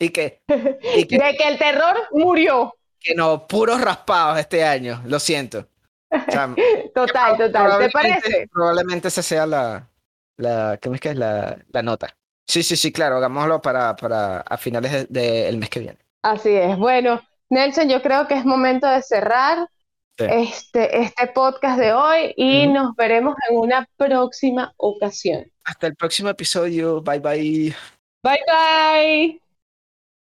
Y 0.00 0.10
que, 0.12 0.40
de 0.46 1.36
que 1.36 1.48
el 1.48 1.58
terror 1.58 1.96
murió. 2.12 2.77
Que 3.00 3.14
no, 3.14 3.46
puros 3.46 3.80
raspados 3.80 4.38
este 4.38 4.64
año, 4.64 5.02
lo 5.06 5.18
siento. 5.18 5.66
total, 6.94 7.36
total, 7.36 7.78
¿te 7.78 7.90
parece? 7.90 8.48
Probablemente 8.50 9.08
esa 9.08 9.22
sea 9.22 9.46
la, 9.46 9.88
la 10.36 10.78
¿cómo 10.82 10.94
es 10.94 11.00
que 11.00 11.10
es 11.10 11.16
la, 11.16 11.58
la 11.70 11.82
nota? 11.82 12.16
Sí, 12.46 12.62
sí, 12.62 12.76
sí, 12.76 12.90
claro, 12.92 13.16
hagámoslo 13.16 13.60
para, 13.60 13.94
para 13.94 14.40
a 14.40 14.56
finales 14.56 15.06
del 15.10 15.58
mes 15.58 15.68
que 15.68 15.80
viene. 15.80 15.98
Así 16.22 16.50
es. 16.50 16.76
Bueno, 16.78 17.20
Nelson, 17.50 17.88
yo 17.88 18.02
creo 18.02 18.26
que 18.26 18.34
es 18.34 18.44
momento 18.44 18.86
de 18.86 19.02
cerrar 19.02 19.68
este, 20.16 21.02
este 21.02 21.26
podcast 21.28 21.78
de 21.78 21.92
hoy 21.92 22.34
y 22.36 22.66
nos 22.66 22.96
veremos 22.96 23.36
en 23.48 23.58
una 23.58 23.88
próxima 23.96 24.72
ocasión. 24.76 25.50
Hasta 25.64 25.86
el 25.86 25.94
próximo 25.94 26.28
episodio. 26.30 27.02
Bye 27.02 27.20
bye. 27.20 27.76
Bye 28.22 28.40
bye. 28.46 29.47